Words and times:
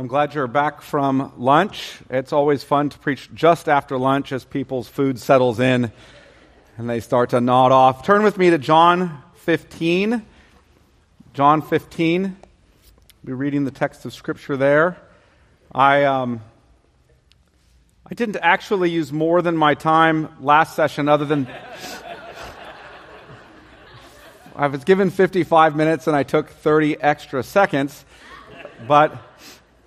I'm 0.00 0.06
glad 0.06 0.34
you're 0.34 0.46
back 0.46 0.80
from 0.80 1.30
lunch. 1.36 1.98
It's 2.08 2.32
always 2.32 2.64
fun 2.64 2.88
to 2.88 2.98
preach 2.98 3.28
just 3.34 3.68
after 3.68 3.98
lunch 3.98 4.32
as 4.32 4.46
people's 4.46 4.88
food 4.88 5.18
settles 5.18 5.60
in 5.60 5.92
and 6.78 6.88
they 6.88 7.00
start 7.00 7.28
to 7.30 7.40
nod 7.42 7.70
off. 7.70 8.02
Turn 8.02 8.22
with 8.22 8.38
me 8.38 8.48
to 8.48 8.56
John 8.56 9.22
15. 9.34 10.24
John 11.34 11.60
15. 11.60 12.22
We'll 12.22 12.32
be 13.26 13.32
reading 13.34 13.66
the 13.66 13.70
text 13.70 14.06
of 14.06 14.14
Scripture 14.14 14.56
there. 14.56 14.96
I, 15.70 16.04
um, 16.04 16.40
I 18.10 18.14
didn't 18.14 18.38
actually 18.40 18.88
use 18.88 19.12
more 19.12 19.42
than 19.42 19.54
my 19.54 19.74
time 19.74 20.34
last 20.40 20.74
session, 20.74 21.10
other 21.10 21.26
than. 21.26 21.46
I 24.56 24.66
was 24.68 24.82
given 24.84 25.10
55 25.10 25.76
minutes 25.76 26.06
and 26.06 26.16
I 26.16 26.22
took 26.22 26.48
30 26.48 27.02
extra 27.02 27.42
seconds, 27.42 28.02
but 28.88 29.26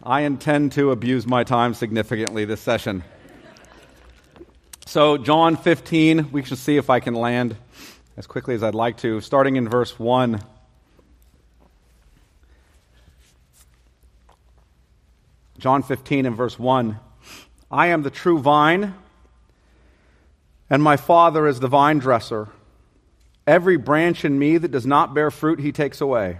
I 0.06 0.22
intend 0.22 0.74
to 0.74 0.92
abuse 0.92 1.26
my 1.26 1.46
time 1.46 1.74
significantly 1.74 2.44
this 2.44 2.60
session. 2.60 3.06
So, 4.86 5.18
John 5.18 5.56
15, 5.56 6.30
we 6.34 6.44
should 6.44 6.58
see 6.58 6.76
if 6.76 6.90
I 6.90 7.00
can 7.00 7.14
land 7.14 7.56
as 8.18 8.28
quickly 8.28 8.54
as 8.54 8.64
I'd 8.64 8.76
like 8.76 8.98
to, 8.98 9.22
starting 9.22 9.56
in 9.56 9.70
verse 9.70 9.98
1. 9.98 10.44
John 15.58 15.82
15 15.82 16.26
and 16.26 16.36
verse 16.36 16.60
1. 16.60 17.00
I 17.72 17.88
am 17.88 18.04
the 18.04 18.10
true 18.10 18.40
vine, 18.40 18.96
and 20.70 20.84
my 20.84 20.98
Father 20.98 21.48
is 21.48 21.62
the 21.62 21.70
vine 21.70 22.00
dresser. 22.00 22.50
Every 23.48 23.78
branch 23.78 24.26
in 24.26 24.38
me 24.38 24.58
that 24.58 24.72
does 24.72 24.86
not 24.86 25.14
bear 25.14 25.32
fruit, 25.32 25.62
he 25.62 25.72
takes 25.72 26.02
away 26.02 26.40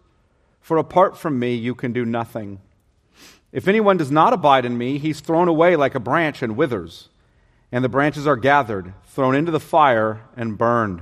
For 0.61 0.77
apart 0.77 1.17
from 1.17 1.39
me, 1.39 1.55
you 1.55 1.75
can 1.75 1.91
do 1.91 2.05
nothing. 2.05 2.61
If 3.51 3.67
anyone 3.67 3.97
does 3.97 4.11
not 4.11 4.31
abide 4.31 4.63
in 4.63 4.77
me, 4.77 4.97
he's 4.97 5.19
thrown 5.19 5.47
away 5.47 5.75
like 5.75 5.95
a 5.95 5.99
branch 5.99 6.41
and 6.41 6.55
withers, 6.55 7.09
and 7.71 7.83
the 7.83 7.89
branches 7.89 8.25
are 8.25 8.37
gathered, 8.37 8.93
thrown 9.07 9.35
into 9.35 9.51
the 9.51 9.59
fire, 9.59 10.21
and 10.37 10.57
burned. 10.57 11.01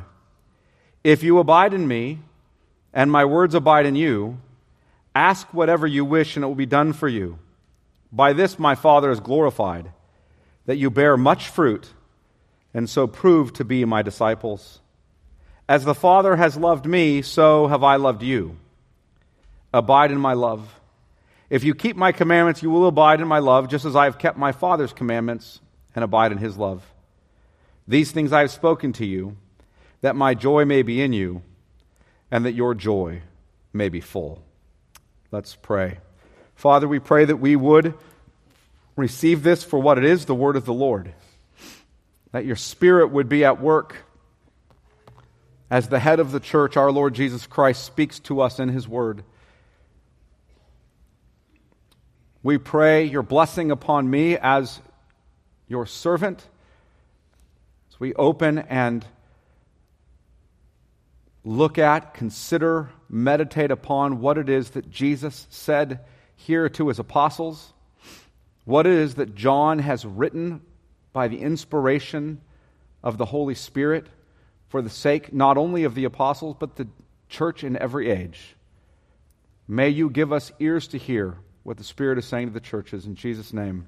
If 1.04 1.22
you 1.22 1.38
abide 1.38 1.74
in 1.74 1.88
me, 1.88 2.20
and 2.94 3.12
my 3.12 3.26
words 3.26 3.54
abide 3.54 3.86
in 3.86 3.96
you, 3.96 4.40
ask 5.14 5.54
whatever 5.54 5.86
you 5.86 6.04
wish, 6.04 6.36
and 6.36 6.44
it 6.44 6.48
will 6.48 6.56
be 6.56 6.66
done 6.66 6.94
for 6.94 7.08
you. 7.08 7.38
By 8.12 8.34
this 8.34 8.58
my 8.58 8.73
Father 8.73 9.12
is 9.12 9.20
glorified, 9.20 9.92
that 10.66 10.78
you 10.78 10.90
bear 10.90 11.18
much 11.18 11.50
fruit, 11.50 11.90
and 12.73 12.90
so 12.90 13.06
prove 13.06 13.54
to 13.54 13.64
be 13.64 13.86
my 13.86 14.02
disciples. 14.02 14.80
As 15.68 15.86
the 15.86 15.94
Father 15.94 16.36
has 16.36 16.58
loved 16.58 16.88
me, 16.88 17.22
so 17.22 17.68
have 17.68 17.84
I 17.84 17.98
loved 17.98 18.23
you. 18.23 18.58
Abide 19.73 20.12
in 20.12 20.20
my 20.20 20.34
love. 20.34 20.80
If 21.50 21.64
you 21.64 21.73
keep 21.73 21.95
my 21.95 22.12
commandments, 22.12 22.62
you 22.62 22.70
will 22.70 22.88
abide 22.88 23.22
in 23.22 23.28
my 23.28 23.39
love, 23.39 23.70
just 23.70 23.86
as 23.86 23.95
I 23.95 24.06
have 24.06 24.20
kept 24.20 24.38
my 24.38 24.52
Father's 24.52 24.94
commandments 24.94 25.59
and 25.95 26.03
abide 26.03 26.31
in 26.31 26.38
his 26.38 26.58
love. 26.58 26.84
These 27.88 28.11
things 28.11 28.31
I 28.31 28.42
have 28.42 28.52
spoken 28.52 28.94
to 28.94 29.06
you, 29.06 29.36
that 30.02 30.16
my 30.16 30.34
joy 30.36 30.66
may 30.66 30.83
be 30.83 31.02
in 31.02 31.14
you, 31.14 31.42
and 32.30 32.45
that 32.45 32.54
your 32.54 32.76
joy 32.76 33.21
may 33.73 33.89
be 33.89 33.99
full. 33.99 34.44
Let's 35.32 35.55
pray. 35.55 35.99
Father, 36.55 36.88
we 36.88 36.99
pray 36.99 37.26
that 37.26 37.38
we 37.38 37.55
would 37.55 37.95
receive 38.95 39.44
this 39.44 39.64
for 39.64 39.80
what 39.80 39.98
it 39.98 40.04
is 40.04 40.26
the 40.26 40.36
word 40.36 40.55
of 40.55 40.65
the 40.65 40.73
Lord, 40.73 41.14
that 42.32 42.45
your 42.45 42.55
Spirit 42.55 43.08
would 43.08 43.30
be 43.30 43.44
at 43.44 43.61
work 43.61 43.95
as 45.71 45.88
the 45.88 45.99
head 45.99 46.20
of 46.20 46.32
the 46.32 46.39
church, 46.39 46.77
our 46.77 46.92
Lord 46.92 47.14
Jesus 47.14 47.45
Christ 47.45 47.83
speaks 47.83 48.20
to 48.21 48.42
us 48.42 48.60
in 48.60 48.70
his 48.70 48.88
word. 48.88 49.23
We 52.49 52.58
pray 52.58 53.04
your 53.04 53.21
blessing 53.21 53.70
upon 53.70 54.10
me 54.10 54.36
as 54.36 54.80
your 55.67 55.86
servant. 55.86 56.43
As 57.92 57.99
we 57.99 58.15
open 58.15 58.58
and 58.58 59.05
look 61.45 61.77
at, 61.77 62.15
consider, 62.15 62.89
meditate 63.08 63.70
upon 63.70 64.20
what 64.20 64.39
it 64.39 64.49
is 64.49 64.71
that 64.71 64.89
Jesus 64.89 65.45
said 65.52 65.99
here 66.38 66.67
to 66.70 66.88
his 66.88 66.98
apostles, 66.98 67.71
what 68.65 68.88
it 68.88 68.93
is 68.93 69.14
that 69.14 69.36
John 69.36 69.77
has 69.77 70.04
written 70.04 70.61
by 71.14 71.27
the 71.27 71.42
inspiration 71.42 72.42
of 73.04 73.20
the 73.20 73.26
Holy 73.26 73.54
Spirit 73.54 74.08
for 74.70 74.82
the 74.82 74.89
sake 74.89 75.32
not 75.32 75.55
only 75.55 75.83
of 75.83 75.93
the 75.93 76.05
apostles, 76.05 76.55
but 76.58 76.77
the 76.77 76.88
church 77.30 77.64
in 77.64 77.77
every 77.77 78.09
age. 78.09 78.55
May 79.67 79.89
you 79.89 80.09
give 80.09 80.33
us 80.33 80.52
ears 80.59 80.88
to 80.88 80.98
hear 80.98 81.38
what 81.70 81.78
the 81.78 81.84
Spirit 81.84 82.18
is 82.18 82.26
saying 82.26 82.48
to 82.48 82.52
the 82.52 82.60
churches. 82.60 83.06
In 83.06 83.14
Jesus' 83.14 83.54
name, 83.54 83.86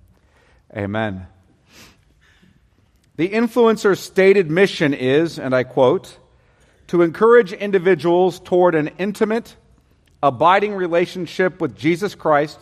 amen. 0.77 1.25
The 3.15 3.27
influencer's 3.27 3.99
stated 3.99 4.51
mission 4.51 4.93
is, 4.93 5.39
and 5.39 5.55
I 5.55 5.63
quote, 5.63 6.15
to 6.89 7.01
encourage 7.01 7.53
individuals 7.53 8.39
toward 8.39 8.75
an 8.75 8.91
intimate, 8.99 9.55
abiding 10.21 10.75
relationship 10.75 11.59
with 11.59 11.75
Jesus 11.75 12.13
Christ 12.13 12.59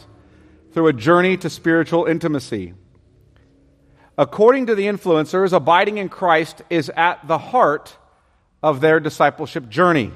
through 0.71 0.87
a 0.87 0.93
journey 0.93 1.35
to 1.35 1.49
spiritual 1.49 2.05
intimacy. 2.05 2.73
According 4.17 4.67
to 4.67 4.75
the 4.75 4.87
influencers, 4.87 5.51
abiding 5.51 5.97
in 5.97 6.07
Christ 6.07 6.61
is 6.69 6.89
at 6.95 7.27
the 7.27 7.37
heart 7.37 7.93
of 8.63 8.79
their 8.79 9.01
discipleship 9.01 9.67
journey. 9.67 10.13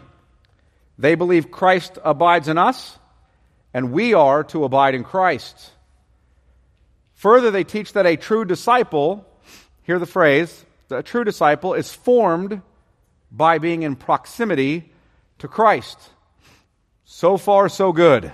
They 0.97 1.15
believe 1.15 1.51
Christ 1.51 1.99
abides 2.05 2.47
in 2.47 2.57
us 2.57 2.97
and 3.73 3.91
we 3.91 4.13
are 4.13 4.43
to 4.45 4.63
abide 4.63 4.95
in 4.95 5.03
Christ. 5.03 5.71
Further, 7.15 7.51
they 7.51 7.63
teach 7.63 7.93
that 7.93 8.05
a 8.05 8.17
true 8.17 8.45
disciple, 8.45 9.25
hear 9.83 9.99
the 9.99 10.05
phrase, 10.05 10.65
a 10.89 11.01
true 11.01 11.23
disciple 11.23 11.73
is 11.73 11.93
formed 11.93 12.61
by 13.31 13.57
being 13.57 13.83
in 13.83 13.95
proximity 13.95 14.91
to 15.39 15.47
Christ. 15.47 15.97
So 17.05 17.37
far, 17.37 17.67
so 17.69 17.91
good. 17.91 18.31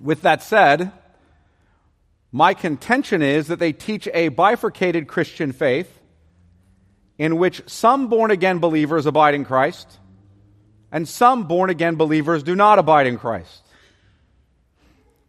With 0.00 0.22
that 0.22 0.42
said, 0.42 0.92
my 2.32 2.54
contention 2.54 3.22
is 3.22 3.46
that 3.46 3.58
they 3.58 3.72
teach 3.72 4.08
a 4.12 4.28
bifurcated 4.28 5.06
Christian 5.08 5.52
faith 5.52 6.00
in 7.16 7.36
which 7.36 7.62
some 7.66 8.08
born 8.08 8.30
again 8.30 8.58
believers 8.58 9.06
abide 9.06 9.34
in 9.34 9.44
Christ 9.44 9.98
and 10.92 11.08
some 11.08 11.44
born 11.44 11.70
again 11.70 11.96
believers 11.96 12.42
do 12.42 12.54
not 12.54 12.78
abide 12.78 13.06
in 13.06 13.18
Christ. 13.18 13.67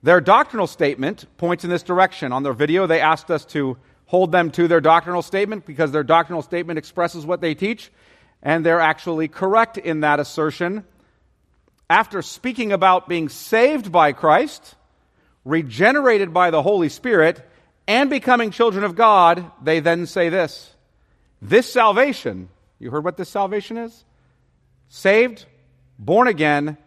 Their 0.02 0.22
doctrinal 0.22 0.68
statement 0.68 1.26
points 1.38 1.64
in 1.64 1.70
this 1.70 1.84
direction. 1.84 2.32
On 2.32 2.44
their 2.44 2.54
video, 2.54 2.88
they 2.88 3.02
asked 3.02 3.30
us 3.30 3.46
to 3.48 3.78
hold 4.06 4.32
them 4.32 4.50
to 4.52 4.68
their 4.68 4.82
doctrinal 4.82 5.22
statement 5.22 5.66
because 5.66 5.92
their 5.92 6.04
doctrinal 6.04 6.42
statement 6.42 6.80
expresses 6.80 7.26
what 7.26 7.42
they 7.42 7.54
teach, 7.54 7.92
and 8.42 8.66
they're 8.66 8.80
actually 8.80 9.28
correct 9.28 9.78
in 9.78 10.00
that 10.02 10.20
assertion. 10.20 10.86
After 11.90 12.22
speaking 12.22 12.72
about 12.72 13.10
being 13.10 13.30
saved 13.30 13.92
by 13.92 14.14
Christ, 14.14 14.76
regenerated 15.44 16.34
by 16.34 16.50
the 16.50 16.62
Holy 16.62 16.90
Spirit, 16.90 17.46
and 17.88 18.10
becoming 18.10 18.51
children 18.51 18.84
of 18.84 18.96
God, 18.96 19.51
they 19.62 19.80
then 19.80 20.06
say 20.06 20.30
this 20.30 20.74
This 21.42 21.72
salvation, 21.72 22.50
you 22.80 22.92
heard 22.92 23.04
what 23.04 23.18
this 23.18 23.30
salvation 23.30 23.78
is? 23.78 24.06
Saved, 24.88 25.46
born 25.98 26.28
again, 26.28 26.78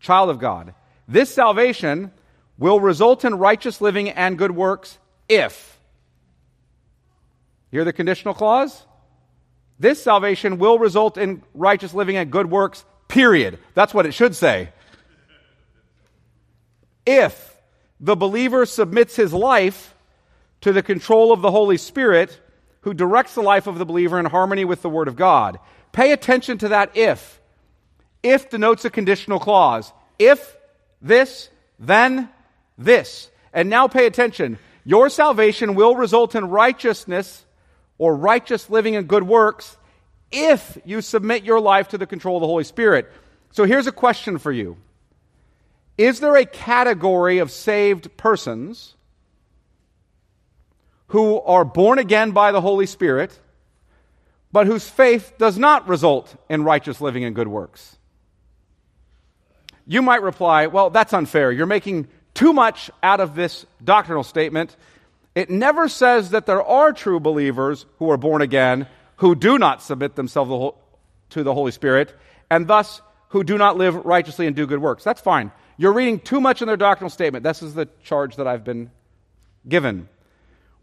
child 0.00 0.30
of 0.30 0.38
God. 0.38 0.74
This 1.06 1.32
salvation 1.32 2.12
will 2.58 2.80
result 2.80 3.24
in 3.24 3.34
righteous 3.34 3.80
living 3.80 4.10
and 4.10 4.38
good 4.38 4.52
works 4.52 4.98
if. 5.28 5.80
Hear 7.70 7.84
the 7.84 7.92
conditional 7.92 8.34
clause? 8.34 8.84
This 9.78 10.02
salvation 10.02 10.58
will 10.58 10.78
result 10.78 11.16
in 11.16 11.42
righteous 11.54 11.94
living 11.94 12.16
and 12.16 12.30
good 12.30 12.50
works, 12.50 12.84
period. 13.08 13.58
That's 13.74 13.94
what 13.94 14.06
it 14.06 14.12
should 14.12 14.36
say. 14.36 14.68
If 17.04 17.56
the 17.98 18.14
believer 18.14 18.66
submits 18.66 19.16
his 19.16 19.32
life 19.32 19.94
to 20.60 20.72
the 20.72 20.82
control 20.82 21.32
of 21.32 21.40
the 21.40 21.50
Holy 21.50 21.76
Spirit, 21.76 22.38
who 22.82 22.94
directs 22.94 23.34
the 23.34 23.42
life 23.42 23.66
of 23.66 23.78
the 23.78 23.84
believer 23.84 24.18
in 24.18 24.26
harmony 24.26 24.64
with 24.64 24.82
the 24.82 24.90
Word 24.90 25.08
of 25.08 25.16
God. 25.16 25.58
Pay 25.92 26.12
attention 26.12 26.58
to 26.58 26.68
that 26.68 26.96
if. 26.96 27.40
If 28.22 28.50
denotes 28.50 28.84
a 28.84 28.90
conditional 28.90 29.40
clause. 29.40 29.92
If 30.18 30.56
this, 31.00 31.48
then 31.78 32.28
this. 32.84 33.30
And 33.52 33.68
now 33.68 33.88
pay 33.88 34.06
attention. 34.06 34.58
Your 34.84 35.08
salvation 35.08 35.74
will 35.74 35.94
result 35.96 36.34
in 36.34 36.48
righteousness 36.48 37.44
or 37.98 38.16
righteous 38.16 38.68
living 38.68 38.96
and 38.96 39.06
good 39.06 39.22
works 39.22 39.76
if 40.32 40.78
you 40.84 41.00
submit 41.02 41.44
your 41.44 41.60
life 41.60 41.88
to 41.88 41.98
the 41.98 42.06
control 42.06 42.36
of 42.36 42.40
the 42.40 42.46
Holy 42.46 42.64
Spirit. 42.64 43.10
So 43.52 43.64
here's 43.64 43.86
a 43.86 43.92
question 43.92 44.38
for 44.38 44.50
you 44.50 44.76
Is 45.98 46.20
there 46.20 46.36
a 46.36 46.46
category 46.46 47.38
of 47.38 47.50
saved 47.50 48.16
persons 48.16 48.94
who 51.08 51.40
are 51.42 51.64
born 51.64 51.98
again 51.98 52.30
by 52.30 52.52
the 52.52 52.60
Holy 52.60 52.86
Spirit, 52.86 53.38
but 54.50 54.66
whose 54.66 54.88
faith 54.88 55.34
does 55.38 55.58
not 55.58 55.86
result 55.86 56.34
in 56.48 56.64
righteous 56.64 57.00
living 57.00 57.24
and 57.24 57.34
good 57.36 57.48
works? 57.48 57.96
You 59.86 60.00
might 60.00 60.22
reply, 60.22 60.66
Well, 60.68 60.90
that's 60.90 61.12
unfair. 61.12 61.52
You're 61.52 61.66
making 61.66 62.08
too 62.34 62.52
much 62.52 62.90
out 63.02 63.20
of 63.20 63.34
this 63.34 63.66
doctrinal 63.82 64.22
statement. 64.22 64.76
It 65.34 65.50
never 65.50 65.88
says 65.88 66.30
that 66.30 66.46
there 66.46 66.62
are 66.62 66.92
true 66.92 67.20
believers 67.20 67.86
who 67.98 68.10
are 68.10 68.16
born 68.16 68.42
again 68.42 68.86
who 69.16 69.34
do 69.34 69.58
not 69.58 69.82
submit 69.82 70.16
themselves 70.16 70.76
to 71.30 71.42
the 71.42 71.54
Holy 71.54 71.72
Spirit, 71.72 72.14
and 72.50 72.66
thus 72.66 73.00
who 73.28 73.44
do 73.44 73.56
not 73.56 73.76
live 73.76 73.94
righteously 74.04 74.46
and 74.46 74.56
do 74.56 74.66
good 74.66 74.80
works. 74.80 75.04
That's 75.04 75.20
fine. 75.20 75.52
You're 75.76 75.92
reading 75.92 76.20
too 76.20 76.40
much 76.40 76.60
in 76.60 76.66
their 76.66 76.76
doctrinal 76.76 77.08
statement. 77.08 77.44
This 77.44 77.62
is 77.62 77.74
the 77.74 77.88
charge 78.02 78.36
that 78.36 78.46
I've 78.46 78.64
been 78.64 78.90
given. 79.66 80.08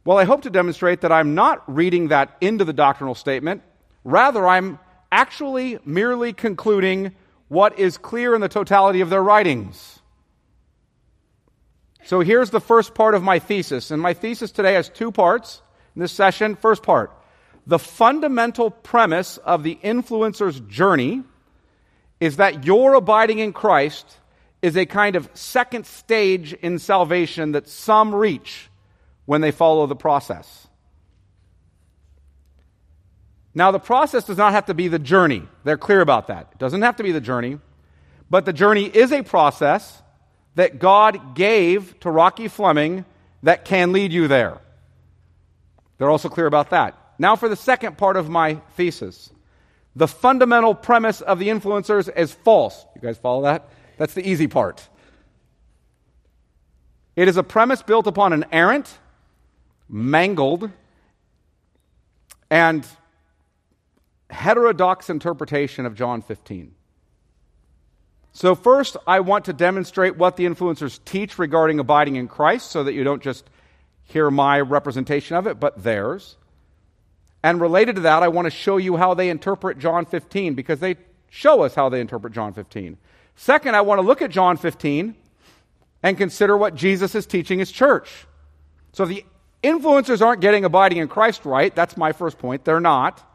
Well, 0.06 0.18
I 0.18 0.24
hope 0.24 0.44
to 0.44 0.50
demonstrate 0.50 1.02
that 1.02 1.12
I'm 1.12 1.36
not 1.36 1.64
reading 1.74 2.08
that 2.08 2.36
into 2.42 2.66
the 2.66 2.74
doctrinal 2.74 3.14
statement. 3.14 3.62
Rather, 4.04 4.48
I'm 4.48 4.80
actually 5.12 5.78
merely 5.86 6.34
concluding 6.34 7.14
what 7.50 7.78
is 7.78 7.98
clear 7.98 8.34
in 8.34 8.42
the 8.42 8.50
totality 8.50 9.02
of 9.02 9.10
their 9.10 9.22
writings. 9.22 9.99
So 12.04 12.22
here's 12.22 12.50
the 12.50 12.62
first 12.62 12.96
part 12.96 13.14
of 13.14 13.24
my 13.24 13.40
thesis. 13.40 13.92
And 13.92 14.02
my 14.02 14.14
thesis 14.14 14.52
today 14.52 14.74
has 14.74 14.90
two 14.90 15.12
parts 15.12 15.62
in 15.96 16.02
this 16.02 16.12
session. 16.12 16.56
First 16.56 16.84
part 16.84 17.12
the 17.68 17.80
fundamental 17.80 18.72
premise 18.72 19.38
of 19.38 19.62
the 19.64 19.78
influencer's 19.84 20.60
journey 20.62 21.24
is 22.20 22.38
that 22.38 22.66
your 22.66 22.96
abiding 22.96 23.40
in 23.40 23.54
Christ 23.54 24.18
is 24.62 24.76
a 24.76 24.86
kind 24.86 25.16
of 25.16 25.30
second 25.36 25.86
stage 25.86 26.54
in 26.54 26.80
salvation 26.80 27.52
that 27.52 27.70
some 27.70 28.14
reach 28.14 28.70
when 29.26 29.42
they 29.42 29.52
follow 29.52 29.86
the 29.86 29.96
process. 29.96 30.68
Now, 33.54 33.72
the 33.72 33.80
process 33.80 34.26
does 34.26 34.38
not 34.38 34.54
have 34.54 34.66
to 34.66 34.74
be 34.74 34.88
the 34.88 35.00
journey. 35.00 35.44
They're 35.64 35.78
clear 35.78 36.02
about 36.02 36.28
that. 36.28 36.50
It 36.52 36.58
doesn't 36.58 36.82
have 36.82 36.98
to 36.98 37.04
be 37.04 37.12
the 37.12 37.22
journey. 37.22 37.60
But 38.30 38.46
the 38.46 38.54
journey 38.54 38.86
is 38.86 39.12
a 39.12 39.24
process 39.24 40.02
that 40.60 40.78
God 40.78 41.36
gave 41.36 41.98
to 42.02 42.12
Rocky 42.12 42.50
Fleming 42.50 43.06
that 43.44 43.64
can 43.64 43.94
lead 43.94 44.12
you 44.12 44.28
there. 44.28 44.58
They're 45.98 46.10
also 46.10 46.28
clear 46.28 46.48
about 46.48 46.72
that. 46.72 46.98
Now, 47.18 47.38
for 47.38 47.48
the 47.48 47.56
second 47.56 47.98
part 47.98 48.18
of 48.18 48.28
my 48.28 48.56
thesis. 48.76 49.30
The 49.96 50.06
fundamental 50.06 50.76
premise 50.76 51.22
of 51.22 51.40
the 51.40 51.48
influencers 51.48 52.14
is 52.14 52.34
false. 52.34 52.86
You 52.94 53.00
guys 53.00 53.18
follow 53.18 53.44
that? 53.44 53.70
That's 53.96 54.14
the 54.14 54.30
easy 54.30 54.48
part. 54.48 54.86
It 57.16 57.30
is 57.30 57.38
a 57.38 57.44
premise 57.44 57.82
built 57.82 58.06
upon 58.06 58.34
an 58.34 58.44
errant, 58.52 58.98
mangled, 59.88 60.70
and 62.50 62.86
heterodox 64.30 65.10
interpretation 65.10 65.86
of 65.86 65.96
John 65.96 66.22
15. 66.22 66.76
So, 68.32 68.56
first, 68.56 68.96
I 69.08 69.22
want 69.22 69.46
to 69.46 69.54
demonstrate 69.54 70.16
what 70.16 70.38
the 70.38 70.46
influencers 70.46 71.00
teach 71.04 71.40
regarding 71.40 71.80
abiding 71.80 72.16
in 72.16 72.28
Christ 72.28 72.72
so 72.72 72.84
that 72.84 72.94
you 72.94 73.04
don't 73.04 73.24
just 73.24 73.50
hear 74.04 74.30
my 74.30 74.60
representation 74.60 75.36
of 75.36 75.48
it, 75.48 75.60
but 75.60 75.84
theirs. 75.84 76.36
And 77.44 77.62
related 77.62 77.96
to 77.96 78.02
that, 78.02 78.24
I 78.24 78.28
want 78.28 78.46
to 78.46 78.52
show 78.52 78.78
you 78.78 78.98
how 78.98 79.14
they 79.14 79.30
interpret 79.30 79.80
John 79.80 80.06
15 80.06 80.56
because 80.56 80.80
they 80.80 80.98
show 81.30 81.62
us 81.62 81.76
how 81.76 81.90
they 81.90 82.02
interpret 82.02 82.34
John 82.34 82.54
15. 82.54 82.98
Second, 83.36 83.76
I 83.76 83.82
want 83.82 84.00
to 84.00 84.06
look 84.06 84.22
at 84.22 84.32
John 84.32 84.58
15 84.58 85.16
and 86.04 86.18
consider 86.18 86.58
what 86.58 86.76
Jesus 86.76 87.16
is 87.16 87.26
teaching 87.26 87.60
his 87.60 87.72
church. 87.72 88.26
So 88.94 89.06
the 89.06 89.24
influencers 89.64 90.26
aren't 90.26 90.42
getting 90.42 90.66
abiding 90.66 90.98
in 90.98 91.08
Christ 91.08 91.46
right. 91.46 91.74
That's 91.74 91.96
my 91.96 92.12
first 92.12 92.38
point. 92.38 92.66
They're 92.66 92.80
not. 92.80 93.26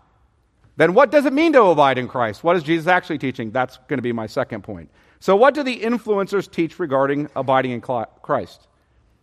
Then 0.76 0.94
what 0.94 1.10
does 1.10 1.24
it 1.24 1.32
mean 1.32 1.52
to 1.52 1.62
abide 1.62 1.98
in 1.98 2.08
Christ? 2.08 2.42
What 2.42 2.56
is 2.56 2.62
Jesus 2.62 2.86
actually 2.86 3.18
teaching? 3.18 3.50
That's 3.50 3.76
going 3.88 3.98
to 3.98 4.02
be 4.02 4.12
my 4.12 4.26
second 4.26 4.62
point. 4.62 4.90
So, 5.20 5.36
what 5.36 5.54
do 5.54 5.62
the 5.62 5.80
influencers 5.80 6.50
teach 6.50 6.78
regarding 6.78 7.28
abiding 7.36 7.70
in 7.70 7.80
Christ? 7.80 8.66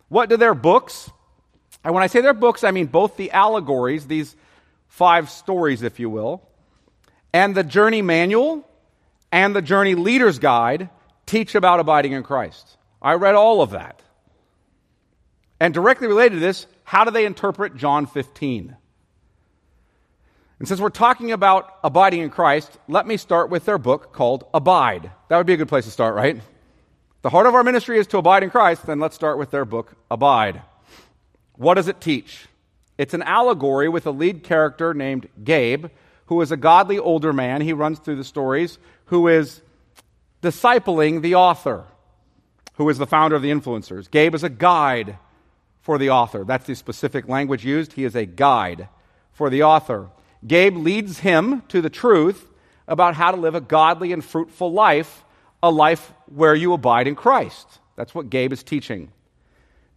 What 0.08 0.28
do 0.28 0.36
their 0.36 0.54
books, 0.54 1.10
and 1.84 1.94
when 1.94 2.02
I 2.02 2.06
say 2.06 2.20
their 2.20 2.34
books, 2.34 2.64
I 2.64 2.70
mean 2.70 2.86
both 2.86 3.16
the 3.16 3.30
allegories, 3.32 4.06
these 4.06 4.34
five 4.88 5.30
stories, 5.30 5.82
if 5.82 6.00
you 6.00 6.10
will, 6.10 6.42
and 7.32 7.54
the 7.54 7.64
journey 7.64 8.02
manual 8.02 8.68
and 9.30 9.56
the 9.56 9.62
journey 9.62 9.94
leader's 9.94 10.38
guide 10.38 10.90
teach 11.26 11.54
about 11.54 11.80
abiding 11.80 12.12
in 12.12 12.22
Christ. 12.22 12.76
I 13.00 13.14
read 13.14 13.34
all 13.34 13.62
of 13.62 13.70
that. 13.70 14.00
And 15.58 15.72
directly 15.72 16.08
related 16.08 16.34
to 16.34 16.40
this, 16.40 16.66
how 16.84 17.04
do 17.04 17.10
they 17.10 17.24
interpret 17.24 17.76
John 17.76 18.06
15? 18.06 18.76
And 20.62 20.68
since 20.68 20.80
we're 20.80 20.90
talking 20.90 21.32
about 21.32 21.74
abiding 21.82 22.20
in 22.20 22.30
Christ, 22.30 22.78
let 22.86 23.04
me 23.04 23.16
start 23.16 23.50
with 23.50 23.64
their 23.64 23.78
book 23.78 24.12
called 24.12 24.44
Abide. 24.54 25.10
That 25.28 25.36
would 25.36 25.46
be 25.48 25.54
a 25.54 25.56
good 25.56 25.66
place 25.66 25.86
to 25.86 25.90
start, 25.90 26.14
right? 26.14 26.40
The 27.22 27.30
heart 27.30 27.48
of 27.48 27.54
our 27.56 27.64
ministry 27.64 27.98
is 27.98 28.06
to 28.06 28.18
abide 28.18 28.44
in 28.44 28.50
Christ, 28.50 28.86
then 28.86 29.00
let's 29.00 29.16
start 29.16 29.38
with 29.38 29.50
their 29.50 29.64
book, 29.64 29.96
Abide. 30.08 30.62
What 31.56 31.74
does 31.74 31.88
it 31.88 32.00
teach? 32.00 32.46
It's 32.96 33.12
an 33.12 33.22
allegory 33.22 33.88
with 33.88 34.06
a 34.06 34.12
lead 34.12 34.44
character 34.44 34.94
named 34.94 35.28
Gabe, 35.42 35.86
who 36.26 36.40
is 36.42 36.52
a 36.52 36.56
godly 36.56 37.00
older 37.00 37.32
man. 37.32 37.60
He 37.60 37.72
runs 37.72 37.98
through 37.98 38.14
the 38.14 38.22
stories, 38.22 38.78
who 39.06 39.26
is 39.26 39.62
discipling 40.42 41.22
the 41.22 41.34
author, 41.34 41.86
who 42.74 42.88
is 42.88 42.98
the 42.98 43.06
founder 43.08 43.34
of 43.34 43.42
the 43.42 43.50
influencers. 43.50 44.08
Gabe 44.08 44.36
is 44.36 44.44
a 44.44 44.48
guide 44.48 45.18
for 45.80 45.98
the 45.98 46.10
author. 46.10 46.44
That's 46.44 46.66
the 46.66 46.76
specific 46.76 47.26
language 47.26 47.64
used. 47.64 47.94
He 47.94 48.04
is 48.04 48.14
a 48.14 48.26
guide 48.26 48.86
for 49.32 49.50
the 49.50 49.64
author. 49.64 50.10
Gabe 50.46 50.76
leads 50.76 51.18
him 51.18 51.62
to 51.68 51.80
the 51.80 51.90
truth 51.90 52.48
about 52.88 53.14
how 53.14 53.30
to 53.30 53.36
live 53.36 53.54
a 53.54 53.60
godly 53.60 54.12
and 54.12 54.24
fruitful 54.24 54.72
life, 54.72 55.24
a 55.62 55.70
life 55.70 56.12
where 56.26 56.54
you 56.54 56.72
abide 56.72 57.06
in 57.06 57.14
Christ. 57.14 57.66
That's 57.96 58.14
what 58.14 58.30
Gabe 58.30 58.52
is 58.52 58.62
teaching. 58.62 59.12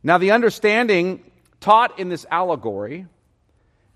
Now, 0.04 0.18
the 0.18 0.32
understanding 0.32 1.24
taught 1.60 1.98
in 2.00 2.10
this 2.10 2.26
allegory 2.30 3.08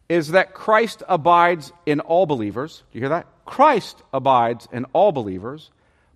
is 0.08 0.29
that 0.29 0.56
Christ 0.56 1.03
abides 1.08 1.72
in 1.86 2.00
all 2.00 2.25
believers. 2.25 2.84
Do 2.91 2.98
you 2.98 3.01
hear 3.01 3.10
that? 3.10 3.27
Christ 3.46 4.01
abides 4.12 4.68
in 4.72 4.86
all 4.86 5.12
believers, 5.12 5.70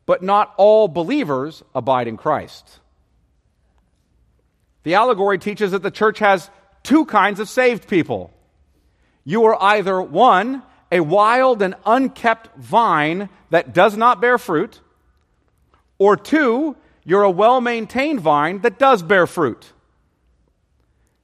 but 0.08 0.24
not 0.24 0.54
all 0.58 0.88
believers 0.88 1.64
abide 1.76 2.08
in 2.08 2.18
Christ. 2.18 2.80
The 4.82 4.96
allegory 4.96 5.38
teaches 5.38 5.72
that 5.72 5.84
the 5.84 5.92
church 5.92 6.20
has 6.20 6.50
two 6.82 7.06
kinds 7.06 7.40
of 7.40 7.48
saved 7.48 7.88
people 7.88 8.33
you 9.24 9.46
are 9.46 9.62
either 9.62 10.02
one, 10.02 10.64
a 10.92 11.00
wild 11.00 11.62
and 11.62 11.76
unkept 11.86 12.56
vine 12.58 13.30
that 13.50 13.74
does 13.74 13.96
not 13.96 14.22
bear 14.22 14.38
fruit, 14.38 14.80
or 15.98 16.18
two, 16.18 16.76
you're 17.06 17.24
a 17.24 17.32
well 17.32 17.62
maintained 17.62 18.22
vine 18.22 18.60
that 18.60 18.80
does 18.80 19.02
bear 19.02 19.28
fruit. 19.28 19.72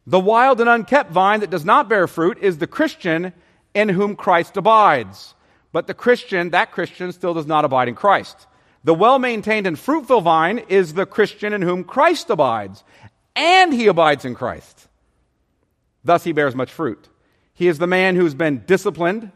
The 0.08 0.20
wild 0.20 0.60
and 0.60 0.70
unkept 0.70 1.12
vine 1.12 1.42
that 1.42 1.50
does 1.50 1.66
not 1.66 1.88
bear 1.88 2.08
fruit 2.08 2.40
is 2.40 2.58
the 2.58 2.68
Christian 2.68 3.34
in 3.74 3.90
whom 3.90 4.16
Christ 4.16 4.58
abides. 4.58 5.36
But 5.72 5.88
the 5.88 5.94
Christian, 5.94 6.50
that 6.50 6.72
Christian, 6.72 7.12
still 7.12 7.34
does 7.34 7.46
not 7.46 7.66
abide 7.66 7.88
in 7.88 7.96
Christ. 7.96 8.48
The 8.84 8.94
well 8.94 9.20
maintained 9.20 9.68
and 9.68 9.78
fruitful 9.78 10.22
vine 10.22 10.60
is 10.70 10.94
the 10.94 11.06
Christian 11.06 11.54
in 11.54 11.62
whom 11.62 11.84
Christ 11.84 12.30
abides, 12.30 12.84
and 13.36 13.74
he 13.74 13.88
abides 13.88 14.26
in 14.26 14.36
Christ. 14.36 14.88
Thus 16.04 16.24
he 16.24 16.32
bears 16.32 16.56
much 16.56 16.72
fruit. 16.72 17.08
He 17.60 17.68
is 17.68 17.78
the 17.78 17.88
man 17.88 18.16
who's 18.16 18.34
been 18.34 18.64
disciplined, 18.66 19.34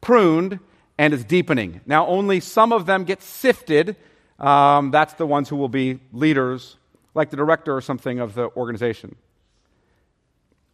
pruned, 0.00 0.60
and 0.96 1.12
is 1.12 1.24
deepening. 1.24 1.80
Now, 1.86 2.06
only 2.06 2.38
some 2.38 2.72
of 2.72 2.86
them 2.86 3.02
get 3.02 3.20
sifted. 3.20 3.96
Um, 4.38 4.92
that's 4.92 5.14
the 5.14 5.26
ones 5.26 5.48
who 5.48 5.56
will 5.56 5.68
be 5.68 5.98
leaders, 6.12 6.76
like 7.16 7.30
the 7.30 7.36
director 7.36 7.76
or 7.76 7.80
something 7.80 8.20
of 8.20 8.34
the 8.34 8.48
organization. 8.50 9.16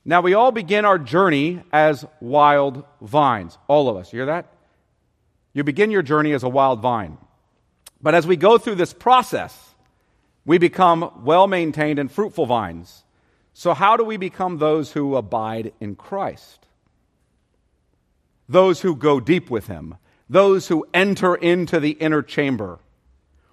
Now, 0.04 0.20
we 0.20 0.34
all 0.34 0.52
begin 0.52 0.84
our 0.84 0.98
journey 0.98 1.62
as 1.72 2.04
wild 2.20 2.84
vines. 3.00 3.56
All 3.66 3.88
of 3.88 3.96
us. 3.96 4.12
You 4.12 4.18
hear 4.18 4.26
that? 4.26 4.52
You 5.54 5.64
begin 5.64 5.90
your 5.90 6.02
journey 6.02 6.34
as 6.34 6.42
a 6.42 6.50
wild 6.50 6.82
vine. 6.82 7.16
But 8.02 8.14
as 8.14 8.26
we 8.26 8.36
go 8.36 8.58
through 8.58 8.74
this 8.74 8.92
process, 8.92 9.74
we 10.44 10.58
become 10.58 11.22
well 11.24 11.46
maintained 11.46 11.98
and 11.98 12.12
fruitful 12.12 12.44
vines. 12.44 13.04
So, 13.54 13.72
how 13.72 13.96
do 13.96 14.04
we 14.04 14.18
become 14.18 14.58
those 14.58 14.92
who 14.92 15.16
abide 15.16 15.72
in 15.80 15.96
Christ? 15.96 16.59
Those 18.50 18.80
who 18.80 18.96
go 18.96 19.20
deep 19.20 19.48
with 19.48 19.68
him, 19.68 19.96
those 20.28 20.66
who 20.66 20.84
enter 20.92 21.36
into 21.36 21.78
the 21.78 21.90
inner 21.90 22.20
chamber. 22.20 22.80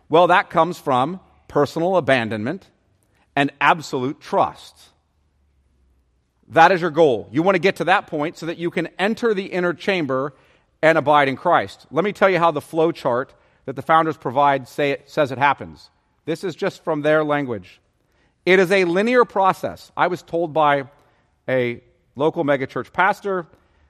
Well, 0.10 0.28
that 0.28 0.50
comes 0.50 0.80
from 0.80 1.20
personal 1.48 1.98
abandonment 1.98 2.68
and 3.36 3.52
absolute 3.62 4.20
trust. 4.20 4.76
That 6.50 6.72
is 6.72 6.82
your 6.82 6.90
goal. 6.90 7.30
You 7.32 7.44
want 7.44 7.56
to 7.56 7.60
get 7.60 7.76
to 7.76 7.84
that 7.86 8.08
point 8.08 8.38
so 8.38 8.48
that 8.48 8.58
you 8.58 8.72
can 8.72 8.88
enter 8.98 9.36
the 9.36 9.46
inner 9.46 9.74
chamber 9.74 10.34
and 10.82 10.98
abide 10.98 11.28
in 11.28 11.36
Christ. 11.36 11.86
Let 11.92 12.04
me 12.04 12.12
tell 12.12 12.30
you 12.30 12.40
how 12.40 12.50
the 12.50 12.62
flow 12.62 12.92
chart 12.92 13.36
that 13.66 13.76
the 13.76 13.84
founders 13.84 14.18
provide 14.18 14.68
say 14.68 14.92
it, 14.92 15.10
says 15.10 15.32
it 15.32 15.38
happens. 15.38 15.92
This 16.26 16.44
is 16.44 16.56
just 16.56 16.84
from 16.84 17.04
their 17.04 17.24
language. 17.24 17.82
It 18.48 18.58
is 18.58 18.72
a 18.72 18.86
linear 18.86 19.26
process. 19.26 19.92
I 19.96 20.08
was 20.08 20.24
told 20.24 20.54
by 20.54 20.86
a 21.48 21.84
local 22.16 22.44
megachurch 22.44 22.92
pastor 22.94 23.46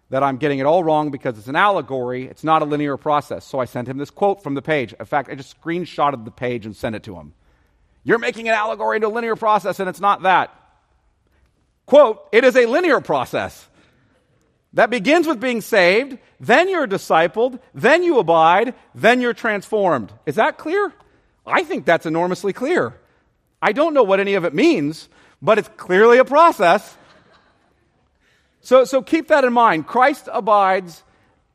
that 0.09 0.23
I'm 0.23 0.37
getting 0.37 0.59
it 0.59 0.65
all 0.65 0.83
wrong 0.83 1.11
because 1.11 1.37
it's 1.37 1.47
an 1.47 1.55
allegory. 1.55 2.25
It's 2.27 2.43
not 2.43 2.61
a 2.61 2.65
linear 2.65 2.97
process. 2.97 3.45
So 3.45 3.59
I 3.59 3.65
sent 3.65 3.87
him 3.87 3.97
this 3.97 4.09
quote 4.09 4.41
from 4.41 4.53
the 4.53 4.61
page. 4.61 4.93
In 4.97 5.05
fact, 5.05 5.29
I 5.29 5.35
just 5.35 5.59
screenshotted 5.61 6.23
the 6.23 6.31
page 6.31 6.65
and 6.65 6.75
sent 6.75 6.95
it 6.95 7.03
to 7.03 7.15
him. 7.15 7.33
You're 8.03 8.19
making 8.19 8.47
an 8.47 8.53
allegory 8.53 8.97
into 8.97 9.07
a 9.07 9.09
linear 9.09 9.35
process, 9.35 9.79
and 9.79 9.89
it's 9.89 9.99
not 9.99 10.21
that. 10.21 10.53
Quote, 11.85 12.25
it 12.31 12.43
is 12.43 12.55
a 12.55 12.65
linear 12.65 13.01
process 13.01 13.67
that 14.73 14.89
begins 14.89 15.27
with 15.27 15.39
being 15.39 15.61
saved, 15.61 16.17
then 16.39 16.69
you're 16.69 16.87
discipled, 16.87 17.59
then 17.73 18.03
you 18.03 18.19
abide, 18.19 18.75
then 18.93 19.21
you're 19.21 19.33
transformed. 19.33 20.13
Is 20.25 20.35
that 20.35 20.57
clear? 20.57 20.93
I 21.45 21.63
think 21.63 21.85
that's 21.85 22.05
enormously 22.05 22.53
clear. 22.53 22.93
I 23.61 23.71
don't 23.71 23.93
know 23.93 24.03
what 24.03 24.19
any 24.19 24.35
of 24.35 24.45
it 24.45 24.53
means, 24.53 25.09
but 25.41 25.57
it's 25.57 25.69
clearly 25.77 26.17
a 26.17 26.25
process. 26.25 26.97
So, 28.67 28.83
so 28.83 29.01
keep 29.01 29.29
that 29.29 29.45
in 29.45 29.53
mind. 29.53 29.87
Christ 29.87 30.27
abides 30.29 31.01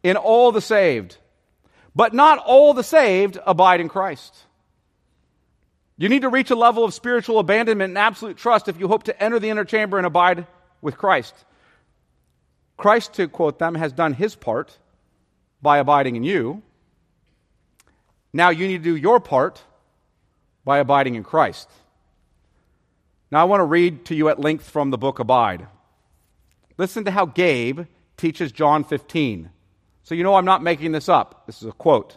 in 0.02 0.16
all 0.16 0.50
the 0.50 0.62
saved, 0.62 1.18
but 1.94 2.14
not 2.14 2.38
all 2.38 2.72
the 2.72 2.82
saved 2.82 3.36
abide 3.46 3.82
in 3.82 3.90
Christ. 3.90 4.34
You 5.98 6.08
need 6.08 6.22
to 6.22 6.30
reach 6.30 6.50
a 6.50 6.56
level 6.56 6.86
of 6.86 6.94
spiritual 6.94 7.38
abandonment 7.38 7.90
and 7.90 7.98
absolute 7.98 8.38
trust 8.38 8.66
if 8.66 8.80
you 8.80 8.88
hope 8.88 9.02
to 9.02 9.22
enter 9.22 9.38
the 9.38 9.50
inner 9.50 9.66
chamber 9.66 9.98
and 9.98 10.06
abide 10.06 10.46
with 10.80 10.96
Christ. 10.96 11.34
Christ, 12.78 13.12
to 13.16 13.28
quote 13.28 13.58
them, 13.58 13.74
has 13.74 13.92
done 13.92 14.14
his 14.14 14.34
part 14.34 14.78
by 15.60 15.76
abiding 15.76 16.16
in 16.16 16.22
you. 16.22 16.62
Now 18.32 18.48
you 18.48 18.66
need 18.66 18.84
to 18.84 18.90
do 18.90 18.96
your 18.96 19.20
part 19.20 19.62
by 20.64 20.78
abiding 20.78 21.16
in 21.16 21.24
Christ. 21.24 21.68
Now 23.30 23.42
I 23.42 23.44
want 23.44 23.60
to 23.60 23.66
read 23.66 24.06
to 24.06 24.14
you 24.14 24.30
at 24.30 24.40
length 24.40 24.70
from 24.70 24.88
the 24.88 24.96
book 24.96 25.18
Abide. 25.18 25.66
Listen 26.82 27.04
to 27.04 27.12
how 27.12 27.26
Gabe 27.26 27.82
teaches 28.16 28.50
John 28.50 28.82
15. 28.82 29.50
So 30.02 30.16
you 30.16 30.24
know 30.24 30.34
I'm 30.34 30.44
not 30.44 30.64
making 30.64 30.90
this 30.90 31.08
up. 31.08 31.46
This 31.46 31.62
is 31.62 31.68
a 31.68 31.72
quote. 31.72 32.16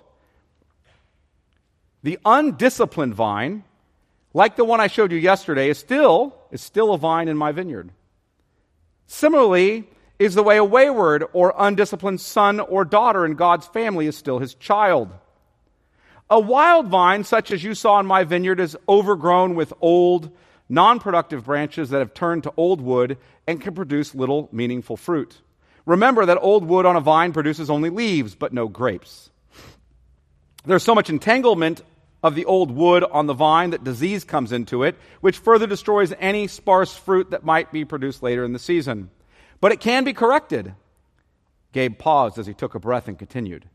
The 2.01 2.17
undisciplined 2.25 3.13
vine, 3.13 3.63
like 4.34 4.55
the 4.55 4.65
one 4.65 4.81
I 4.81 4.88
showed 4.88 5.12
you 5.12 5.19
yesterday, 5.19 5.69
is 5.69 5.77
still, 5.77 6.36
is 6.50 6.62
still 6.62 6.95
a 6.95 6.98
vine 6.98 7.27
in 7.27 7.38
my 7.38 7.51
vineyard. 7.51 7.91
Similarly, 9.05 9.88
is 10.17 10.34
the 10.34 10.41
way 10.41 10.57
a 10.57 10.63
wayward 10.63 11.25
or 11.31 11.53
undisciplined 11.55 12.19
son 12.19 12.60
or 12.60 12.86
daughter 12.86 13.24
in 13.24 13.36
God's 13.36 13.67
family 13.67 14.07
is 14.07 14.17
still 14.17 14.39
his 14.39 14.55
child. 14.55 15.13
A 16.27 16.39
wild 16.39 16.88
vine, 16.88 17.24
such 17.24 17.51
as 17.51 17.63
you 17.63 17.75
saw 17.75 18.00
in 18.00 18.07
my 18.07 18.24
vineyard, 18.24 18.60
is 18.60 18.75
overgrown 18.89 19.53
with 19.53 19.74
old, 19.79 20.36
non 20.69 21.00
productive 21.00 21.45
branches 21.45 21.89
that 21.89 22.00
have 22.00 22.13
turned 22.13 22.43
to 22.43 22.53
old 22.57 22.81
wood 22.81 23.17
and 23.48 23.62
can 23.62 23.74
produce 23.74 24.15
little 24.15 24.50
meaningful 24.51 24.98
fruit. 24.98 25.41
Remember 25.86 26.25
that 26.25 26.38
old 26.41 26.65
wood 26.65 26.86
on 26.86 26.95
a 26.95 27.01
vine 27.01 27.31
produces 27.31 27.69
only 27.69 27.89
leaves, 27.89 28.36
but 28.36 28.53
no 28.53 28.67
grapes. 28.67 29.29
There's 30.65 30.84
so 30.84 30.95
much 30.95 31.10
entanglement 31.10 31.84
of 32.24 32.34
the 32.34 32.45
old 32.45 32.72
wood 32.72 33.03
on 33.03 33.27
the 33.27 33.36
vine 33.36 33.69
that 33.69 33.84
disease 33.84 34.24
comes 34.24 34.51
into 34.51 34.81
it, 34.81 34.95
which 35.22 35.38
further 35.38 35.67
destroys 35.67 36.12
any 36.19 36.48
sparse 36.48 36.95
fruit 36.95 37.29
that 37.29 37.43
might 37.43 37.72
be 37.72 37.86
produced 37.86 38.24
later 38.24 38.43
in 38.43 38.51
the 38.51 38.57
season. 38.57 39.12
But 39.62 39.72
it 39.72 39.79
can 39.79 40.03
be 40.03 40.13
corrected. 40.13 40.74
Gabe 41.72 42.00
paused 42.00 42.39
as 42.39 42.48
he 42.48 42.55
took 42.55 42.74
a 42.74 42.79
breath 42.79 43.07
and 43.07 43.19
continued. 43.19 43.69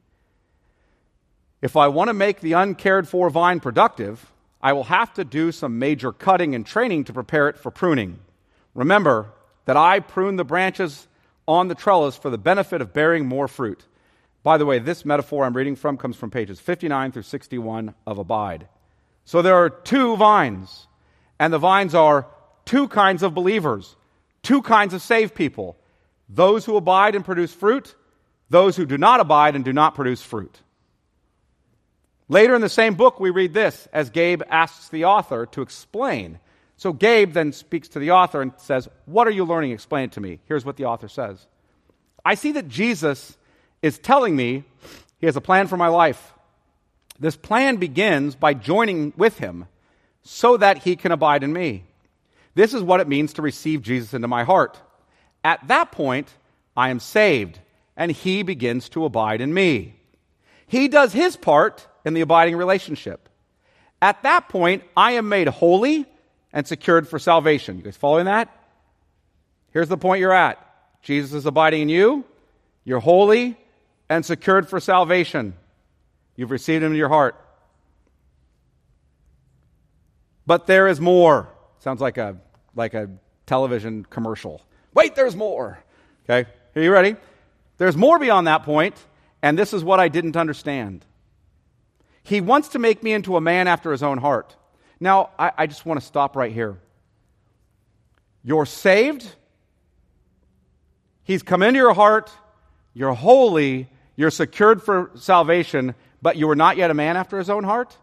If 1.62 1.76
I 1.76 1.88
want 1.88 2.09
to 2.09 2.14
make 2.14 2.40
the 2.40 2.54
uncared 2.54 3.06
for 3.06 3.30
vine 3.30 3.61
productive, 3.61 4.32
I 4.62 4.73
will 4.73 4.85
have 4.85 5.12
to 5.14 5.25
do 5.25 5.52
some 5.52 5.79
major 5.79 6.12
cutting 6.12 6.55
and 6.55 6.67
training 6.67 7.05
to 7.05 7.12
prepare 7.12 7.49
it 7.49 7.59
for 7.59 7.71
pruning. 7.71 8.19
Remember 8.75 9.33
that 9.64 9.76
I 9.76 10.00
prune 10.00 10.37
the 10.37 10.45
branches 10.45 11.09
on 11.49 11.69
the 11.69 11.75
trellis 11.75 12.17
for 12.17 12.31
the 12.31 12.38
benefit 12.38 12.81
of 12.81 12.93
bearing 12.93 13.26
more 13.26 13.49
fruit. 13.49 13.85
By 14.43 14.59
the 14.59 14.67
way, 14.67 14.79
this 14.79 15.05
metaphor 15.05 15.45
I'm 15.45 15.57
reading 15.57 15.76
from 15.76 15.97
comes 15.97 16.17
from 16.17 16.31
pages 16.31 16.61
59 16.61 17.12
through 17.12 17.23
61 17.23 17.95
of 18.07 18.19
Abide. 18.19 18.69
So 19.25 19.43
there 19.43 19.57
are 19.57 19.71
two 19.71 20.17
vines, 20.17 20.87
and 21.38 21.52
the 21.52 21.59
vines 21.59 21.95
are 21.95 22.26
two 22.64 22.88
kinds 22.88 23.23
of 23.23 23.35
believers 23.35 23.97
two 24.43 24.62
kinds 24.62 24.95
of 24.95 25.02
saved 25.02 25.35
people 25.35 25.76
those 26.29 26.64
who 26.64 26.76
abide 26.76 27.17
and 27.17 27.25
produce 27.25 27.52
fruit, 27.52 27.95
those 28.49 28.76
who 28.76 28.87
do 28.87 28.97
not 28.97 29.21
abide 29.21 29.57
and 29.57 29.64
do 29.64 29.73
not 29.73 29.95
produce 29.95 30.23
fruit. 30.23 30.61
Later 32.30 32.54
in 32.54 32.60
the 32.60 32.68
same 32.68 32.94
book, 32.94 33.18
we 33.18 33.30
read 33.30 33.52
this 33.52 33.88
as 33.92 34.08
Gabe 34.08 34.42
asks 34.49 34.88
the 34.88 35.06
author 35.06 35.46
to 35.46 35.62
explain. 35.62 36.38
So 36.76 36.92
Gabe 36.92 37.32
then 37.32 37.52
speaks 37.52 37.88
to 37.88 37.99
the 37.99 38.12
author 38.12 38.40
and 38.40 38.52
says, 38.56 38.88
What 39.06 39.26
are 39.26 39.32
you 39.32 39.44
learning? 39.44 39.72
Explain 39.72 40.04
it 40.04 40.12
to 40.12 40.20
me. 40.20 40.38
Here's 40.46 40.64
what 40.64 40.76
the 40.76 40.84
author 40.84 41.08
says 41.08 41.44
I 42.25 42.37
see 42.37 42.52
that 42.52 42.68
Jesus 42.68 43.37
is 43.82 43.99
telling 43.99 44.37
me 44.37 44.62
he 45.18 45.26
has 45.26 45.34
a 45.34 45.40
plan 45.40 45.66
for 45.66 45.76
my 45.76 45.88
life. 45.88 46.32
This 47.18 47.37
plan 47.37 47.76
begins 47.76 48.37
by 48.37 48.54
joining 48.54 49.12
with 49.16 49.38
him 49.38 49.66
so 50.22 50.56
that 50.56 50.78
he 50.78 50.94
can 50.94 51.10
abide 51.10 51.42
in 51.42 51.52
me. 51.52 51.82
This 52.54 52.75
is 52.75 52.82
what 52.82 53.00
it 53.00 53.08
means 53.08 53.32
to 53.34 53.42
receive 53.42 53.82
Jesus 53.82 54.14
into 54.14 54.28
my 54.28 54.44
heart. 54.44 54.80
At 55.42 55.66
that 55.66 55.90
point, 55.90 56.32
I 56.76 56.90
am 56.90 57.00
saved, 57.00 57.58
and 57.96 58.12
he 58.12 58.44
begins 58.44 58.88
to 58.90 59.04
abide 59.04 59.40
in 59.40 59.52
me. 59.52 59.96
He 60.68 60.87
does 60.87 61.12
his 61.12 61.37
part 61.37 61.88
in 62.04 62.14
the 62.14 62.21
abiding 62.21 62.57
relationship. 62.57 63.28
At 64.02 64.23
that 64.23 64.49
point, 64.49 64.83
I 64.97 65.12
am 65.12 65.28
made 65.28 65.49
holy 65.49 66.07
and 66.52 66.66
secured 66.66 67.09
for 67.09 67.19
salvation. 67.19 67.76
You 67.76 67.83
guys 67.83 67.97
following 67.97 68.25
that? 68.26 68.49
Here's 69.73 69.88
the 69.88 69.99
point 69.99 70.21
you're 70.21 70.33
at 70.33 70.59
Jesus 71.02 71.33
is 71.33 71.47
abiding 71.47 71.83
in 71.83 71.88
you, 71.88 72.25
you're 72.85 73.00
holy 73.00 73.57
and 74.09 74.25
secured 74.25 74.69
for 74.69 74.80
salvation. 74.80 75.54
You've 76.37 76.50
received 76.50 76.83
him 76.83 76.92
in 76.92 76.99
your 76.99 77.09
heart. 77.09 77.37
But 80.47 80.66
there 80.66 80.88
is 80.88 81.00
more. 81.00 81.49
Sounds 81.78 82.00
like 82.00 82.19
a, 82.19 82.37
like 82.75 82.95
a 82.95 83.09
television 83.47 84.04
commercial. 84.04 84.62
Wait, 84.95 85.14
there's 85.14 85.37
more. 85.37 85.78
Okay, 86.25 86.49
are 86.75 86.83
you 86.83 86.92
ready? 86.92 87.16
There's 87.78 87.97
more 87.97 88.19
beyond 88.19 88.47
that 88.47 88.64
point, 88.64 88.97
and 89.42 89.59
this 89.59 89.73
is 89.73 89.85
what 89.85 90.00
I 90.00 90.09
didn't 90.09 90.37
understand. 90.37 91.04
He 92.23 92.41
wants 92.41 92.69
to 92.69 92.79
make 92.79 93.03
me 93.03 93.12
into 93.12 93.37
a 93.37 93.41
man 93.41 93.69
after 93.69 93.93
his 93.93 94.03
own 94.03 94.19
heart. 94.19 94.57
Now, 94.99 95.31
I, 95.39 95.53
I 95.59 95.67
just 95.67 95.87
want 95.87 96.00
to 96.00 96.07
stop 96.07 96.37
right 96.37 96.53
here. 96.53 96.79
You're 98.43 98.67
saved, 98.67 99.27
He's 101.31 101.45
come 101.45 101.62
into 101.62 101.79
your 101.79 101.95
heart, 101.95 102.29
you're 102.93 103.12
holy, 103.15 103.89
you're 104.17 104.33
secured 104.33 104.83
for 104.83 105.12
salvation, 105.15 105.95
but 106.21 106.37
you 106.37 106.50
are 106.50 106.57
not 106.57 106.77
yet 106.77 106.91
a 106.91 106.95
man 106.95 107.17
after 107.17 107.39
his 107.39 107.49
own 107.49 107.62
heart? 107.62 107.97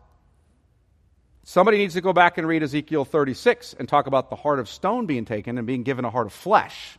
Somebody 1.44 1.78
needs 1.78 1.96
to 1.96 2.02
go 2.02 2.14
back 2.14 2.38
and 2.38 2.48
read 2.48 2.64
Ezekiel 2.64 3.04
36 3.04 3.76
and 3.80 3.90
talk 3.90 4.08
about 4.08 4.30
the 4.30 4.38
heart 4.38 4.60
of 4.60 4.70
stone 4.70 5.08
being 5.08 5.26
taken 5.26 5.58
and 5.58 5.68
being 5.68 5.84
given 5.84 6.06
a 6.06 6.10
heart 6.10 6.28
of 6.28 6.32
flesh. 6.32 6.98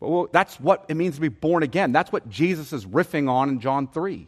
Well, 0.00 0.28
that's 0.32 0.58
what 0.58 0.86
it 0.88 0.96
means 0.96 1.14
to 1.14 1.20
be 1.20 1.28
born 1.28 1.62
again. 1.62 1.92
That's 1.92 2.10
what 2.10 2.28
Jesus 2.28 2.72
is 2.72 2.84
riffing 2.84 3.30
on 3.30 3.50
in 3.50 3.60
John 3.60 3.86
3. 3.86 4.26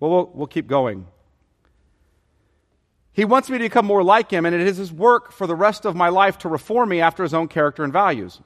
Well, 0.00 0.30
we'll, 0.32 0.46
keep 0.46 0.66
going. 0.66 1.06
He 3.12 3.24
wants 3.24 3.50
me 3.50 3.58
to 3.58 3.64
become 3.64 3.84
more 3.84 4.04
like 4.04 4.30
him, 4.30 4.46
and 4.46 4.54
it 4.54 4.60
is 4.60 4.76
his 4.76 4.92
work 4.92 5.32
for 5.32 5.46
the 5.46 5.56
rest 5.56 5.84
of 5.84 5.96
my 5.96 6.08
life 6.08 6.38
to 6.38 6.48
reform 6.48 6.88
me 6.88 7.00
after 7.00 7.22
his 7.22 7.34
own 7.34 7.48
character 7.48 7.82
and 7.82 7.92
values. 7.92 8.40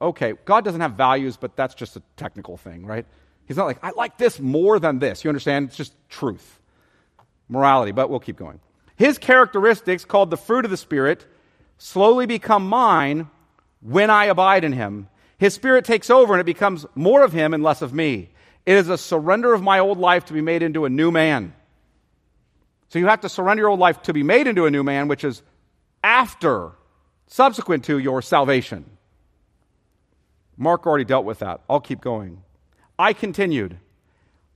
Okay, 0.00 0.34
God 0.46 0.64
doesn't 0.64 0.80
have 0.80 0.92
values, 0.92 1.36
but 1.36 1.56
that's 1.56 1.74
just 1.74 1.96
a 1.96 2.02
technical 2.16 2.56
thing, 2.56 2.86
right? 2.86 3.04
He's 3.46 3.58
not 3.58 3.66
like, 3.66 3.78
I 3.82 3.90
like 3.90 4.16
this 4.16 4.40
more 4.40 4.78
than 4.78 4.98
this. 4.98 5.24
You 5.24 5.28
understand? 5.28 5.68
It's 5.68 5.76
just 5.76 5.94
truth 6.08 6.60
morality, 7.48 7.92
but 7.92 8.10
we'll 8.10 8.20
keep 8.20 8.36
going. 8.36 8.60
His 8.96 9.18
characteristics, 9.18 10.04
called 10.04 10.30
the 10.30 10.36
fruit 10.36 10.64
of 10.64 10.70
the 10.70 10.76
Spirit, 10.76 11.26
slowly 11.78 12.26
become 12.26 12.66
mine 12.66 13.28
when 13.80 14.10
I 14.10 14.26
abide 14.26 14.64
in 14.64 14.72
him. 14.72 15.08
His 15.36 15.54
Spirit 15.54 15.84
takes 15.84 16.10
over 16.10 16.32
and 16.32 16.40
it 16.40 16.44
becomes 16.44 16.86
more 16.94 17.22
of 17.22 17.32
him 17.32 17.52
and 17.52 17.62
less 17.62 17.82
of 17.82 17.92
me. 17.92 18.30
It 18.66 18.76
is 18.76 18.88
a 18.88 18.98
surrender 18.98 19.52
of 19.52 19.62
my 19.62 19.78
old 19.78 19.98
life 19.98 20.26
to 20.26 20.32
be 20.32 20.40
made 20.40 20.62
into 20.62 20.84
a 20.84 20.90
new 20.90 21.10
man. 21.10 21.54
So 22.88 22.98
you 22.98 23.06
have 23.06 23.22
to 23.22 23.28
surrender 23.28 23.62
your 23.62 23.70
old 23.70 23.80
life 23.80 24.02
to 24.02 24.12
be 24.12 24.22
made 24.22 24.46
into 24.46 24.66
a 24.66 24.70
new 24.70 24.82
man, 24.82 25.08
which 25.08 25.24
is 25.24 25.42
after, 26.02 26.72
subsequent 27.26 27.84
to 27.84 27.98
your 27.98 28.22
salvation. 28.22 28.84
Mark 30.56 30.86
already 30.86 31.04
dealt 31.04 31.24
with 31.24 31.40
that. 31.40 31.60
I'll 31.68 31.80
keep 31.80 32.00
going. 32.00 32.42
I 32.98 33.12
continued. 33.12 33.78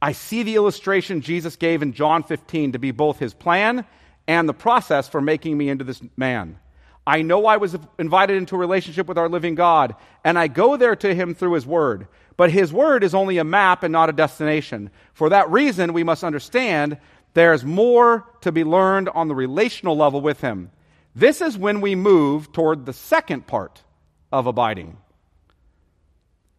I 0.00 0.12
see 0.12 0.45
the 0.45 0.55
illustration 0.55 1.21
Jesus 1.21 1.57
gave 1.57 1.83
in 1.83 1.93
John 1.93 2.23
15 2.23 2.73
to 2.73 2.79
be 2.79 2.93
both 2.93 3.19
his 3.19 3.35
plan 3.35 3.85
and 4.29 4.49
the 4.49 4.55
process 4.55 5.09
for 5.09 5.21
making 5.21 5.59
me 5.59 5.69
into 5.69 5.85
this 5.85 6.00
man. 6.17 6.59
I 7.07 7.23
know 7.23 7.47
I 7.47 7.57
was 7.57 7.77
invited 7.99 8.37
into 8.37 8.55
a 8.55 8.59
relationship 8.59 9.09
with 9.09 9.19
our 9.19 9.29
living 9.29 9.55
God, 9.55 9.97
and 10.23 10.38
I 10.38 10.47
go 10.47 10.77
there 10.77 10.95
to 10.95 11.15
him 11.15 11.35
through 11.35 11.55
his 11.55 11.67
word. 11.67 12.07
But 12.38 12.52
his 12.52 12.73
word 12.73 13.02
is 13.02 13.16
only 13.16 13.38
a 13.38 13.45
map 13.45 13.83
and 13.83 13.92
not 13.92 14.09
a 14.09 14.12
destination. 14.12 14.90
For 15.12 15.28
that 15.28 15.50
reason, 15.50 15.92
we 15.92 16.04
must 16.04 16.23
understand 16.23 16.97
there's 17.35 17.64
more 17.64 18.25
to 18.42 18.52
be 18.52 18.62
learned 18.62 19.09
on 19.09 19.26
the 19.26 19.35
relational 19.35 19.97
level 19.97 20.21
with 20.21 20.40
him. 20.40 20.71
This 21.16 21.40
is 21.40 21.59
when 21.59 21.80
we 21.80 21.97
move 21.97 22.52
toward 22.52 22.87
the 22.87 22.92
second 22.92 23.49
part 23.49 23.83
of 24.30 24.47
abiding. 24.47 24.97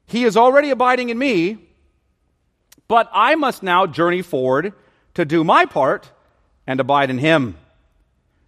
He 0.05 0.25
is 0.25 0.35
already 0.35 0.69
abiding 0.69 1.09
in 1.09 1.17
me, 1.17 1.57
but 2.89 3.09
I 3.13 3.35
must 3.35 3.63
now 3.63 3.87
journey 3.87 4.21
forward 4.21 4.73
to 5.13 5.23
do 5.23 5.45
my 5.45 5.65
part 5.65 6.11
and 6.67 6.81
abide 6.81 7.09
in 7.09 7.19
him. 7.19 7.55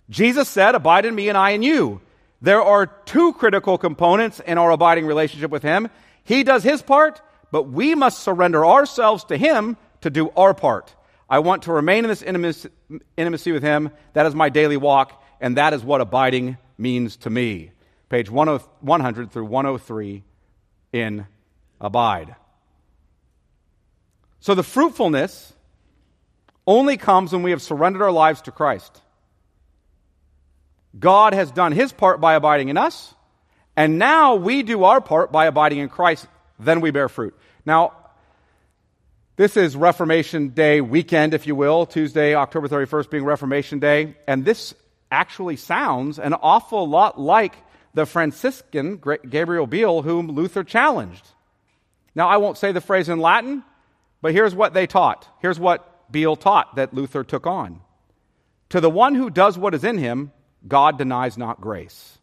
Jesus 0.10 0.50
said, 0.50 0.76
Abide 0.76 1.06
in 1.06 1.16
me 1.16 1.30
and 1.30 1.38
I 1.38 1.52
in 1.52 1.64
you. 1.64 2.02
There 2.42 2.62
are 2.62 2.88
two 2.88 3.32
critical 3.34 3.78
components 3.78 4.42
in 4.42 4.58
our 4.58 4.72
abiding 4.72 5.06
relationship 5.06 5.50
with 5.50 5.64
him. 5.64 5.88
He 6.24 6.44
does 6.44 6.64
his 6.64 6.82
part, 6.82 7.22
but 7.52 7.64
we 7.64 7.96
must 7.96 8.20
surrender 8.20 8.66
ourselves 8.66 9.24
to 9.26 9.38
him 9.38 9.78
to 10.02 10.10
do 10.10 10.30
our 10.38 10.54
part. 10.54 10.96
I 11.30 11.40
want 11.40 11.64
to 11.64 11.74
remain 11.74 12.06
in 12.06 12.10
this 12.10 12.22
intimacy 13.18 13.52
with 13.52 13.64
him. 13.64 13.92
That 14.14 14.26
is 14.26 14.36
my 14.36 14.50
daily 14.50 14.78
walk, 14.78 15.24
and 15.40 15.58
that 15.58 15.74
is 15.74 15.84
what 15.84 16.02
abiding 16.02 16.58
means 16.78 17.18
to 17.18 17.30
me. 17.30 17.72
Page 18.10 18.30
100 18.30 19.32
through 19.32 19.46
103 19.46 20.24
in 20.92 21.26
Abide. 21.80 22.36
So 24.42 24.56
the 24.56 24.64
fruitfulness 24.64 25.54
only 26.68 26.98
comes 26.98 27.32
when 27.32 27.44
we 27.44 27.52
have 27.52 27.62
surrendered 27.62 28.02
our 28.02 28.12
lives 28.12 28.42
to 28.44 28.52
Christ. 28.52 29.02
God 31.00 31.34
has 31.34 31.52
done 31.52 31.72
his 31.72 31.94
part 31.94 32.20
by 32.20 32.34
abiding 32.34 32.70
in 32.70 32.78
us, 32.78 33.16
and 33.82 33.98
now 33.98 34.36
we 34.36 34.62
do 34.62 34.84
our 34.84 35.02
part 35.02 35.32
by 35.32 35.48
abiding 35.48 35.80
in 35.80 35.90
Christ. 35.90 36.28
Then 36.60 36.82
we 36.82 36.92
bear 36.92 37.10
fruit. 37.10 37.36
Now, 37.66 37.94
this 39.38 39.58
is 39.58 39.76
Reformation 39.76 40.50
Day 40.50 40.82
weekend, 40.82 41.34
if 41.34 41.48
you 41.48 41.56
will, 41.56 41.88
Tuesday, 41.88 42.36
October 42.36 42.68
31st 42.68 43.10
being 43.10 43.24
Reformation 43.24 43.80
Day, 43.80 44.18
and 44.28 44.46
this 44.46 44.76
actually 45.10 45.56
sounds 45.56 46.20
an 46.20 46.36
awful 46.36 46.88
lot 46.88 47.20
like 47.20 47.56
the 47.96 48.06
Franciscan 48.06 49.02
Gabriel 49.28 49.66
Biel, 49.66 50.04
whom 50.04 50.28
Luther 50.28 50.64
challenged. 50.64 51.28
Now, 52.14 52.28
I 52.28 52.38
won't 52.38 52.60
say 52.60 52.72
the 52.74 52.82
phrase 52.82 53.10
in 53.10 53.20
Latin, 53.20 53.64
but 54.22 54.32
here's 54.32 54.54
what 54.54 54.76
they 54.76 54.86
taught. 54.86 55.28
Here's 55.40 55.60
what 55.60 56.12
Biel 56.12 56.36
taught 56.36 56.76
that 56.76 56.94
Luther 56.94 57.24
took 57.24 57.48
on. 57.48 57.82
To 58.70 58.80
the 58.80 58.92
one 58.92 59.16
who 59.16 59.32
does 59.32 59.58
what 59.58 59.74
is 59.74 59.84
in 59.84 59.98
him, 59.98 60.34
God 60.68 61.00
denies 61.00 61.36
not 61.36 61.60
grace. 61.60 62.20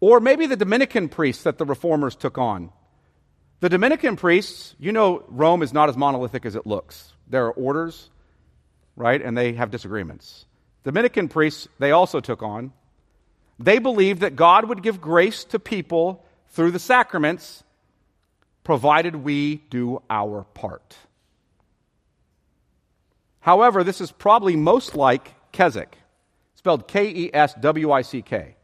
Or 0.00 0.20
maybe 0.20 0.46
the 0.46 0.56
Dominican 0.56 1.08
priests 1.08 1.42
that 1.42 1.58
the 1.58 1.64
reformers 1.64 2.14
took 2.14 2.38
on. 2.38 2.70
The 3.60 3.68
Dominican 3.68 4.16
priests, 4.16 4.76
you 4.78 4.92
know, 4.92 5.24
Rome 5.28 5.62
is 5.62 5.72
not 5.72 5.88
as 5.88 5.96
monolithic 5.96 6.46
as 6.46 6.54
it 6.54 6.66
looks. 6.66 7.12
There 7.28 7.46
are 7.46 7.52
orders, 7.52 8.08
right? 8.94 9.20
And 9.20 9.36
they 9.36 9.54
have 9.54 9.70
disagreements. 9.70 10.46
Dominican 10.84 11.28
priests, 11.28 11.66
they 11.80 11.90
also 11.90 12.20
took 12.20 12.42
on. 12.42 12.72
They 13.58 13.80
believed 13.80 14.20
that 14.20 14.36
God 14.36 14.68
would 14.68 14.84
give 14.84 15.00
grace 15.00 15.42
to 15.46 15.58
people 15.58 16.24
through 16.50 16.70
the 16.70 16.78
sacraments, 16.78 17.64
provided 18.62 19.16
we 19.16 19.56
do 19.56 20.00
our 20.08 20.44
part. 20.44 20.96
However, 23.40 23.82
this 23.82 24.00
is 24.00 24.12
probably 24.12 24.54
most 24.54 24.94
like 24.94 25.34
Keswick, 25.50 25.96
spelled 26.54 26.86
K 26.86 27.08
E 27.08 27.30
S 27.34 27.54
W 27.54 27.90
I 27.90 28.02
C 28.02 28.22
K. 28.22 28.54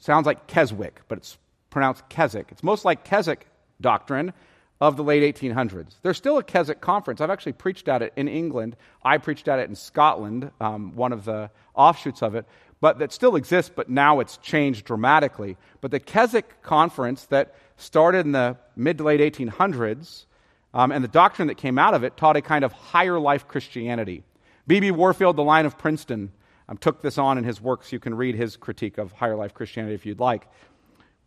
Sounds 0.00 0.26
like 0.26 0.46
Keswick, 0.46 1.02
but 1.08 1.18
it's 1.18 1.38
pronounced 1.70 2.08
Keswick. 2.08 2.48
It's 2.50 2.62
most 2.62 2.84
like 2.84 3.04
Keswick 3.04 3.46
doctrine 3.80 4.32
of 4.80 4.96
the 4.96 5.04
late 5.04 5.36
1800s. 5.36 5.94
There's 6.02 6.16
still 6.16 6.38
a 6.38 6.42
Keswick 6.42 6.80
conference. 6.80 7.20
I've 7.20 7.30
actually 7.30 7.52
preached 7.52 7.88
at 7.88 8.02
it 8.02 8.12
in 8.16 8.26
England. 8.28 8.76
I 9.04 9.18
preached 9.18 9.46
at 9.46 9.58
it 9.58 9.68
in 9.68 9.76
Scotland, 9.76 10.50
um, 10.60 10.94
one 10.96 11.12
of 11.12 11.24
the 11.24 11.50
offshoots 11.74 12.22
of 12.22 12.34
it, 12.34 12.46
but 12.80 12.98
that 12.98 13.12
still 13.12 13.36
exists, 13.36 13.70
but 13.74 13.88
now 13.88 14.18
it's 14.18 14.38
changed 14.38 14.84
dramatically. 14.84 15.56
But 15.80 15.92
the 15.92 16.00
Keswick 16.00 16.62
conference 16.62 17.26
that 17.26 17.54
started 17.76 18.26
in 18.26 18.32
the 18.32 18.56
mid 18.74 18.98
to 18.98 19.04
late 19.04 19.20
1800s 19.20 20.26
um, 20.74 20.90
and 20.90 21.04
the 21.04 21.08
doctrine 21.08 21.48
that 21.48 21.56
came 21.56 21.78
out 21.78 21.94
of 21.94 22.02
it 22.02 22.16
taught 22.16 22.36
a 22.36 22.42
kind 22.42 22.64
of 22.64 22.72
higher 22.72 23.20
life 23.20 23.46
Christianity. 23.46 24.24
B.B. 24.66 24.90
Warfield, 24.90 25.36
the 25.36 25.42
Lion 25.42 25.66
of 25.66 25.76
Princeton, 25.78 26.32
um, 26.68 26.76
took 26.76 27.02
this 27.02 27.18
on 27.18 27.38
in 27.38 27.44
his 27.44 27.60
works. 27.60 27.92
You 27.92 28.00
can 28.00 28.14
read 28.14 28.34
his 28.34 28.56
critique 28.56 28.98
of 28.98 29.12
higher 29.12 29.36
life 29.36 29.54
Christianity 29.54 29.94
if 29.94 30.06
you'd 30.06 30.20
like. 30.20 30.46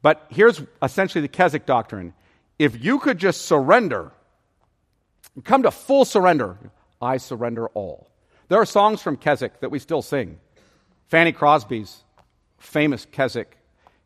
But 0.02 0.26
here's 0.30 0.62
essentially 0.82 1.21
the 1.21 1.28
Keswick 1.28 1.65
doctrine. 1.65 2.13
If 2.60 2.84
you 2.84 3.00
could 3.00 3.17
just 3.17 3.41
surrender, 3.43 4.12
come 5.43 5.63
to 5.63 5.71
full 5.71 6.06
surrender, 6.06 6.58
I 7.02 7.17
surrender 7.17 7.67
all. 7.69 8.10
There 8.48 8.60
are 8.60 8.65
songs 8.65 9.02
from 9.02 9.17
Keswick 9.17 9.60
that 9.62 9.71
we 9.71 9.80
still 9.80 10.02
sing. 10.02 10.39
Fanny 11.08 11.32
Crosby's 11.32 12.04
famous 12.58 13.06
Keswick 13.12 13.58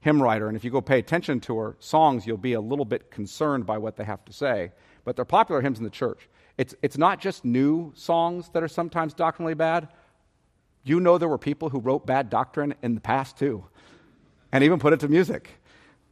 hymn 0.01 0.21
writer, 0.21 0.47
and 0.47 0.55
if 0.55 0.63
you 0.63 0.71
go 0.71 0.81
pay 0.81 0.99
attention 0.99 1.39
to 1.41 1.57
her 1.57 1.75
songs, 1.79 2.25
you'll 2.25 2.37
be 2.37 2.53
a 2.53 2.61
little 2.61 2.85
bit 2.85 3.11
concerned 3.11 3.65
by 3.65 3.77
what 3.77 3.97
they 3.97 4.05
have 4.05 4.23
to 4.25 4.33
say. 4.33 4.71
But 5.03 5.15
they're 5.15 5.25
popular 5.25 5.61
hymns 5.61 5.77
in 5.77 5.83
the 5.83 5.89
church. 5.89 6.29
It's, 6.57 6.75
it's 6.81 6.97
not 6.97 7.19
just 7.19 7.45
new 7.45 7.91
songs 7.95 8.49
that 8.53 8.63
are 8.63 8.67
sometimes 8.67 9.13
doctrinally 9.13 9.53
bad. 9.53 9.89
You 10.83 10.99
know 10.99 11.17
there 11.17 11.27
were 11.27 11.37
people 11.37 11.69
who 11.69 11.79
wrote 11.79 12.05
bad 12.05 12.29
doctrine 12.29 12.75
in 12.81 12.95
the 12.95 13.01
past 13.01 13.37
too, 13.37 13.65
and 14.51 14.63
even 14.63 14.79
put 14.79 14.93
it 14.93 15.01
to 15.01 15.07
music. 15.07 15.49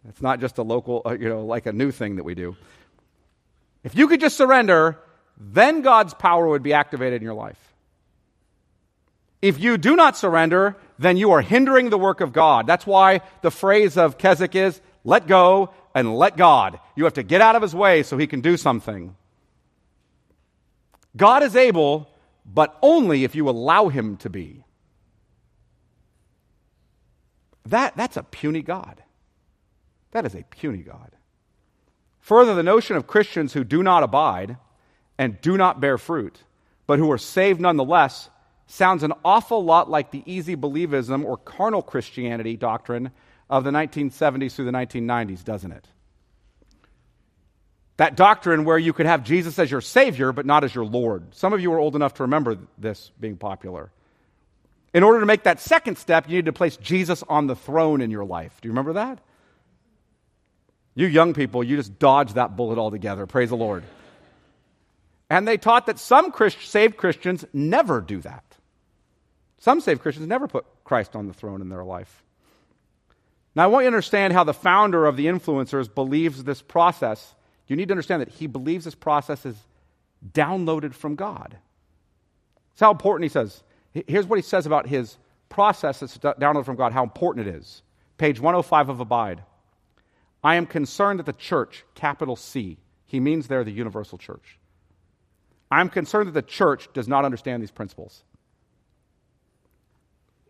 It's 0.08 0.22
not 0.22 0.40
just 0.40 0.58
a 0.58 0.64
local, 0.64 1.02
uh, 1.06 1.18
you 1.20 1.30
know, 1.30 1.46
like 1.46 1.66
a 1.66 1.74
new 1.74 1.92
thing 1.92 2.18
that 2.18 2.24
we 2.24 2.36
do. 2.36 2.56
If 3.84 3.96
you 3.96 4.08
could 4.08 4.20
just 4.20 4.38
surrender, 4.38 5.00
then 5.38 5.82
God's 5.82 6.14
power 6.14 6.48
would 6.48 6.64
be 6.64 6.74
activated 6.74 7.22
in 7.22 7.26
your 7.26 7.34
life. 7.34 7.60
If 9.42 9.60
you 9.60 9.78
do 9.78 9.96
not 9.96 10.18
surrender, 10.18 10.76
then 10.98 11.18
you 11.18 11.32
are 11.32 11.42
hindering 11.42 11.90
the 11.90 11.98
work 11.98 12.22
of 12.22 12.34
God. 12.34 12.66
That's 12.66 12.88
why 12.88 13.22
the 13.42 13.52
phrase 13.52 13.98
of 13.98 14.18
Keswick 14.18 14.56
is 14.56 14.82
let 15.04 15.28
go 15.28 15.72
and 15.94 16.16
let 16.16 16.38
God. 16.38 16.80
You 16.96 17.04
have 17.04 17.14
to 17.14 17.24
get 17.24 17.42
out 17.42 17.56
of 17.56 17.62
his 17.62 17.76
way 17.76 18.04
so 18.04 18.18
he 18.18 18.28
can 18.28 18.42
do 18.42 18.58
something. 18.58 19.16
God 21.16 21.44
is 21.44 21.56
able, 21.56 22.10
but 22.48 22.78
only 22.82 23.24
if 23.24 23.36
you 23.36 23.50
allow 23.50 23.90
him 23.90 24.18
to 24.18 24.30
be. 24.30 24.64
That, 27.66 27.98
that's 27.98 28.18
a 28.18 28.24
puny 28.24 28.62
God. 28.62 29.04
That 30.12 30.26
is 30.26 30.34
a 30.34 30.44
puny 30.44 30.80
God. 30.80 31.12
Further, 32.22 32.56
the 32.56 32.64
notion 32.64 32.96
of 32.96 33.08
Christians 33.08 33.54
who 33.54 33.64
do 33.64 33.84
not 33.84 34.04
abide 34.04 34.58
and 35.18 35.40
do 35.42 35.58
not 35.58 35.82
bear 35.82 35.98
fruit, 35.98 36.44
but 36.86 37.00
who 37.00 37.12
are 37.12 37.18
saved 37.18 37.60
nonetheless, 37.60 38.30
sounds 38.68 39.04
an 39.04 39.14
awful 39.24 39.64
lot 39.64 39.90
like 39.90 40.12
the 40.12 40.24
easy 40.26 40.56
believism 40.56 41.24
or 41.24 41.38
carnal 41.38 41.82
Christianity 41.82 42.56
doctrine 42.56 43.12
of 43.50 43.64
the 43.64 43.72
1970s 43.72 44.54
through 44.54 44.66
the 44.66 44.72
1990s, 44.72 45.44
doesn't 45.44 45.72
it? 45.72 45.88
That 47.98 48.16
doctrine 48.16 48.64
where 48.64 48.78
you 48.78 48.94
could 48.94 49.08
have 49.08 49.24
Jesus 49.24 49.58
as 49.58 49.70
your 49.70 49.82
Savior, 49.82 50.32
but 50.32 50.46
not 50.46 50.64
as 50.64 50.74
your 50.74 50.86
Lord. 50.86 51.36
Some 51.36 51.54
of 51.54 51.62
you 51.62 51.74
are 51.74 51.80
old 51.80 51.96
enough 51.96 52.16
to 52.16 52.24
remember 52.24 52.58
this 52.78 53.12
being 53.20 53.38
popular. 53.38 53.92
In 54.94 55.04
order 55.04 55.20
to 55.20 55.26
make 55.26 55.44
that 55.44 55.60
second 55.60 55.98
step, 55.98 56.30
you 56.30 56.38
need 56.38 56.46
to 56.46 56.54
place 56.54 56.78
Jesus 56.78 57.24
on 57.28 57.48
the 57.48 57.56
throne 57.56 58.02
in 58.02 58.12
your 58.12 58.26
life. 58.26 58.60
Do 58.62 58.68
you 58.68 58.72
remember 58.72 58.94
that? 58.94 59.20
You 60.96 61.08
young 61.08 61.34
people, 61.34 61.64
you 61.64 61.76
just 61.78 62.00
dodged 62.00 62.36
that 62.36 62.56
bullet 62.56 62.78
altogether. 62.78 63.26
Praise 63.28 63.50
the 63.50 63.58
Lord. 63.58 63.84
And 65.30 65.48
they 65.48 65.58
taught 65.58 65.88
that 65.88 66.00
some 66.00 66.32
Christ- 66.32 66.62
saved 66.62 66.98
Christians 66.98 67.46
never 67.54 68.02
do 68.02 68.22
that. 68.22 68.44
Some 69.60 69.82
saved 69.82 70.02
Christians 70.02 70.28
never 70.28 70.48
put 70.48 70.66
Christ 70.84 71.16
on 71.16 71.28
the 71.28 71.34
throne 71.34 71.62
in 71.62 71.70
their 71.70 71.84
life. 71.84 72.24
Now, 73.56 73.64
I 73.64 73.68
want 73.68 73.84
you 73.84 73.90
to 73.90 73.96
understand 73.96 74.34
how 74.34 74.44
the 74.44 74.54
founder 74.54 75.06
of 75.06 75.18
the 75.18 75.26
influencers 75.26 75.94
believes 75.94 76.44
this 76.44 76.62
process 76.62 77.36
you 77.68 77.76
need 77.76 77.90
to 77.90 77.94
understand 77.94 78.22
that 78.22 78.30
he 78.30 78.48
believes 78.48 78.86
this 78.86 78.96
process 78.96 79.46
is 79.46 79.56
downloaded 80.34 80.94
from 80.94 81.16
God. 81.16 81.58
That's 82.70 82.80
how 82.82 82.92
important 82.92 83.24
he 83.24 83.30
says. 83.30 83.64
Here's 84.08 84.26
what 84.26 84.38
he 84.38 84.44
says 84.44 84.66
about 84.66 84.88
his 84.88 85.18
process 85.50 86.00
that's 86.00 86.18
downloaded 86.18 86.66
from 86.66 86.76
God, 86.76 86.94
how 86.94 87.04
important 87.04 87.48
it 87.48 87.56
is. 87.56 87.82
Page 88.18 88.40
105 88.40 88.90
of 88.90 89.00
Abide. 89.00 89.44
I 90.44 90.56
am 90.56 90.66
concerned 90.66 91.20
that 91.20 91.26
the 91.26 91.34
church, 91.34 91.84
capital 91.96 92.36
C, 92.36 92.78
he 93.06 93.20
means 93.20 93.48
there 93.48 93.64
the 93.64 93.72
universal 93.72 94.18
church. 94.18 94.58
I'm 95.70 95.90
concerned 95.90 96.28
that 96.28 96.34
the 96.34 96.42
church 96.42 96.90
does 96.94 97.08
not 97.08 97.26
understand 97.26 97.62
these 97.62 97.72
principles. 97.72 98.24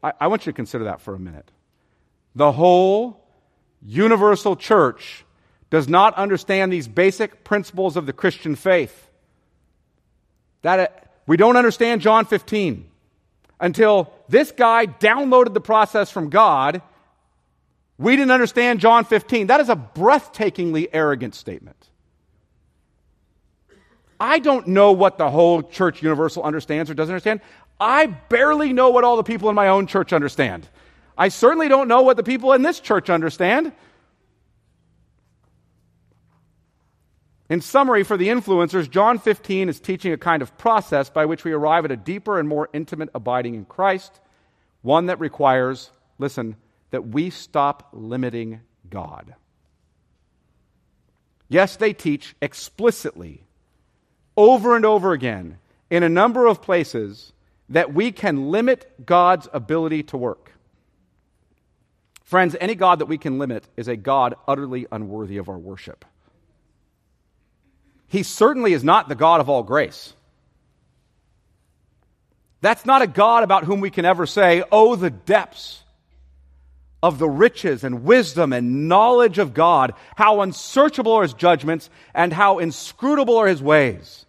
I, 0.04 0.14
I 0.20 0.28
want 0.28 0.46
you 0.46 0.52
to 0.52 0.56
consider 0.56 0.86
that 0.86 1.02
for 1.02 1.16
a 1.16 1.20
minute. 1.20 1.50
The 2.36 2.52
whole 2.52 3.24
universal 3.82 4.56
church 4.56 5.26
does 5.70 5.88
not 5.88 6.14
understand 6.16 6.72
these 6.72 6.88
basic 6.88 7.44
principles 7.44 7.98
of 7.98 8.06
the 8.06 8.14
Christian 8.14 8.56
faith. 8.56 9.10
That 10.62 10.80
uh, 10.80 10.88
We 11.26 11.38
don't 11.38 11.58
understand 11.58 12.02
John 12.02 12.26
15 12.26 12.90
until 13.60 14.14
this 14.30 14.52
guy 14.52 14.86
downloaded 14.86 15.54
the 15.54 15.62
process 15.62 16.12
from 16.12 16.30
God. 16.30 16.82
We 17.98 18.16
didn't 18.16 18.32
understand 18.32 18.80
John 18.80 19.06
15. 19.06 19.48
That 19.48 19.60
is 19.60 19.70
a 19.70 19.76
breathtakingly 19.76 20.88
arrogant 20.94 21.36
statement. 21.36 21.76
I 24.20 24.40
don't 24.40 24.68
know 24.68 24.94
what 24.94 25.18
the 25.18 25.30
whole 25.30 25.62
church 25.62 26.02
universal 26.02 26.44
understands 26.44 26.90
or 26.90 26.94
doesn't 26.94 27.14
understand. 27.14 27.42
I 27.80 28.08
barely 28.08 28.74
know 28.74 28.90
what 28.90 29.04
all 29.04 29.18
the 29.18 29.24
people 29.24 29.50
in 29.50 29.56
my 29.56 29.68
own 29.68 29.86
church 29.86 30.14
understand. 30.14 30.68
I 31.18 31.30
certainly 31.30 31.68
don't 31.68 31.88
know 31.88 32.02
what 32.02 32.18
the 32.18 32.24
people 32.24 32.54
in 32.54 32.62
this 32.62 32.80
church 32.80 33.10
understand. 33.10 33.74
In 37.50 37.62
summary, 37.62 38.04
for 38.04 38.18
the 38.18 38.28
influencers, 38.28 38.90
John 38.90 39.20
15 39.20 39.70
is 39.70 39.80
teaching 39.80 40.12
a 40.12 40.18
kind 40.18 40.42
of 40.42 40.58
process 40.58 41.10
by 41.10 41.26
which 41.26 41.46
we 41.46 41.54
arrive 41.54 41.86
at 41.86 41.92
a 41.92 41.98
deeper 41.98 42.40
and 42.40 42.50
more 42.50 42.70
intimate 42.74 43.10
abiding 43.16 43.56
in 43.56 43.66
Christ, 43.66 44.20
one 44.82 45.06
that 45.06 45.20
requires, 45.20 45.90
listen, 46.18 46.58
that 46.92 47.08
we 47.08 47.30
stop 47.30 47.90
limiting 47.94 48.62
God. 48.90 49.36
Yes, 51.48 51.78
they 51.78 51.94
teach 51.94 52.36
explicitly, 52.42 53.44
over 54.36 54.76
and 54.76 54.86
over 54.86 55.14
again, 55.14 55.60
in 55.90 56.04
a 56.04 56.10
number 56.10 56.48
of 56.48 56.62
places, 56.62 57.32
that 57.70 57.94
we 57.94 58.12
can 58.12 58.52
limit 58.52 59.06
God's 59.06 59.48
ability 59.54 60.04
to 60.04 60.18
work. 60.18 60.52
Friends, 62.24 62.58
any 62.60 62.76
God 62.76 63.00
that 63.00 63.06
we 63.06 63.18
can 63.18 63.40
limit 63.40 63.70
is 63.78 63.88
a 63.88 63.96
God 63.96 64.36
utterly 64.50 64.86
unworthy 64.92 65.38
of 65.38 65.48
our 65.48 65.58
worship. 65.58 66.04
He 68.08 68.24
certainly 68.24 68.74
is 68.74 68.84
not 68.84 69.10
the 69.10 69.16
God 69.16 69.42
of 69.42 69.50
all 69.50 69.64
grace. 69.64 70.14
That's 72.62 72.86
not 72.86 73.02
a 73.02 73.08
God 73.08 73.44
about 73.44 73.66
whom 73.66 73.82
we 73.82 73.90
can 73.90 74.06
ever 74.06 74.26
say, 74.26 74.64
Oh, 74.72 74.96
the 74.96 75.10
depths 75.10 75.84
of 77.04 77.20
the 77.20 77.30
riches 77.30 77.84
and 77.84 78.04
wisdom 78.04 78.52
and 78.54 78.88
knowledge 78.88 79.38
of 79.38 79.54
God, 79.54 79.94
how 80.16 80.42
unsearchable 80.42 81.14
are 81.14 81.22
his 81.22 81.34
judgments 81.34 81.90
and 82.14 82.34
how 82.34 82.60
inscrutable 82.60 83.38
are 83.38 83.48
his 83.48 83.62
ways. 83.62 84.26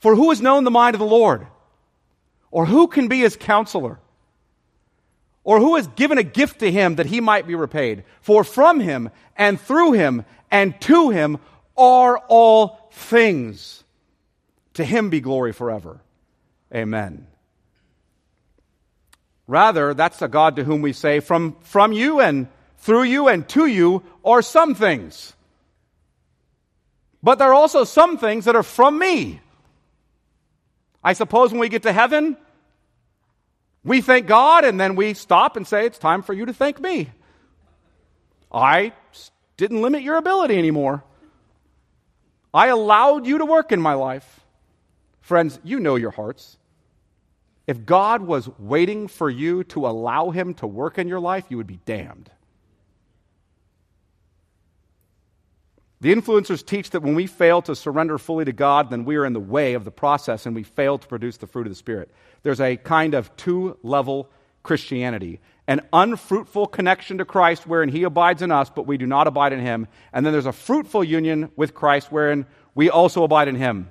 For 0.00 0.14
who 0.14 0.30
has 0.30 0.42
known 0.42 0.64
the 0.64 0.70
mind 0.70 0.94
of 0.94 1.00
the 1.00 1.06
Lord? 1.06 1.46
Or 2.50 2.66
who 2.66 2.88
can 2.88 3.08
be 3.08 3.20
his 3.20 3.36
counselor? 3.36 3.98
Or 5.44 5.58
who 5.58 5.76
has 5.76 5.86
given 5.88 6.18
a 6.18 6.22
gift 6.22 6.60
to 6.60 6.70
him 6.70 6.96
that 6.96 7.06
he 7.06 7.20
might 7.20 7.46
be 7.46 7.54
repaid? 7.54 8.04
For 8.20 8.44
from 8.44 8.78
him 8.78 9.10
and 9.36 9.60
through 9.60 9.92
him 9.92 10.24
and 10.50 10.78
to 10.82 11.10
him 11.10 11.38
are 11.76 12.18
all 12.28 12.90
things. 12.92 13.84
To 14.74 14.84
him 14.84 15.10
be 15.10 15.20
glory 15.20 15.52
forever. 15.52 16.00
Amen. 16.74 17.26
Rather, 19.46 19.92
that's 19.92 20.22
a 20.22 20.28
God 20.28 20.56
to 20.56 20.64
whom 20.64 20.80
we 20.80 20.92
say, 20.92 21.20
from, 21.20 21.56
from 21.60 21.92
you 21.92 22.20
and 22.20 22.48
through 22.78 23.02
you 23.02 23.28
and 23.28 23.46
to 23.50 23.66
you 23.66 24.02
are 24.24 24.40
some 24.40 24.74
things. 24.74 25.34
But 27.22 27.38
there 27.38 27.48
are 27.48 27.54
also 27.54 27.84
some 27.84 28.18
things 28.18 28.46
that 28.46 28.56
are 28.56 28.62
from 28.62 28.98
me. 28.98 29.40
I 31.04 31.12
suppose 31.12 31.50
when 31.50 31.60
we 31.60 31.68
get 31.68 31.82
to 31.82 31.92
heaven, 31.92 32.36
we 33.84 34.00
thank 34.00 34.26
God 34.26 34.64
and 34.64 34.80
then 34.80 34.96
we 34.96 35.14
stop 35.14 35.56
and 35.56 35.66
say, 35.66 35.86
It's 35.86 35.98
time 35.98 36.22
for 36.22 36.32
you 36.32 36.46
to 36.46 36.52
thank 36.52 36.80
me. 36.80 37.10
I 38.50 38.92
didn't 39.56 39.82
limit 39.82 40.02
your 40.02 40.16
ability 40.16 40.58
anymore. 40.58 41.04
I 42.54 42.68
allowed 42.68 43.26
you 43.26 43.38
to 43.38 43.46
work 43.46 43.72
in 43.72 43.80
my 43.80 43.94
life. 43.94 44.40
Friends, 45.20 45.58
you 45.64 45.80
know 45.80 45.96
your 45.96 46.10
hearts. 46.10 46.58
If 47.66 47.86
God 47.86 48.22
was 48.22 48.48
waiting 48.58 49.08
for 49.08 49.30
you 49.30 49.64
to 49.64 49.86
allow 49.86 50.30
Him 50.30 50.54
to 50.54 50.66
work 50.66 50.98
in 50.98 51.08
your 51.08 51.20
life, 51.20 51.46
you 51.48 51.56
would 51.56 51.66
be 51.66 51.80
damned. 51.86 52.30
The 56.00 56.12
influencers 56.12 56.66
teach 56.66 56.90
that 56.90 57.02
when 57.02 57.14
we 57.14 57.28
fail 57.28 57.62
to 57.62 57.76
surrender 57.76 58.18
fully 58.18 58.44
to 58.44 58.52
God, 58.52 58.90
then 58.90 59.04
we 59.04 59.14
are 59.14 59.24
in 59.24 59.32
the 59.32 59.40
way 59.40 59.74
of 59.74 59.84
the 59.84 59.92
process 59.92 60.46
and 60.46 60.54
we 60.54 60.64
fail 60.64 60.98
to 60.98 61.06
produce 61.06 61.36
the 61.36 61.46
fruit 61.46 61.68
of 61.68 61.70
the 61.70 61.76
Spirit. 61.76 62.10
There's 62.42 62.60
a 62.60 62.76
kind 62.76 63.14
of 63.14 63.34
two 63.36 63.78
level 63.84 64.28
Christianity 64.64 65.40
an 65.72 65.80
unfruitful 65.90 66.66
connection 66.66 67.16
to 67.16 67.24
Christ 67.24 67.66
wherein 67.66 67.88
he 67.88 68.02
abides 68.02 68.42
in 68.42 68.50
us, 68.52 68.68
but 68.68 68.86
we 68.86 68.98
do 68.98 69.06
not 69.06 69.26
abide 69.26 69.54
in 69.54 69.60
him. 69.60 69.88
And 70.12 70.26
then 70.26 70.34
there's 70.34 70.44
a 70.44 70.52
fruitful 70.52 71.02
union 71.02 71.50
with 71.56 71.72
Christ 71.72 72.12
wherein 72.12 72.44
we 72.74 72.90
also 72.90 73.24
abide 73.24 73.48
in 73.48 73.56
him. 73.56 73.88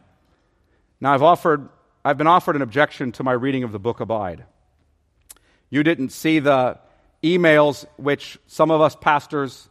Now, 1.00 1.12
I've, 1.15 1.24
offered, 1.24 1.70
I've 2.06 2.20
been 2.20 2.28
offered 2.28 2.56
an 2.56 2.62
objection 2.62 3.12
to 3.13 3.24
my 3.24 3.32
reading 3.32 3.63
of 3.63 3.72
the 3.72 3.80
book 3.80 4.00
Abide. 4.00 4.46
You 5.72 5.82
didn't 5.82 6.10
see 6.10 6.38
the 6.38 6.78
emails 7.24 7.88
which 7.98 8.38
some 8.46 8.70
of 8.70 8.80
us 8.80 8.96
pastors 8.96 9.67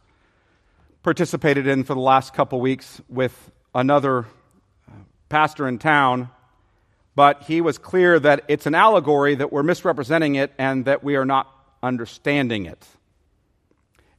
participated 1.03 1.65
in 1.65 1.85
for 1.85 1.93
the 1.93 2.01
last 2.01 2.33
couple 2.33 2.59
weeks 2.59 2.99
with 3.07 3.51
another 3.73 4.25
pastor 5.29 5.65
in 5.65 5.79
town 5.79 6.29
but 7.15 7.43
he 7.43 7.59
was 7.59 7.77
clear 7.77 8.19
that 8.19 8.45
it's 8.47 8.65
an 8.65 8.75
allegory, 8.75 9.35
that 9.35 9.51
we're 9.51 9.63
misrepresenting 9.63 10.35
it, 10.35 10.53
and 10.57 10.85
that 10.85 11.03
we 11.03 11.17
are 11.17 11.25
not 11.25 11.60
understanding 11.83 12.65
it. 12.65 12.85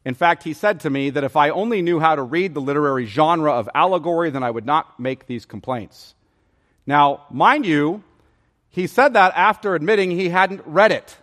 In 0.05 0.15
fact, 0.15 0.43
he 0.43 0.53
said 0.53 0.81
to 0.81 0.91
me 0.91 1.11
that 1.11 1.25
if 1.25 1.37
I 1.37 1.51
only 1.51 1.81
knew 1.81 2.01
how 2.01 2.17
to 2.17 2.23
read 2.23 2.55
the 2.55 2.61
literary 2.61 3.07
genre 3.07 3.53
of 3.53 3.69
allegory, 3.75 4.31
then 4.31 4.43
I 4.43 4.51
would 4.51 4.67
not 4.67 4.99
make 4.99 5.27
these 5.27 5.47
complaints. 5.47 6.15
Now, 6.87 7.25
mind 7.31 7.65
you, 7.65 8.03
he 8.71 8.87
said 8.87 9.15
that 9.15 9.33
after 9.37 9.75
admitting 9.75 10.11
he 10.11 10.29
hadn't 10.29 10.63
read 10.67 10.91
it. 10.91 11.17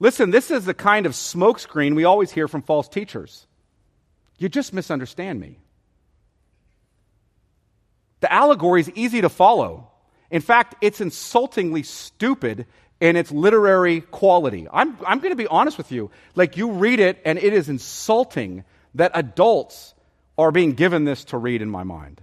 Listen, 0.00 0.30
this 0.30 0.50
is 0.50 0.64
the 0.64 0.74
kind 0.74 1.06
of 1.06 1.12
smokescreen 1.12 1.94
we 1.94 2.04
always 2.04 2.32
hear 2.32 2.48
from 2.48 2.62
false 2.62 2.88
teachers. 2.88 3.46
You 4.38 4.48
just 4.48 4.72
misunderstand 4.72 5.38
me. 5.38 5.58
The 8.18 8.32
allegory 8.32 8.80
is 8.80 8.90
easy 8.96 9.20
to 9.20 9.28
follow. 9.28 9.91
In 10.32 10.40
fact, 10.40 10.74
it's 10.80 11.02
insultingly 11.02 11.82
stupid 11.82 12.66
in 13.00 13.16
its 13.16 13.30
literary 13.30 14.00
quality. 14.00 14.66
I'm, 14.72 14.96
I'm 15.06 15.18
going 15.18 15.32
to 15.32 15.36
be 15.36 15.46
honest 15.46 15.76
with 15.76 15.92
you. 15.92 16.10
Like, 16.34 16.56
you 16.56 16.72
read 16.72 17.00
it, 17.00 17.20
and 17.26 17.38
it 17.38 17.52
is 17.52 17.68
insulting 17.68 18.64
that 18.94 19.12
adults 19.14 19.92
are 20.38 20.50
being 20.50 20.72
given 20.72 21.04
this 21.04 21.24
to 21.26 21.36
read 21.36 21.60
in 21.60 21.68
my 21.68 21.82
mind. 21.82 22.22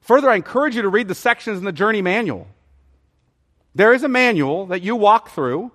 Further, 0.00 0.28
I 0.28 0.34
encourage 0.34 0.74
you 0.74 0.82
to 0.82 0.88
read 0.88 1.06
the 1.06 1.14
sections 1.14 1.58
in 1.58 1.64
the 1.64 1.72
Journey 1.72 2.02
Manual. 2.02 2.48
There 3.76 3.92
is 3.92 4.02
a 4.02 4.08
manual 4.08 4.66
that 4.66 4.82
you 4.82 4.96
walk 4.96 5.30
through, 5.30 5.70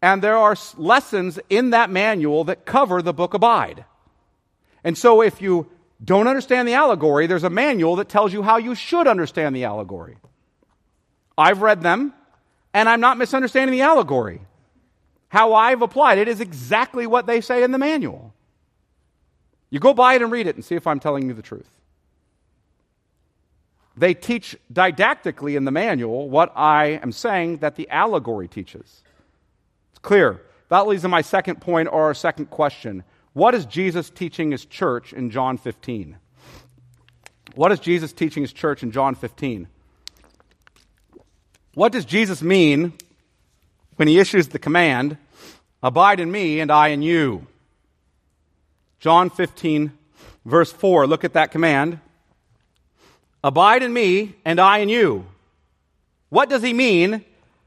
and 0.00 0.22
there 0.22 0.36
are 0.36 0.54
lessons 0.76 1.40
in 1.50 1.70
that 1.70 1.90
manual 1.90 2.44
that 2.44 2.64
cover 2.64 3.02
the 3.02 3.12
book 3.12 3.34
Abide. 3.34 3.84
And 4.84 4.96
so, 4.96 5.20
if 5.20 5.42
you 5.42 5.68
don't 6.04 6.26
understand 6.26 6.66
the 6.66 6.74
allegory, 6.74 7.26
there's 7.26 7.44
a 7.44 7.50
manual 7.50 7.96
that 7.96 8.08
tells 8.08 8.32
you 8.32 8.42
how 8.42 8.56
you 8.56 8.74
should 8.74 9.06
understand 9.06 9.54
the 9.54 9.64
allegory. 9.64 10.16
I've 11.38 11.62
read 11.62 11.82
them, 11.82 12.12
and 12.74 12.88
I'm 12.88 13.00
not 13.00 13.18
misunderstanding 13.18 13.76
the 13.76 13.82
allegory. 13.82 14.40
How 15.28 15.54
I've 15.54 15.82
applied 15.82 16.18
it 16.18 16.28
is 16.28 16.40
exactly 16.40 17.06
what 17.06 17.26
they 17.26 17.40
say 17.40 17.62
in 17.62 17.72
the 17.72 17.78
manual. 17.78 18.34
You 19.70 19.80
go 19.80 19.94
buy 19.94 20.14
it 20.14 20.22
and 20.22 20.30
read 20.30 20.46
it 20.46 20.56
and 20.56 20.64
see 20.64 20.74
if 20.74 20.86
I'm 20.86 21.00
telling 21.00 21.28
you 21.28 21.34
the 21.34 21.42
truth. 21.42 21.70
They 23.96 24.14
teach 24.14 24.56
didactically 24.72 25.56
in 25.56 25.64
the 25.64 25.70
manual 25.70 26.28
what 26.28 26.52
I 26.56 27.00
am 27.02 27.12
saying 27.12 27.58
that 27.58 27.76
the 27.76 27.88
allegory 27.90 28.48
teaches. 28.48 29.02
It's 29.92 29.98
clear. 30.00 30.42
That 30.68 30.86
leads 30.86 31.02
to 31.02 31.08
my 31.08 31.20
second 31.20 31.60
point 31.60 31.88
or 31.88 32.04
our 32.04 32.14
second 32.14 32.46
question. 32.50 33.04
What 33.32 33.54
is 33.54 33.64
Jesus 33.64 34.10
teaching 34.10 34.50
his 34.50 34.64
church 34.64 35.12
in 35.12 35.30
John 35.30 35.56
15? 35.56 36.16
What 37.54 37.72
is 37.72 37.80
Jesus 37.80 38.12
teaching 38.12 38.42
his 38.42 38.52
church 38.52 38.82
in 38.82 38.92
John 38.92 39.14
15? 39.14 39.68
What 41.74 41.92
does 41.92 42.04
Jesus 42.04 42.42
mean 42.42 42.92
when 43.96 44.08
he 44.08 44.18
issues 44.18 44.48
the 44.48 44.58
command, 44.58 45.16
Abide 45.82 46.20
in 46.20 46.30
me 46.30 46.60
and 46.60 46.70
I 46.70 46.88
in 46.88 47.02
you? 47.02 47.46
John 49.00 49.30
15, 49.30 49.92
verse 50.44 50.70
4. 50.70 51.06
Look 51.06 51.24
at 51.24 51.32
that 51.32 51.50
command. 51.50 51.98
Abide 53.42 53.82
in 53.82 53.92
me 53.92 54.36
and 54.44 54.60
I 54.60 54.78
in 54.78 54.88
you. 54.88 55.26
What 56.28 56.48
does 56.48 56.62
he 56.62 56.72
mean 56.72 57.24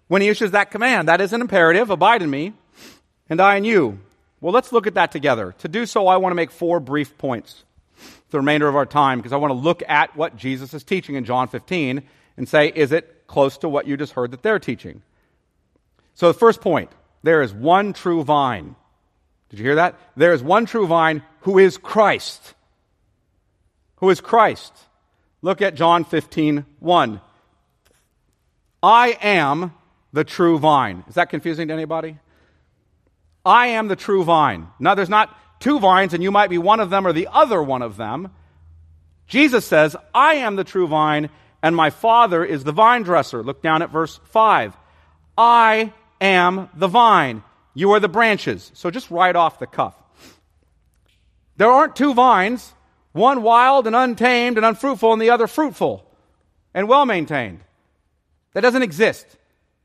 when 0.08 0.22
he 0.22 0.30
issues 0.30 0.52
that 0.52 0.72
command? 0.72 1.10
That 1.10 1.20
is 1.20 1.34
an 1.34 1.42
imperative. 1.42 1.90
Abide 1.90 2.22
in 2.22 2.30
me 2.30 2.54
and 3.30 3.42
I 3.42 3.58
in 3.58 3.66
you. 3.66 4.00
Well, 4.46 4.54
let's 4.54 4.72
look 4.72 4.86
at 4.86 4.94
that 4.94 5.12
together. 5.12 5.56
To 5.58 5.68
do 5.68 5.88
so, 5.88 6.06
I 6.06 6.18
want 6.18 6.30
to 6.30 6.36
make 6.36 6.52
four 6.52 6.80
brief 6.80 7.18
points 7.18 7.64
the 8.30 8.38
remainder 8.38 8.68
of 8.68 8.76
our 8.76 8.86
time 8.86 9.18
because 9.18 9.34
I 9.34 9.38
want 9.38 9.50
to 9.50 9.56
look 9.56 9.82
at 9.88 10.16
what 10.16 10.36
Jesus 10.38 10.72
is 10.76 10.84
teaching 10.84 11.16
in 11.16 11.26
John 11.26 11.48
15 11.48 12.04
and 12.38 12.48
say, 12.48 12.68
is 12.68 12.92
it 12.92 13.26
close 13.26 13.58
to 13.58 13.68
what 13.68 13.88
you 13.88 13.98
just 13.98 14.14
heard 14.14 14.30
that 14.30 14.44
they're 14.44 14.60
teaching? 14.60 15.02
So, 16.14 16.28
the 16.28 16.38
first 16.38 16.62
point 16.62 16.92
there 17.24 17.42
is 17.42 17.56
one 17.56 17.92
true 17.92 18.24
vine. 18.24 18.76
Did 19.50 19.58
you 19.58 19.66
hear 19.66 19.76
that? 19.78 20.00
There 20.16 20.32
is 20.32 20.44
one 20.44 20.68
true 20.68 20.86
vine 20.86 21.24
who 21.40 21.58
is 21.58 21.80
Christ. 21.80 22.54
who 23.96 24.12
is 24.12 24.22
Christ. 24.22 24.74
Look 25.42 25.64
at 25.64 25.74
John 25.74 26.06
15, 26.06 26.68
1. 26.82 27.22
I 28.84 29.18
am 29.24 29.74
the 30.14 30.24
true 30.24 30.60
vine. 30.60 31.04
Is 31.08 31.16
that 31.16 31.32
confusing 31.32 31.70
to 31.70 31.74
anybody? 31.74 32.20
I 33.46 33.68
am 33.68 33.88
the 33.88 33.96
true 33.96 34.24
vine. 34.24 34.68
Now, 34.80 34.96
there's 34.96 35.10
not 35.10 35.36
two 35.60 35.80
vines, 35.80 36.14
and 36.14 36.24
you 36.24 36.32
might 36.32 36.50
be 36.50 36.58
one 36.58 36.80
of 36.80 36.90
them 36.90 37.06
or 37.06 37.14
the 37.14 37.30
other 37.32 37.62
one 37.62 37.82
of 37.82 37.98
them. 37.98 38.32
Jesus 39.28 39.66
says, 39.66 39.96
I 40.14 40.36
am 40.36 40.56
the 40.56 40.64
true 40.64 40.88
vine, 40.88 41.30
and 41.62 41.76
my 41.76 41.90
Father 41.90 42.44
is 42.44 42.64
the 42.64 42.72
vine 42.72 43.04
dresser. 43.04 43.44
Look 43.44 43.62
down 43.62 43.82
at 43.82 43.92
verse 43.92 44.20
5. 44.26 44.76
I 45.38 45.94
am 46.20 46.70
the 46.76 46.88
vine. 46.88 47.44
You 47.74 47.92
are 47.92 48.00
the 48.00 48.10
branches. 48.10 48.72
So 48.74 48.90
just 48.90 49.12
right 49.12 49.36
off 49.36 49.60
the 49.60 49.68
cuff. 49.68 49.96
There 51.58 51.72
aren't 51.72 51.96
two 51.96 52.14
vines, 52.14 52.74
one 53.12 53.42
wild 53.42 53.88
and 53.88 53.96
untamed 53.96 54.58
and 54.58 54.66
unfruitful, 54.66 55.14
and 55.14 55.22
the 55.22 55.30
other 55.30 55.48
fruitful 55.48 56.06
and 56.74 56.88
well 56.88 57.06
maintained. 57.06 57.62
That 58.54 58.62
doesn't 58.62 58.84
exist. 58.84 59.26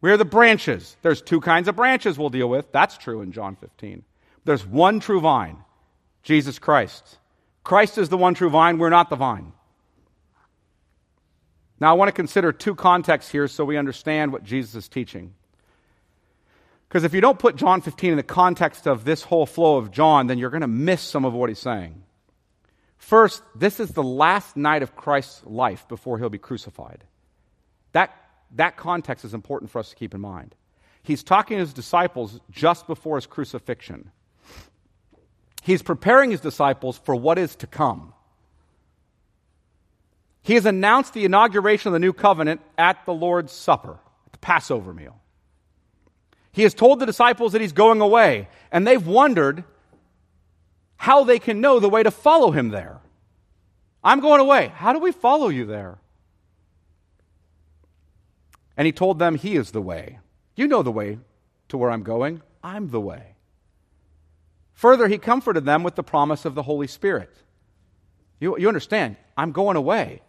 We're 0.00 0.16
the 0.16 0.24
branches. 0.24 0.96
There's 1.02 1.20
two 1.20 1.40
kinds 1.40 1.68
of 1.68 1.76
branches 1.76 2.18
we'll 2.18 2.30
deal 2.30 2.48
with. 2.48 2.72
That's 2.72 2.96
true 2.96 3.20
in 3.20 3.32
John 3.32 3.56
15. 3.56 4.02
There's 4.44 4.66
one 4.66 5.00
true 5.00 5.20
vine, 5.20 5.58
Jesus 6.22 6.58
Christ. 6.58 7.18
Christ 7.62 7.98
is 7.98 8.08
the 8.08 8.16
one 8.16 8.34
true 8.34 8.50
vine. 8.50 8.78
We're 8.78 8.88
not 8.88 9.10
the 9.10 9.16
vine. 9.16 9.52
Now, 11.78 11.90
I 11.90 11.92
want 11.94 12.08
to 12.08 12.12
consider 12.12 12.52
two 12.52 12.74
contexts 12.74 13.30
here 13.30 13.48
so 13.48 13.64
we 13.64 13.76
understand 13.76 14.32
what 14.32 14.44
Jesus 14.44 14.74
is 14.74 14.88
teaching. 14.88 15.34
Because 16.88 17.04
if 17.04 17.14
you 17.14 17.20
don't 17.20 17.38
put 17.38 17.56
John 17.56 17.80
15 17.80 18.10
in 18.10 18.16
the 18.16 18.22
context 18.22 18.86
of 18.86 19.04
this 19.04 19.22
whole 19.22 19.46
flow 19.46 19.76
of 19.76 19.90
John, 19.90 20.26
then 20.26 20.38
you're 20.38 20.50
going 20.50 20.60
to 20.62 20.66
miss 20.66 21.00
some 21.00 21.24
of 21.24 21.32
what 21.32 21.48
he's 21.48 21.58
saying. 21.58 22.02
First, 22.98 23.42
this 23.54 23.80
is 23.80 23.90
the 23.90 24.02
last 24.02 24.56
night 24.56 24.82
of 24.82 24.94
Christ's 24.94 25.42
life 25.46 25.88
before 25.88 26.18
he'll 26.18 26.28
be 26.28 26.38
crucified. 26.38 27.02
That, 27.92 28.14
that 28.56 28.76
context 28.76 29.24
is 29.24 29.34
important 29.34 29.70
for 29.70 29.78
us 29.78 29.90
to 29.90 29.96
keep 29.96 30.14
in 30.14 30.20
mind. 30.20 30.54
He's 31.02 31.22
talking 31.22 31.56
to 31.56 31.60
his 31.60 31.72
disciples 31.72 32.40
just 32.50 32.86
before 32.86 33.16
his 33.16 33.26
crucifixion. 33.26 34.10
He's 35.62 35.82
preparing 35.82 36.30
his 36.30 36.40
disciples 36.40 36.98
for 36.98 37.14
what 37.14 37.38
is 37.38 37.54
to 37.56 37.66
come. 37.66 38.12
He 40.42 40.54
has 40.54 40.66
announced 40.66 41.12
the 41.12 41.24
inauguration 41.24 41.88
of 41.88 41.92
the 41.92 41.98
new 41.98 42.12
covenant 42.12 42.60
at 42.78 43.04
the 43.04 43.12
Lord's 43.12 43.52
Supper, 43.52 43.98
the 44.32 44.38
Passover 44.38 44.92
meal. 44.92 45.20
He 46.52 46.62
has 46.62 46.74
told 46.74 46.98
the 46.98 47.06
disciples 47.06 47.52
that 47.52 47.60
he's 47.60 47.72
going 47.72 48.00
away, 48.00 48.48
and 48.72 48.86
they've 48.86 49.06
wondered 49.06 49.64
how 50.96 51.24
they 51.24 51.38
can 51.38 51.60
know 51.60 51.78
the 51.78 51.88
way 51.88 52.02
to 52.02 52.10
follow 52.10 52.50
him 52.50 52.70
there. 52.70 52.98
I'm 54.02 54.20
going 54.20 54.40
away. 54.40 54.72
How 54.74 54.92
do 54.92 54.98
we 54.98 55.12
follow 55.12 55.48
you 55.48 55.66
there? 55.66 55.99
And 58.80 58.86
he 58.86 58.92
told 58.92 59.18
them, 59.18 59.34
He 59.34 59.56
is 59.56 59.72
the 59.72 59.82
way. 59.82 60.20
You 60.56 60.66
know 60.66 60.82
the 60.82 60.90
way 60.90 61.18
to 61.68 61.76
where 61.76 61.90
I'm 61.90 62.02
going. 62.02 62.40
I'm 62.64 62.88
the 62.88 62.98
way. 62.98 63.34
Further, 64.72 65.06
he 65.06 65.18
comforted 65.18 65.66
them 65.66 65.82
with 65.82 65.96
the 65.96 66.02
promise 66.02 66.46
of 66.46 66.54
the 66.54 66.62
Holy 66.62 66.86
Spirit. 66.86 67.30
You, 68.38 68.56
you 68.58 68.68
understand, 68.68 69.16
I'm 69.36 69.52
going 69.52 69.76
away. 69.76 70.22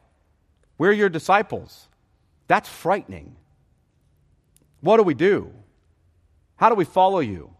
We're 0.77 0.91
your 0.91 1.07
disciples. 1.07 1.87
That's 2.47 2.67
frightening. 2.67 3.37
What 4.81 4.97
do 4.97 5.03
we 5.03 5.13
do? 5.13 5.53
How 6.57 6.67
do 6.67 6.75
we 6.75 6.83
follow 6.83 7.19
you? 7.19 7.53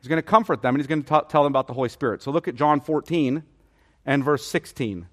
He's 0.00 0.08
going 0.08 0.18
to 0.18 0.28
comfort 0.28 0.62
them 0.62 0.74
and 0.74 0.82
he's 0.82 0.88
going 0.88 1.04
to 1.04 1.08
t- 1.08 1.26
tell 1.28 1.44
them 1.44 1.52
about 1.52 1.68
the 1.68 1.74
Holy 1.74 1.90
Spirit. 1.90 2.22
So 2.22 2.32
look 2.32 2.48
at 2.48 2.56
John 2.56 2.80
14 2.80 3.44
and 4.04 4.24
verse 4.24 4.44
16. 4.44 5.06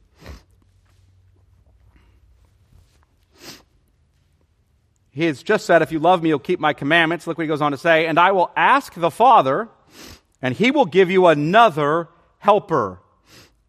He 5.15 5.23
has 5.23 5.41
just 5.43 5.65
said, 5.65 5.81
If 5.81 5.93
you 5.93 5.99
love 5.99 6.21
me, 6.21 6.27
you'll 6.27 6.39
keep 6.39 6.59
my 6.59 6.73
commandments. 6.73 7.25
Look 7.25 7.37
what 7.37 7.45
he 7.45 7.47
goes 7.47 7.61
on 7.61 7.71
to 7.71 7.77
say. 7.77 8.05
And 8.05 8.19
I 8.19 8.33
will 8.33 8.51
ask 8.55 8.93
the 8.93 9.09
Father, 9.09 9.69
and 10.41 10.53
he 10.53 10.71
will 10.71 10.85
give 10.85 11.09
you 11.09 11.27
another 11.27 12.09
helper, 12.37 12.99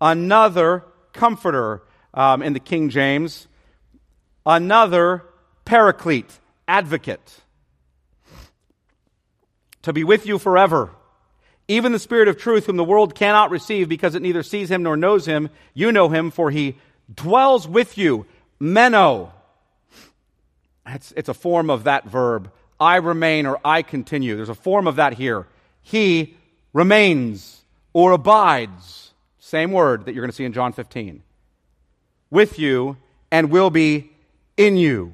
another 0.00 0.84
comforter 1.12 1.84
um, 2.12 2.42
in 2.42 2.52
the 2.52 2.58
King 2.58 2.90
James, 2.90 3.46
another 4.44 5.22
paraclete, 5.64 6.36
advocate 6.66 7.40
to 9.82 9.92
be 9.92 10.02
with 10.02 10.26
you 10.26 10.40
forever. 10.40 10.90
Even 11.68 11.92
the 11.92 12.00
Spirit 12.00 12.26
of 12.26 12.36
truth, 12.36 12.66
whom 12.66 12.76
the 12.76 12.82
world 12.82 13.14
cannot 13.14 13.52
receive 13.52 13.88
because 13.88 14.16
it 14.16 14.22
neither 14.22 14.42
sees 14.42 14.68
him 14.68 14.82
nor 14.82 14.96
knows 14.96 15.26
him, 15.26 15.48
you 15.74 15.92
know 15.92 16.08
him, 16.08 16.32
for 16.32 16.50
he 16.50 16.76
dwells 17.14 17.68
with 17.68 17.96
you. 17.96 18.26
Meno. 18.58 19.32
It's, 20.86 21.12
it's 21.16 21.28
a 21.28 21.34
form 21.34 21.70
of 21.70 21.84
that 21.84 22.04
verb. 22.04 22.50
I 22.78 22.96
remain 22.96 23.46
or 23.46 23.58
I 23.64 23.82
continue. 23.82 24.36
There's 24.36 24.48
a 24.48 24.54
form 24.54 24.86
of 24.86 24.96
that 24.96 25.14
here. 25.14 25.46
He 25.82 26.36
remains 26.72 27.62
or 27.92 28.12
abides. 28.12 29.12
Same 29.38 29.72
word 29.72 30.04
that 30.04 30.14
you're 30.14 30.22
going 30.22 30.30
to 30.30 30.36
see 30.36 30.44
in 30.44 30.52
John 30.52 30.72
15. 30.72 31.22
With 32.30 32.58
you 32.58 32.96
and 33.30 33.50
will 33.50 33.70
be 33.70 34.10
in 34.56 34.76
you. 34.76 35.12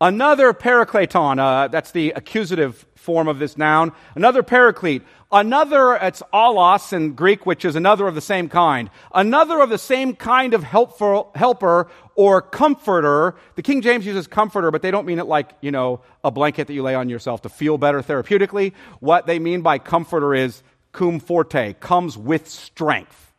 Another 0.00 0.54
parakleton, 0.54 1.38
uh, 1.38 1.68
that's 1.68 1.90
the 1.90 2.12
accusative 2.16 2.86
form 3.00 3.28
of 3.28 3.38
this 3.38 3.56
noun. 3.56 3.92
Another 4.14 4.42
paraclete. 4.42 5.02
Another, 5.32 5.94
it's 5.94 6.22
allos 6.32 6.92
in 6.92 7.14
Greek, 7.14 7.46
which 7.46 7.64
is 7.64 7.76
another 7.76 8.06
of 8.06 8.14
the 8.14 8.20
same 8.20 8.48
kind. 8.48 8.90
Another 9.14 9.60
of 9.60 9.70
the 9.70 9.78
same 9.78 10.14
kind 10.14 10.54
of 10.54 10.62
helpful, 10.62 11.30
helper 11.34 11.88
or 12.14 12.42
comforter. 12.42 13.36
The 13.54 13.62
King 13.62 13.80
James 13.80 14.04
uses 14.04 14.26
comforter, 14.26 14.70
but 14.70 14.82
they 14.82 14.90
don't 14.90 15.06
mean 15.06 15.18
it 15.18 15.26
like, 15.26 15.52
you 15.60 15.70
know, 15.70 16.00
a 16.24 16.30
blanket 16.30 16.66
that 16.66 16.74
you 16.74 16.82
lay 16.82 16.94
on 16.94 17.08
yourself 17.08 17.42
to 17.42 17.48
feel 17.48 17.78
better 17.78 18.02
therapeutically. 18.02 18.72
What 18.98 19.26
they 19.26 19.38
mean 19.38 19.62
by 19.62 19.78
comforter 19.78 20.34
is 20.34 20.62
cum 20.92 21.20
forte, 21.20 21.74
comes 21.74 22.18
with 22.18 22.48
strength, 22.48 23.32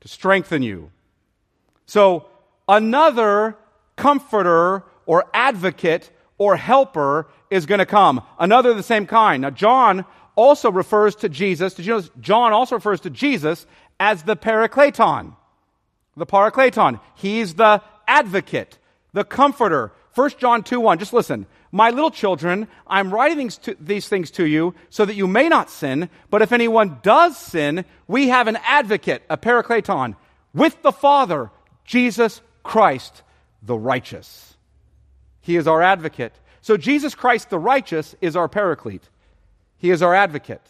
to 0.00 0.08
strengthen 0.08 0.62
you. 0.62 0.90
So, 1.86 2.26
another 2.68 3.56
comforter 3.96 4.84
or 5.06 5.26
advocate 5.32 6.10
or 6.38 6.56
helper 6.56 7.28
is 7.50 7.66
going 7.66 7.78
to 7.78 7.86
come. 7.86 8.22
Another 8.38 8.70
of 8.70 8.76
the 8.76 8.82
same 8.82 9.06
kind. 9.06 9.42
Now, 9.42 9.50
John 9.50 10.04
also 10.36 10.70
refers 10.70 11.14
to 11.16 11.28
Jesus. 11.28 11.74
Did 11.74 11.86
you 11.86 11.94
know 11.94 12.02
John 12.20 12.52
also 12.52 12.76
refers 12.76 13.00
to 13.02 13.10
Jesus 13.10 13.66
as 14.00 14.22
the 14.24 14.36
Parakleton? 14.36 15.36
The 16.16 16.26
Parakleton. 16.26 17.00
He's 17.14 17.54
the 17.54 17.82
advocate, 18.06 18.78
the 19.12 19.24
comforter. 19.24 19.92
1 20.14 20.30
John 20.38 20.62
2 20.62 20.80
1. 20.80 20.98
Just 20.98 21.12
listen. 21.12 21.46
My 21.72 21.90
little 21.90 22.12
children, 22.12 22.68
I'm 22.86 23.12
writing 23.12 23.38
these, 23.38 23.58
to, 23.58 23.76
these 23.80 24.06
things 24.06 24.30
to 24.32 24.46
you 24.46 24.76
so 24.88 25.04
that 25.04 25.16
you 25.16 25.26
may 25.26 25.48
not 25.48 25.70
sin, 25.70 26.08
but 26.30 26.40
if 26.40 26.52
anyone 26.52 27.00
does 27.02 27.36
sin, 27.36 27.84
we 28.06 28.28
have 28.28 28.46
an 28.46 28.58
advocate, 28.64 29.24
a 29.28 29.36
Parakleton, 29.36 30.14
with 30.52 30.80
the 30.82 30.92
Father, 30.92 31.50
Jesus 31.84 32.40
Christ, 32.62 33.22
the 33.60 33.76
righteous. 33.76 34.53
He 35.44 35.56
is 35.56 35.68
our 35.68 35.82
advocate. 35.82 36.32
So 36.62 36.78
Jesus 36.78 37.14
Christ 37.14 37.50
the 37.50 37.58
righteous 37.58 38.16
is 38.22 38.34
our 38.34 38.48
paraclete. 38.48 39.06
He 39.76 39.90
is 39.90 40.00
our 40.00 40.14
advocate. 40.14 40.62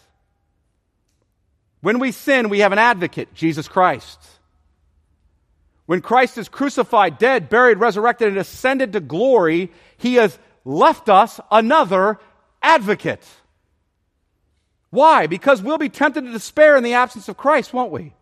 When 1.81 2.01
we 2.01 2.11
sin, 2.11 2.49
we 2.49 2.59
have 2.59 2.73
an 2.73 2.79
advocate, 2.79 3.33
Jesus 3.35 3.69
Christ. 3.69 4.19
When 5.87 6.01
Christ 6.01 6.39
is 6.39 6.49
crucified, 6.49 7.19
dead, 7.19 7.49
buried, 7.49 7.79
resurrected, 7.79 8.29
and 8.29 8.39
ascended 8.39 8.95
to 8.95 9.01
glory, 9.01 9.71
he 9.97 10.15
has 10.15 10.37
left 10.65 11.09
us 11.09 11.39
another 11.53 12.19
advocate. 12.61 13.25
Why? 14.91 15.29
Because 15.29 15.63
we'll 15.63 15.79
be 15.79 15.89
tempted 15.89 16.23
to 16.23 16.33
despair 16.33 16.77
in 16.77 16.83
the 16.83 16.95
absence 16.95 17.29
of 17.29 17.37
Christ, 17.37 17.73
won't 17.73 17.93
we? 17.93 18.13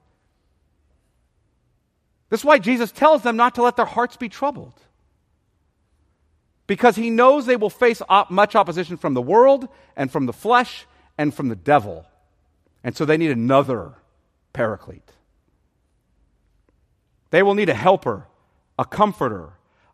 That's 2.28 2.44
why 2.44 2.58
Jesus 2.58 2.92
tells 2.92 3.22
them 3.22 3.38
not 3.38 3.54
to 3.54 3.62
let 3.62 3.76
their 3.76 3.86
hearts 3.86 4.18
be 4.18 4.28
troubled 4.28 4.78
because 6.72 6.96
he 6.96 7.10
knows 7.10 7.44
they 7.44 7.54
will 7.54 7.68
face 7.68 8.00
op- 8.08 8.30
much 8.30 8.56
opposition 8.56 8.96
from 8.96 9.12
the 9.12 9.20
world 9.20 9.68
and 9.94 10.10
from 10.10 10.24
the 10.24 10.32
flesh 10.32 10.86
and 11.18 11.34
from 11.34 11.50
the 11.50 11.54
devil. 11.54 12.06
And 12.82 12.96
so 12.96 13.04
they 13.04 13.18
need 13.18 13.30
another 13.30 13.92
paraclete. 14.54 15.12
They 17.28 17.42
will 17.42 17.52
need 17.52 17.68
a 17.68 17.74
helper, 17.74 18.26
a 18.78 18.86
comforter, 18.86 19.50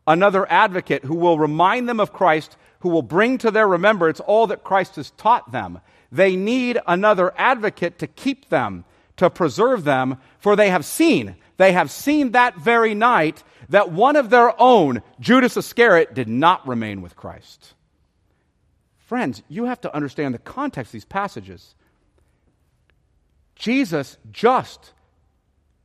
another 0.07 0.49
advocate 0.49 1.03
who 1.03 1.17
will 1.17 1.37
remind 1.37 1.89
them 1.89 1.99
of 1.99 2.13
Christ, 2.13 2.57
who 2.79 2.91
will 2.91 3.03
bring 3.03 3.39
to 3.39 3.51
their 3.51 3.67
remembrance 3.67 4.21
all 4.21 4.47
that 4.47 4.63
Christ 4.63 4.95
has 4.95 5.11
taught 5.11 5.51
them. 5.51 5.81
They 6.13 6.37
need 6.37 6.79
another 6.87 7.35
advocate 7.37 7.99
to 7.99 8.07
keep 8.07 8.51
them, 8.51 8.85
to 9.17 9.31
preserve 9.31 9.83
them, 9.83 10.19
for 10.39 10.55
they 10.55 10.71
have 10.71 10.85
seen, 10.85 11.35
they 11.57 11.73
have 11.73 11.91
seen 11.91 12.31
that 12.33 12.57
very 12.57 12.95
night 12.95 13.43
that 13.69 13.93
one 13.93 14.17
of 14.17 14.31
their 14.31 14.61
own, 14.61 15.03
Judas 15.21 15.57
Iscariot, 15.57 16.15
did 16.15 16.29
not 16.29 16.67
remain 16.67 17.03
with 17.03 17.17
Christ. 17.17 17.75
Friends, 18.99 19.43
you 19.49 19.65
have 19.65 19.81
to 19.83 19.95
understand 19.95 20.35
the 20.35 20.39
context 20.39 20.91
of 20.91 20.93
these 20.93 21.05
passages. 21.05 21.75
Jesus 23.57 24.19
just, 24.31 24.93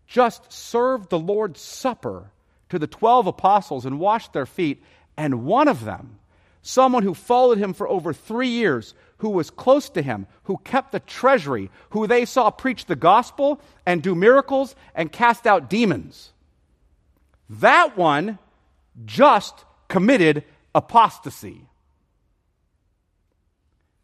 just 0.08 0.52
served 0.52 1.10
the 1.10 1.18
Lord's 1.18 1.62
Supper 1.62 2.32
to 2.70 2.78
the 2.78 2.88
12 2.88 3.28
apostles 3.28 3.86
and 3.86 4.00
washed 4.00 4.34
their 4.34 4.46
feet, 4.46 4.84
and 5.16 5.46
one 5.46 5.68
of 5.68 5.86
them, 5.86 6.20
someone 6.62 7.04
who 7.04 7.14
followed 7.14 7.58
him 7.58 7.74
for 7.74 7.88
over 7.88 8.14
three 8.14 8.50
years, 8.50 8.94
who 9.18 9.30
was 9.30 9.50
close 9.50 9.90
to 9.90 10.02
him, 10.02 10.28
who 10.44 10.58
kept 10.58 10.92
the 10.92 11.00
treasury, 11.00 11.72
who 11.92 12.08
they 12.08 12.26
saw 12.26 12.52
preach 12.52 12.88
the 12.88 12.96
gospel 12.96 13.62
and 13.86 14.04
do 14.04 14.16
miracles 14.16 14.76
and 14.94 15.12
cast 15.12 15.48
out 15.48 15.70
demons. 15.70 16.33
That 17.50 17.98
one 17.98 18.40
just 19.06 19.66
committed 19.88 20.44
apostasy. 20.74 21.68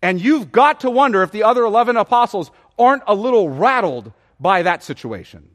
And 0.01 0.21
you've 0.21 0.51
got 0.51 0.81
to 0.81 0.89
wonder 0.89 1.23
if 1.23 1.31
the 1.31 1.43
other 1.43 1.63
11 1.63 1.97
apostles 1.97 2.51
aren't 2.77 3.03
a 3.07 3.15
little 3.15 3.49
rattled 3.49 4.13
by 4.39 4.63
that 4.63 4.83
situation. 4.83 5.49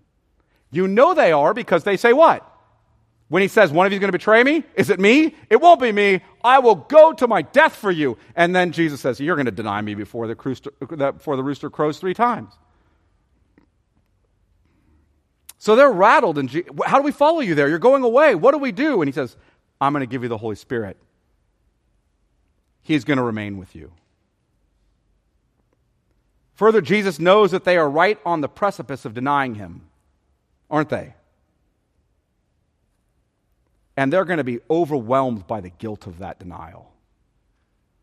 You 0.71 0.87
know 0.89 1.15
they 1.15 1.33
are 1.33 1.55
because 1.55 1.85
they 1.85 1.97
say 1.97 2.13
what? 2.13 2.51
When 3.29 3.43
he 3.43 3.49
says, 3.49 3.73
One 3.73 3.87
of 3.87 3.93
you 3.93 3.97
is 3.97 4.01
going 4.01 4.13
to 4.13 4.19
betray 4.19 4.45
me, 4.45 4.65
is 4.75 4.91
it 4.91 5.01
me? 5.01 5.35
It 5.49 5.61
won't 5.61 5.81
be 5.81 5.93
me. 5.93 6.21
I 6.43 6.59
will 6.59 6.75
go 6.75 7.13
to 7.15 7.27
my 7.27 7.43
death 7.43 7.75
for 7.75 7.91
you. 7.91 8.19
And 8.37 8.55
then 8.55 8.73
Jesus 8.73 9.01
says, 9.01 9.19
You're 9.19 9.37
going 9.37 9.47
to 9.47 9.53
deny 9.53 9.81
me 9.81 9.95
before 9.95 10.27
the, 10.27 10.35
before 10.35 11.37
the 11.37 11.43
rooster 11.43 11.71
crows 11.71 11.99
three 11.99 12.15
times. 12.15 12.53
So 15.65 15.77
they're 15.77 15.91
rattled. 15.91 16.37
And 16.37 16.51
how 16.85 16.99
do 16.99 17.03
we 17.05 17.11
follow 17.11 17.41
you 17.41 17.55
there? 17.55 17.71
You're 17.71 17.79
going 17.79 18.03
away. 18.03 18.35
What 18.35 18.53
do 18.53 18.59
we 18.59 18.71
do? 18.71 19.01
And 19.01 19.09
he 19.09 19.13
says, 19.13 19.35
I'm 19.81 19.95
going 19.95 20.03
to 20.03 20.07
give 20.07 20.23
you 20.23 20.29
the 20.29 20.37
Holy 20.37 20.57
Spirit. 20.57 20.99
He's 22.83 23.05
going 23.05 23.17
to 23.17 23.23
remain 23.23 23.57
with 23.57 23.75
you. 23.75 23.91
Further, 26.57 26.83
Jesus 26.83 27.19
knows 27.19 27.51
that 27.53 27.65
they 27.65 27.79
are 27.79 27.89
right 27.89 28.19
on 28.27 28.43
the 28.43 28.49
precipice 28.49 29.07
of 29.07 29.15
denying 29.15 29.55
him, 29.55 29.87
aren't 30.71 30.91
they? 30.91 31.15
And 33.97 34.13
they're 34.13 34.27
going 34.27 34.37
to 34.37 34.45
be 34.45 34.61
overwhelmed 34.69 35.47
by 35.47 35.63
the 35.63 35.71
guilt 35.71 36.07
of 36.07 36.19
that 36.19 36.39
denial. 36.39 36.93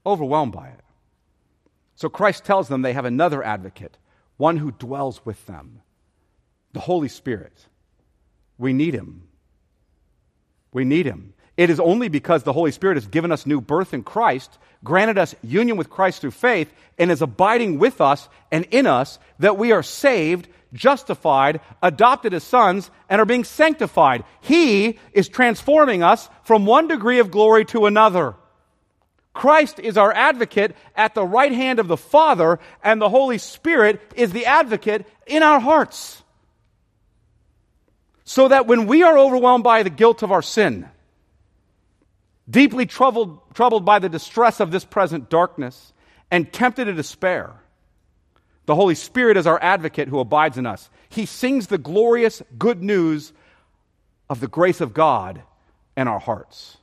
Overwhelmed 0.03 0.51
by 0.53 0.69
it. 0.69 0.79
So 1.93 2.09
Christ 2.09 2.43
tells 2.43 2.69
them 2.69 2.81
they 2.81 2.93
have 2.93 3.05
another 3.05 3.43
advocate, 3.43 3.97
one 4.37 4.57
who 4.57 4.71
dwells 4.71 5.23
with 5.23 5.45
them 5.45 5.83
the 6.73 6.79
Holy 6.79 7.07
Spirit. 7.07 7.53
We 8.57 8.73
need 8.73 8.93
him. 8.93 9.27
We 10.73 10.85
need 10.85 11.05
him. 11.05 11.33
It 11.57 11.69
is 11.69 11.79
only 11.79 12.07
because 12.07 12.43
the 12.43 12.53
Holy 12.53 12.71
Spirit 12.71 12.95
has 12.95 13.07
given 13.07 13.31
us 13.31 13.45
new 13.45 13.61
birth 13.61 13.93
in 13.93 14.03
Christ, 14.03 14.57
granted 14.83 15.17
us 15.17 15.35
union 15.43 15.77
with 15.77 15.89
Christ 15.89 16.21
through 16.21 16.31
faith, 16.31 16.71
and 16.97 17.11
is 17.11 17.21
abiding 17.21 17.77
with 17.77 18.01
us 18.01 18.29
and 18.51 18.65
in 18.71 18.87
us 18.87 19.19
that 19.39 19.57
we 19.57 19.71
are 19.71 19.83
saved 19.83 20.47
justified, 20.73 21.59
adopted 21.81 22.33
as 22.33 22.43
sons, 22.43 22.91
and 23.09 23.19
are 23.19 23.25
being 23.25 23.43
sanctified. 23.43 24.23
He 24.41 24.99
is 25.13 25.29
transforming 25.29 26.03
us 26.03 26.29
from 26.43 26.65
one 26.65 26.87
degree 26.87 27.19
of 27.19 27.31
glory 27.31 27.65
to 27.65 27.85
another. 27.85 28.35
Christ 29.33 29.79
is 29.79 29.97
our 29.97 30.11
advocate 30.11 30.75
at 30.95 31.15
the 31.15 31.25
right 31.25 31.51
hand 31.51 31.79
of 31.79 31.87
the 31.87 31.97
Father, 31.97 32.59
and 32.83 33.01
the 33.01 33.09
Holy 33.09 33.37
Spirit 33.37 34.01
is 34.15 34.33
the 34.33 34.45
advocate 34.45 35.05
in 35.25 35.43
our 35.43 35.59
hearts. 35.59 36.21
So 38.31 38.47
that 38.47 38.65
when 38.65 38.87
we 38.87 39.03
are 39.03 39.17
overwhelmed 39.17 39.65
by 39.65 39.83
the 39.83 39.89
guilt 39.89 40.23
of 40.23 40.31
our 40.31 40.41
sin, 40.41 40.87
deeply 42.49 42.85
troubled, 42.85 43.41
troubled 43.53 43.83
by 43.83 43.99
the 43.99 44.07
distress 44.07 44.61
of 44.61 44.71
this 44.71 44.85
present 44.85 45.29
darkness, 45.29 45.91
and 46.31 46.49
tempted 46.53 46.85
to 46.85 46.93
despair, 46.93 47.51
the 48.67 48.75
Holy 48.75 48.95
Spirit 48.95 49.35
is 49.35 49.45
our 49.45 49.61
advocate 49.61 50.07
who 50.07 50.19
abides 50.19 50.57
in 50.57 50.65
us. 50.65 50.89
He 51.09 51.25
sings 51.25 51.67
the 51.67 51.77
glorious 51.77 52.41
good 52.57 52.81
news 52.81 53.33
of 54.29 54.39
the 54.39 54.47
grace 54.47 54.79
of 54.79 54.93
God 54.93 55.41
in 55.97 56.07
our 56.07 56.19
hearts. 56.19 56.77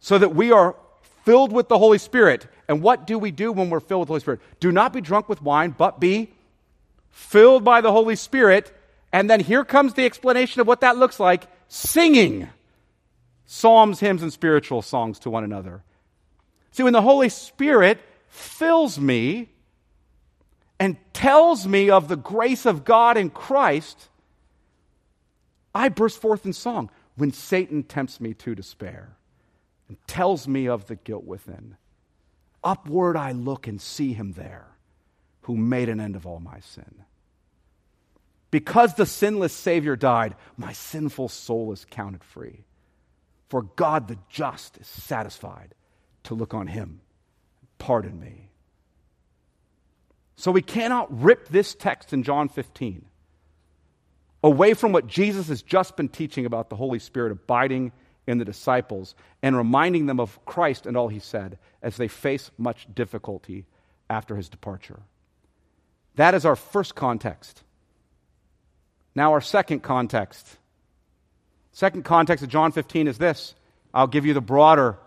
So 0.00 0.18
that 0.18 0.34
we 0.34 0.52
are 0.52 0.76
filled 1.24 1.52
with 1.52 1.68
the 1.68 1.78
Holy 1.78 1.96
Spirit. 1.96 2.48
And 2.68 2.82
what 2.82 3.06
do 3.06 3.18
we 3.18 3.30
do 3.30 3.50
when 3.50 3.70
we're 3.70 3.80
filled 3.80 4.00
with 4.00 4.08
the 4.08 4.12
Holy 4.12 4.20
Spirit? 4.20 4.40
Do 4.60 4.70
not 4.70 4.92
be 4.92 5.00
drunk 5.00 5.26
with 5.26 5.40
wine, 5.40 5.70
but 5.70 6.00
be 6.00 6.34
filled 7.10 7.64
by 7.64 7.80
the 7.80 7.92
Holy 7.92 8.16
Spirit. 8.16 8.78
And 9.14 9.30
then 9.30 9.38
here 9.38 9.64
comes 9.64 9.94
the 9.94 10.04
explanation 10.04 10.60
of 10.60 10.66
what 10.66 10.80
that 10.80 10.96
looks 10.96 11.20
like 11.20 11.46
singing 11.68 12.48
psalms, 13.46 14.00
hymns, 14.00 14.22
and 14.22 14.32
spiritual 14.32 14.82
songs 14.82 15.20
to 15.20 15.30
one 15.30 15.44
another. 15.44 15.84
See, 16.72 16.82
when 16.82 16.94
the 16.94 17.00
Holy 17.00 17.28
Spirit 17.28 18.00
fills 18.26 18.98
me, 18.98 19.50
and 20.80 20.96
tells 21.12 21.64
me 21.68 21.90
of 21.90 22.08
the 22.08 22.16
grace 22.16 22.66
of 22.66 22.84
God 22.84 23.16
in 23.16 23.30
Christ, 23.30 24.08
I 25.72 25.88
burst 25.88 26.20
forth 26.20 26.44
in 26.44 26.52
song 26.52 26.90
when 27.14 27.32
Satan 27.32 27.84
tempts 27.84 28.20
me 28.20 28.34
to 28.34 28.56
despair 28.56 29.16
and 29.88 29.96
tells 30.08 30.48
me 30.48 30.66
of 30.66 30.86
the 30.86 30.96
guilt 30.96 31.24
within. 31.24 31.76
Upward 32.64 33.16
I 33.16 33.30
look 33.30 33.68
and 33.68 33.80
see 33.80 34.12
him 34.12 34.32
there 34.32 34.66
who 35.42 35.56
made 35.56 35.88
an 35.88 36.00
end 36.00 36.16
of 36.16 36.26
all 36.26 36.40
my 36.40 36.58
sin. 36.58 37.04
Because 38.54 38.94
the 38.94 39.04
sinless 39.04 39.52
Savior 39.52 39.96
died, 39.96 40.36
my 40.56 40.72
sinful 40.72 41.28
soul 41.28 41.72
is 41.72 41.84
counted 41.90 42.22
free. 42.22 42.62
For 43.48 43.62
God 43.62 44.06
the 44.06 44.16
just 44.28 44.78
is 44.78 44.86
satisfied 44.86 45.74
to 46.22 46.36
look 46.36 46.54
on 46.54 46.68
him. 46.68 47.00
Pardon 47.78 48.20
me. 48.20 48.50
So 50.36 50.52
we 50.52 50.62
cannot 50.62 51.20
rip 51.20 51.48
this 51.48 51.74
text 51.74 52.12
in 52.12 52.22
John 52.22 52.48
15 52.48 53.04
away 54.44 54.74
from 54.74 54.92
what 54.92 55.08
Jesus 55.08 55.48
has 55.48 55.60
just 55.60 55.96
been 55.96 56.08
teaching 56.08 56.46
about 56.46 56.70
the 56.70 56.76
Holy 56.76 57.00
Spirit 57.00 57.32
abiding 57.32 57.90
in 58.24 58.38
the 58.38 58.44
disciples 58.44 59.16
and 59.42 59.56
reminding 59.56 60.06
them 60.06 60.20
of 60.20 60.44
Christ 60.44 60.86
and 60.86 60.96
all 60.96 61.08
he 61.08 61.18
said 61.18 61.58
as 61.82 61.96
they 61.96 62.06
face 62.06 62.52
much 62.56 62.86
difficulty 62.94 63.66
after 64.08 64.36
his 64.36 64.48
departure. 64.48 65.00
That 66.14 66.34
is 66.36 66.46
our 66.46 66.54
first 66.54 66.94
context. 66.94 67.63
Now, 69.14 69.32
our 69.32 69.40
second 69.40 69.80
context. 69.80 70.58
Second 71.72 72.04
context 72.04 72.42
of 72.42 72.50
John 72.50 72.72
15 72.72 73.08
is 73.08 73.18
this. 73.18 73.54
I'll 73.92 74.06
give 74.06 74.26
you 74.26 74.34
the 74.34 74.40
broader 74.40 74.98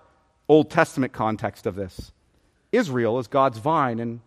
Old 0.47 0.69
Testament 0.69 1.13
context 1.13 1.65
of 1.65 1.75
this. 1.75 2.11
Israel 2.71 3.19
is 3.19 3.27
God's 3.27 3.57
vine, 3.57 3.99
in 3.99 4.21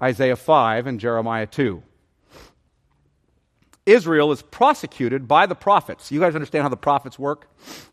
Isaiah 0.00 0.36
5 0.36 0.86
and 0.86 1.00
Jeremiah 1.00 1.46
2. 1.46 1.82
Israel 3.84 4.30
is 4.30 4.42
prosecuted 4.42 5.26
by 5.26 5.46
the 5.46 5.56
prophets. 5.56 6.12
You 6.12 6.20
guys 6.20 6.36
understand 6.36 6.62
how 6.62 6.68
the 6.68 6.76
prophets 6.76 7.18
work? 7.18 7.48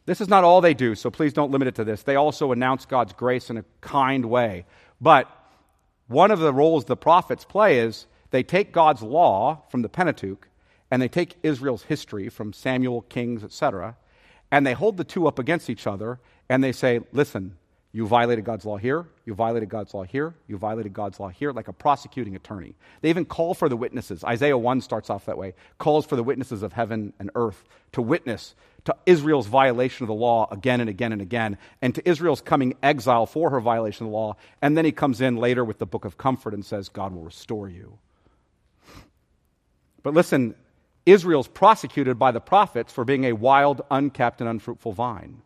This 0.06 0.22
is 0.22 0.28
not 0.28 0.44
all 0.44 0.62
they 0.62 0.76
do, 0.76 0.94
so 0.94 1.10
please 1.10 1.34
don't 1.34 1.52
limit 1.52 1.68
it 1.68 1.76
to 1.76 1.84
this. 1.84 2.04
They 2.04 2.16
also 2.16 2.52
announce 2.52 2.86
God's 2.86 3.14
grace 3.14 3.50
in 3.50 3.58
a 3.58 3.66
kind 3.82 4.26
way. 4.26 4.66
But 5.02 5.28
one 6.08 6.30
of 6.30 6.40
the 6.40 6.54
roles 6.54 6.86
the 6.86 6.96
prophets 6.96 7.44
play 7.44 7.80
is 7.80 8.06
they 8.30 8.44
take 8.44 8.72
God's 8.72 9.02
law 9.02 9.64
from 9.70 9.82
the 9.82 9.90
Pentateuch 9.90 10.49
and 10.92 11.02
they 11.02 11.08
take 11.08 11.38
Israel's 11.44 11.84
history 11.84 12.30
from 12.30 12.54
Samuel, 12.54 13.02
Kings, 13.04 13.44
etc., 13.44 13.96
and 14.52 14.66
they 14.66 14.74
hold 14.74 14.98
the 14.98 15.04
two 15.04 15.28
up 15.28 15.38
against 15.38 15.70
each 15.70 15.86
other 15.86 16.20
and 16.50 16.64
they 16.64 16.72
say, 16.72 17.02
listen, 17.12 17.56
you 17.92 18.06
violated 18.06 18.46
God's 18.46 18.66
law 18.66 18.78
here. 18.78 19.08
You 19.26 19.34
violated 19.34 19.70
God's 19.70 19.94
law 19.94 20.04
here. 20.04 20.36
You 20.48 20.58
violated 20.58 20.94
God's 20.94 21.20
law 21.20 21.30
here, 21.30 21.52
like 21.52 21.68
a 21.68 21.74
prosecuting 21.74 22.36
attorney. 22.36 22.76
They 23.02 23.10
even 23.10 23.26
call 23.26 23.56
for 23.56 23.68
the 23.68 23.76
witnesses. 23.76 24.24
Isaiah 24.24 24.58
1 24.58 24.82
starts 24.82 25.10
off 25.10 25.26
that 25.26 25.38
way, 25.38 25.56
calls 25.80 26.06
for 26.06 26.16
the 26.16 26.24
witnesses 26.24 26.62
of 26.62 26.74
heaven 26.74 27.14
and 27.20 27.32
earth 27.34 27.64
to 27.94 28.02
witness 28.02 28.54
to 28.86 28.96
Israel's 29.06 29.48
violation 29.48 30.04
of 30.04 30.08
the 30.08 30.14
law 30.14 30.48
again 30.52 30.82
and 30.82 30.90
again 30.90 31.12
and 31.12 31.22
again, 31.22 31.58
and 31.82 31.94
to 31.96 32.08
Israel's 32.08 32.42
coming 32.42 32.76
exile 32.82 33.26
for 33.26 33.50
her 33.50 33.60
violation 33.60 34.06
of 34.06 34.12
the 34.12 34.18
law. 34.18 34.36
And 34.62 34.78
then 34.78 34.86
he 34.86 34.92
comes 34.92 35.20
in 35.20 35.38
later 35.38 35.66
with 35.66 35.80
the 35.80 35.86
book 35.86 36.06
of 36.06 36.18
comfort 36.18 36.54
and 36.54 36.64
says, 36.64 36.90
God 36.90 37.14
will 37.14 37.24
restore 37.24 37.68
you. 37.68 37.98
But 40.04 40.14
listen, 40.14 40.56
Israel's 41.06 41.48
prosecuted 41.48 42.20
by 42.20 42.32
the 42.32 42.40
prophets 42.40 42.94
for 42.94 43.06
being 43.06 43.26
a 43.26 43.34
wild, 43.34 43.82
unkept, 43.90 44.42
and 44.42 44.50
unfruitful 44.50 44.94
vine. 44.94 45.42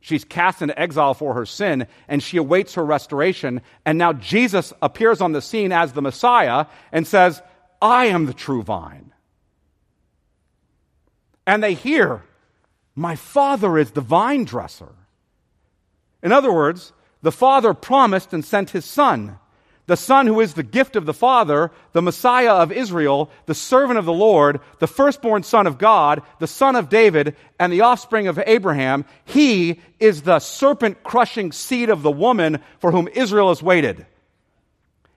She's 0.00 0.24
cast 0.24 0.62
into 0.62 0.78
exile 0.78 1.14
for 1.14 1.34
her 1.34 1.44
sin, 1.44 1.86
and 2.08 2.22
she 2.22 2.38
awaits 2.38 2.74
her 2.74 2.84
restoration. 2.84 3.60
And 3.84 3.98
now 3.98 4.14
Jesus 4.14 4.72
appears 4.80 5.20
on 5.20 5.32
the 5.32 5.42
scene 5.42 5.72
as 5.72 5.92
the 5.92 6.02
Messiah 6.02 6.66
and 6.90 7.06
says, 7.06 7.42
I 7.82 8.06
am 8.06 8.26
the 8.26 8.34
true 8.34 8.62
vine. 8.62 9.12
And 11.46 11.62
they 11.62 11.74
hear, 11.74 12.22
My 12.94 13.14
Father 13.16 13.76
is 13.76 13.90
the 13.90 14.00
vine 14.00 14.44
dresser. 14.44 14.94
In 16.22 16.32
other 16.32 16.52
words, 16.52 16.92
the 17.22 17.32
Father 17.32 17.74
promised 17.74 18.32
and 18.32 18.44
sent 18.44 18.70
his 18.70 18.84
Son 18.84 19.38
the 19.90 19.96
Son 19.96 20.28
who 20.28 20.38
is 20.38 20.54
the 20.54 20.62
gift 20.62 20.94
of 20.94 21.04
the 21.04 21.12
Father, 21.12 21.72
the 21.94 22.00
Messiah 22.00 22.52
of 22.52 22.70
Israel, 22.70 23.28
the 23.46 23.56
servant 23.56 23.98
of 23.98 24.04
the 24.04 24.12
Lord, 24.12 24.60
the 24.78 24.86
firstborn 24.86 25.42
Son 25.42 25.66
of 25.66 25.78
God, 25.78 26.22
the 26.38 26.46
Son 26.46 26.76
of 26.76 26.88
David, 26.88 27.34
and 27.58 27.72
the 27.72 27.80
offspring 27.80 28.28
of 28.28 28.38
Abraham, 28.46 29.04
he 29.24 29.80
is 29.98 30.22
the 30.22 30.38
serpent 30.38 31.02
crushing 31.02 31.50
seed 31.50 31.90
of 31.90 32.02
the 32.02 32.10
woman 32.12 32.60
for 32.78 32.92
whom 32.92 33.08
Israel 33.08 33.48
has 33.48 33.64
waited. 33.64 34.06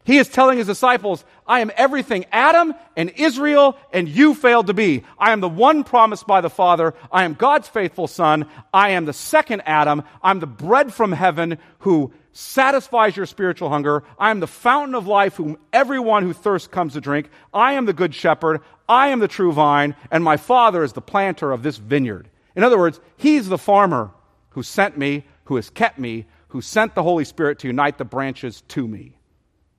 He 0.06 0.18
is 0.18 0.28
telling 0.28 0.58
his 0.58 0.66
disciples, 0.66 1.24
I 1.46 1.60
am 1.60 1.72
everything 1.78 2.26
Adam 2.32 2.74
and 2.98 3.12
Israel 3.12 3.78
and 3.94 4.10
you 4.10 4.34
failed 4.34 4.66
to 4.68 4.74
be. 4.74 5.04
I 5.20 5.34
am 5.34 5.40
the 5.40 5.48
one 5.48 5.84
promised 5.84 6.26
by 6.26 6.42
the 6.42 6.50
Father. 6.50 6.96
I 7.12 7.26
am 7.26 7.36
God's 7.36 7.68
faithful 7.68 8.08
Son. 8.08 8.50
I 8.74 8.90
am 8.90 9.06
the 9.06 9.14
second 9.14 9.62
Adam. 9.68 10.02
I'm 10.24 10.40
the 10.40 10.48
bread 10.48 10.92
from 10.92 11.12
heaven 11.12 11.60
who 11.80 12.12
satisfies 12.34 13.16
your 13.16 13.26
spiritual 13.26 13.70
hunger. 13.70 14.04
I 14.20 14.32
am 14.32 14.40
the 14.40 14.48
fountain 14.48 14.96
of 14.96 15.08
life 15.08 15.36
whom 15.36 15.58
everyone 15.72 16.24
who 16.24 16.34
thirsts 16.34 16.68
comes 16.68 16.94
to 16.94 17.02
drink. 17.02 17.30
I 17.54 17.74
am 17.74 17.86
the 17.86 17.94
good 17.94 18.14
shepherd. 18.14 18.62
I 18.90 19.10
am 19.10 19.20
the 19.20 19.28
true 19.28 19.54
vine, 19.54 19.96
and 20.12 20.24
my 20.24 20.38
Father 20.38 20.84
is 20.84 20.94
the 20.94 21.02
planter 21.02 21.52
of 21.52 21.64
this 21.64 21.78
vineyard. 21.78 22.30
In 22.56 22.64
other 22.64 22.78
words, 22.78 23.00
He's 23.16 23.48
the 23.48 23.58
farmer 23.58 24.12
who 24.50 24.64
sent 24.64 24.98
me, 24.98 25.26
who 25.46 25.56
has 25.56 25.70
kept 25.70 25.98
me, 25.98 26.26
who 26.50 26.62
sent 26.62 26.96
the 26.96 27.04
Holy 27.04 27.24
Spirit 27.24 27.60
to 27.60 27.68
unite 27.68 27.98
the 27.98 28.06
branches 28.06 28.62
to 28.70 28.88
me. 28.88 29.18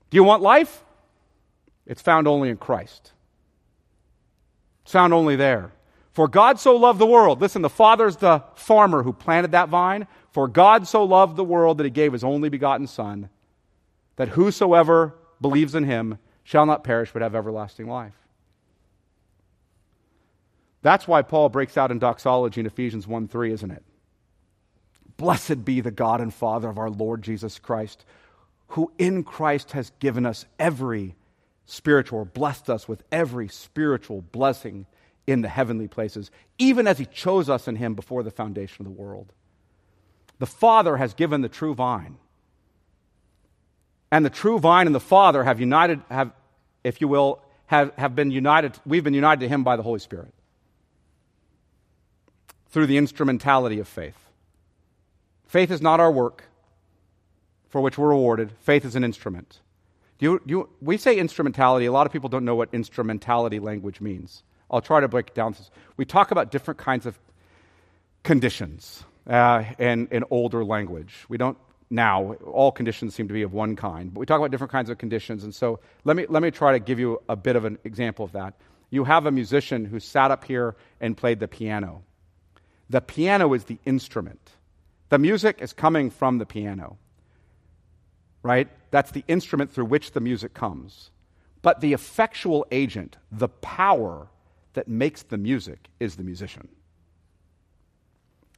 Do 0.09 0.17
you 0.17 0.23
want 0.23 0.41
life? 0.41 0.83
It's 1.85 2.01
found 2.01 2.27
only 2.27 2.49
in 2.49 2.57
Christ. 2.57 3.11
It's 4.83 4.91
found 4.91 5.13
only 5.13 5.35
there. 5.35 5.71
For 6.13 6.27
God 6.27 6.59
so 6.59 6.75
loved 6.77 6.99
the 6.99 7.05
world. 7.05 7.41
Listen, 7.41 7.61
the 7.61 7.69
Father's 7.69 8.17
the 8.17 8.43
farmer 8.55 9.03
who 9.03 9.11
planted 9.11 9.51
that 9.51 9.69
vine. 9.69 10.07
For 10.35 10.49
God 10.49 10.85
so 10.85 11.05
loved 11.05 11.37
the 11.37 11.45
world 11.45 11.77
that 11.77 11.85
he 11.85 11.89
gave 11.89 12.11
his 12.11 12.25
only 12.25 12.49
begotten 12.49 12.87
Son, 12.87 13.29
that 14.17 14.27
whosoever 14.27 15.15
believes 15.39 15.75
in 15.75 15.85
him 15.85 16.17
shall 16.43 16.65
not 16.65 16.83
perish 16.83 17.11
but 17.13 17.21
have 17.21 17.35
everlasting 17.35 17.87
life. 17.87 18.17
That's 20.81 21.07
why 21.07 21.21
Paul 21.21 21.47
breaks 21.47 21.77
out 21.77 21.89
in 21.89 21.99
doxology 21.99 22.59
in 22.59 22.67
Ephesians 22.67 23.07
1 23.07 23.29
3, 23.29 23.53
isn't 23.53 23.71
it? 23.71 23.85
Blessed 25.15 25.63
be 25.63 25.79
the 25.79 25.89
God 25.89 26.19
and 26.19 26.33
Father 26.33 26.67
of 26.67 26.77
our 26.77 26.89
Lord 26.89 27.21
Jesus 27.21 27.57
Christ 27.57 28.03
who 28.67 28.91
in 28.97 29.23
Christ 29.23 29.71
has 29.71 29.93
given 29.99 30.25
us 30.25 30.45
every 30.59 31.15
spiritual, 31.65 32.19
or 32.19 32.25
blessed 32.25 32.69
us 32.69 32.89
with 32.89 33.03
every 33.09 33.47
spiritual 33.47 34.21
blessing 34.33 34.85
in 35.27 35.43
the 35.43 35.47
heavenly 35.47 35.87
places, 35.87 36.29
even 36.57 36.87
as 36.87 36.97
he 36.97 37.05
chose 37.05 37.49
us 37.49 37.69
in 37.69 37.77
him 37.77 37.93
before 37.93 38.21
the 38.21 38.31
foundation 38.31 38.85
of 38.85 38.93
the 38.93 39.01
world. 39.01 39.31
The 40.39 40.45
Father 40.45 40.97
has 40.97 41.13
given 41.13 41.41
the 41.41 41.49
true 41.49 41.73
vine. 41.73 42.17
And 44.11 44.25
the 44.25 44.29
true 44.29 44.59
vine 44.59 44.85
and 44.85 44.95
the 44.95 44.99
Father 44.99 45.43
have 45.43 45.59
united, 45.59 46.01
have, 46.09 46.31
if 46.83 47.01
you 47.01 47.07
will, 47.07 47.41
have, 47.67 47.93
have 47.95 48.15
been 48.15 48.31
united, 48.31 48.77
we've 48.85 49.03
been 49.03 49.13
united 49.13 49.41
to 49.41 49.47
him 49.47 49.63
by 49.63 49.75
the 49.75 49.83
Holy 49.83 49.99
Spirit 49.99 50.33
through 52.69 52.87
the 52.87 52.97
instrumentality 52.97 53.79
of 53.79 53.87
faith. 53.87 54.17
Faith 55.47 55.71
is 55.71 55.81
not 55.81 55.99
our 55.99 56.11
work 56.11 56.43
for 57.69 57.81
which 57.81 57.97
we're 57.97 58.09
rewarded. 58.09 58.51
Faith 58.59 58.85
is 58.85 58.95
an 58.95 59.03
instrument. 59.03 59.59
Do 60.19 60.25
you, 60.25 60.41
do 60.45 60.51
you, 60.51 60.69
we 60.81 60.97
say 60.97 61.17
instrumentality. 61.17 61.85
A 61.85 61.91
lot 61.91 62.05
of 62.05 62.13
people 62.13 62.29
don't 62.29 62.45
know 62.45 62.55
what 62.55 62.69
instrumentality 62.73 63.59
language 63.59 64.01
means. 64.01 64.43
I'll 64.69 64.81
try 64.81 64.99
to 64.99 65.07
break 65.07 65.33
down. 65.33 65.55
We 65.97 66.05
talk 66.05 66.31
about 66.31 66.51
different 66.51 66.79
kinds 66.79 67.05
of 67.05 67.17
conditions 68.23 69.03
uh, 69.27 69.63
in, 69.79 70.07
in 70.11 70.23
older 70.29 70.63
language. 70.63 71.25
We 71.29 71.37
don't 71.37 71.57
now, 71.89 72.33
all 72.45 72.71
conditions 72.71 73.13
seem 73.13 73.27
to 73.27 73.33
be 73.33 73.43
of 73.43 73.53
one 73.53 73.75
kind, 73.75 74.11
but 74.11 74.19
we 74.19 74.25
talk 74.25 74.39
about 74.39 74.49
different 74.49 74.71
kinds 74.71 74.89
of 74.89 74.97
conditions. 74.97 75.43
And 75.43 75.53
so 75.53 75.79
let 76.03 76.15
me, 76.15 76.25
let 76.27 76.41
me 76.41 76.49
try 76.49 76.71
to 76.71 76.79
give 76.79 76.99
you 76.99 77.21
a 77.29 77.35
bit 77.35 77.55
of 77.55 77.63
an 77.63 77.77
example 77.83 78.25
of 78.25 78.31
that. 78.31 78.55
You 78.89 79.03
have 79.03 79.27
a 79.27 79.31
musician 79.31 79.85
who 79.85 79.99
sat 79.99 80.31
up 80.31 80.45
here 80.45 80.75
and 80.99 81.15
played 81.15 81.39
the 81.39 81.47
piano. 81.47 82.03
The 82.89 83.01
piano 83.01 83.53
is 83.53 83.65
the 83.65 83.77
instrument, 83.85 84.51
the 85.09 85.19
music 85.19 85.59
is 85.61 85.73
coming 85.73 86.09
from 86.09 86.39
the 86.39 86.45
piano 86.45 86.97
right? 88.45 88.69
That's 88.91 89.09
the 89.09 89.23
instrument 89.27 89.71
through 89.71 89.85
which 89.85 90.11
the 90.11 90.19
music 90.19 90.53
comes. 90.53 91.09
But 91.63 91.81
the 91.81 91.93
effectual 91.93 92.67
agent, 92.71 93.17
the 93.31 93.47
power 93.47 94.27
that 94.73 94.87
makes 94.87 95.23
the 95.23 95.37
music, 95.37 95.87
is 95.99 96.15
the 96.15 96.23
musician. 96.23 96.67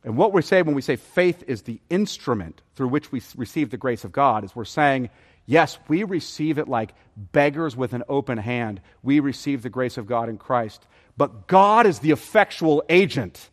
And 0.08 0.16
what 0.16 0.32
we 0.32 0.42
say 0.42 0.62
when 0.62 0.74
we 0.74 0.82
say 0.82 0.96
faith 0.96 1.44
is 1.48 1.64
the 1.64 1.82
instrument 1.90 2.62
through 2.76 2.88
which 2.88 3.12
we 3.12 3.22
receive 3.36 3.72
the 3.72 3.78
grace 3.78 4.06
of 4.06 4.14
God 4.14 4.46
is 4.46 4.56
we're 4.56 4.64
saying, 4.64 5.10
yes, 5.46 5.78
we 5.90 6.06
receive 6.06 6.58
it 6.60 6.70
like 6.70 6.94
beggars 7.18 7.76
with 7.76 7.92
an 7.92 8.04
open 8.08 8.38
hand. 8.38 8.80
We 9.04 9.20
receive 9.20 9.64
the 9.64 9.70
grace 9.70 9.98
of 9.98 10.08
God 10.08 10.30
in 10.30 10.38
Christ. 10.38 10.88
But 11.18 11.48
God 11.48 11.86
is 11.86 12.00
the 12.00 12.12
effectual 12.12 12.86
agent 12.88 13.50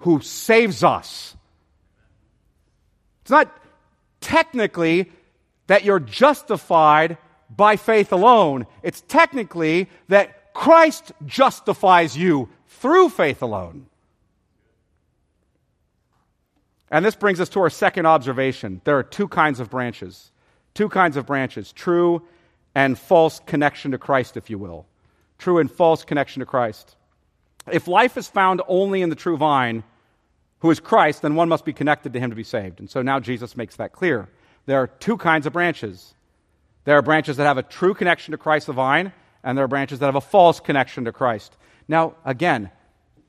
who 0.00 0.20
saves 0.20 0.84
us. 0.84 1.34
It's 3.22 3.30
not 3.30 3.50
technically 4.20 5.10
that 5.68 5.84
you're 5.84 6.00
justified 6.00 7.16
by 7.48 7.76
faith 7.76 8.12
alone. 8.12 8.66
It's 8.82 9.00
technically 9.08 9.88
that 10.08 10.52
Christ 10.52 11.12
justifies 11.24 12.14
you 12.14 12.50
through 12.66 13.08
faith 13.08 13.40
alone. 13.40 13.86
And 16.90 17.04
this 17.04 17.16
brings 17.16 17.40
us 17.40 17.48
to 17.50 17.60
our 17.60 17.70
second 17.70 18.06
observation. 18.06 18.80
There 18.84 18.98
are 18.98 19.02
two 19.02 19.28
kinds 19.28 19.60
of 19.60 19.70
branches. 19.70 20.30
Two 20.74 20.88
kinds 20.88 21.16
of 21.16 21.26
branches 21.26 21.72
true 21.72 22.22
and 22.74 22.98
false 22.98 23.40
connection 23.40 23.90
to 23.92 23.98
Christ, 23.98 24.36
if 24.36 24.50
you 24.50 24.58
will. 24.58 24.86
True 25.38 25.58
and 25.58 25.70
false 25.70 26.04
connection 26.04 26.40
to 26.40 26.46
Christ. 26.46 26.96
If 27.70 27.88
life 27.88 28.16
is 28.16 28.28
found 28.28 28.62
only 28.68 29.02
in 29.02 29.10
the 29.10 29.16
true 29.16 29.36
vine, 29.36 29.84
who 30.60 30.70
is 30.70 30.80
Christ, 30.80 31.22
then 31.22 31.34
one 31.34 31.48
must 31.48 31.64
be 31.64 31.72
connected 31.72 32.12
to 32.12 32.20
him 32.20 32.30
to 32.30 32.36
be 32.36 32.44
saved. 32.44 32.80
And 32.80 32.90
so 32.90 33.02
now 33.02 33.20
Jesus 33.20 33.56
makes 33.56 33.76
that 33.76 33.92
clear 33.92 34.28
there 34.66 34.80
are 34.82 34.86
two 34.86 35.16
kinds 35.16 35.46
of 35.46 35.52
branches. 35.52 36.14
There 36.84 36.96
are 36.96 37.02
branches 37.02 37.36
that 37.36 37.44
have 37.44 37.58
a 37.58 37.62
true 37.62 37.94
connection 37.94 38.32
to 38.32 38.38
Christ 38.38 38.66
the 38.66 38.72
vine, 38.72 39.12
and 39.42 39.56
there 39.56 39.64
are 39.64 39.68
branches 39.68 39.98
that 40.00 40.06
have 40.06 40.16
a 40.16 40.20
false 40.20 40.60
connection 40.60 41.04
to 41.04 41.12
Christ. 41.12 41.56
Now, 41.86 42.16
again, 42.24 42.70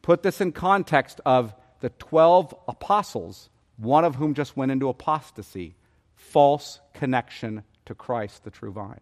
put 0.02 0.24
this 0.24 0.42
in 0.42 0.52
context 0.52 1.22
of 1.26 1.54
the 1.80 1.90
12 1.90 2.54
apostles, 2.68 3.50
one 3.78 4.06
of 4.06 4.16
whom 4.16 4.34
just 4.34 4.58
went 4.58 4.72
into 4.72 4.90
apostasy, 4.90 5.76
false 6.16 6.80
connection 6.94 7.64
to 7.86 7.96
Christ, 7.96 8.44
the 8.44 8.52
true 8.52 8.72
vine. 8.72 9.02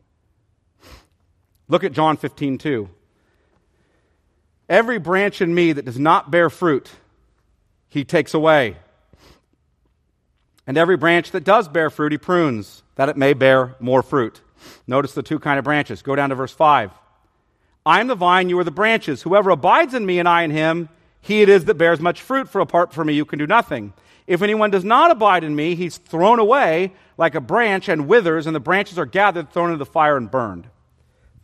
Look 1.67 1.84
at 1.84 1.91
John 1.91 2.17
15, 2.17 2.57
2. 2.57 2.89
Every 4.69 4.99
branch 4.99 5.41
in 5.41 5.53
me 5.53 5.73
that 5.73 5.86
does 5.86 5.99
not 5.99 6.32
bear 6.32 6.49
fruit, 6.49 6.89
he 7.89 8.03
takes 8.03 8.34
away. 8.34 8.78
And 10.65 10.78
every 10.78 10.97
branch 10.97 11.32
that 11.32 11.45
does 11.45 11.67
bear 11.67 11.89
fruit, 11.89 12.11
he 12.11 12.17
prunes, 12.17 12.84
that 12.95 13.09
it 13.09 13.17
may 13.17 13.34
bear 13.34 13.75
more 13.80 14.01
fruit. 14.01 14.41
Notice 14.86 15.13
the 15.13 15.23
two 15.23 15.39
kind 15.39 15.57
of 15.57 15.65
branches. 15.65 16.01
Go 16.01 16.15
down 16.15 16.30
to 16.30 16.36
verse 16.36 16.53
5. 16.53 16.91
I 17.86 18.01
am 18.01 18.07
the 18.07 18.15
vine, 18.15 18.49
you 18.49 18.59
are 18.59 18.65
the 18.65 18.71
branches. 18.71 19.21
Whoever 19.21 19.49
abides 19.49 19.93
in 19.93 20.05
me 20.05 20.19
and 20.19 20.28
I 20.28 20.43
in 20.43 20.51
him, 20.51 20.89
he 21.22 21.41
it 21.41 21.49
is 21.49 21.65
that 21.65 21.76
bears 21.76 21.99
much 21.99 22.22
fruit, 22.22 22.49
for 22.49 22.61
apart 22.61 22.93
from 22.93 23.07
me 23.07 23.13
you 23.13 23.26
can 23.26 23.39
do 23.39 23.47
nothing. 23.47 23.93
If 24.26 24.41
anyone 24.41 24.72
does 24.72 24.84
not 24.84 25.11
abide 25.11 25.43
in 25.43 25.55
me, 25.55 25.76
he's 25.76 25.97
thrown 25.97 26.39
away 26.39 26.93
like 27.18 27.36
a 27.36 27.41
branch 27.41 27.89
and 27.89 28.07
withers, 28.07 28.45
and 28.45 28.55
the 28.55 28.59
branches 28.59 28.97
are 28.99 29.05
gathered, 29.05 29.51
thrown 29.51 29.70
into 29.72 29.78
the 29.78 29.86
fire, 29.86 30.18
and 30.18 30.30
burned. 30.30 30.68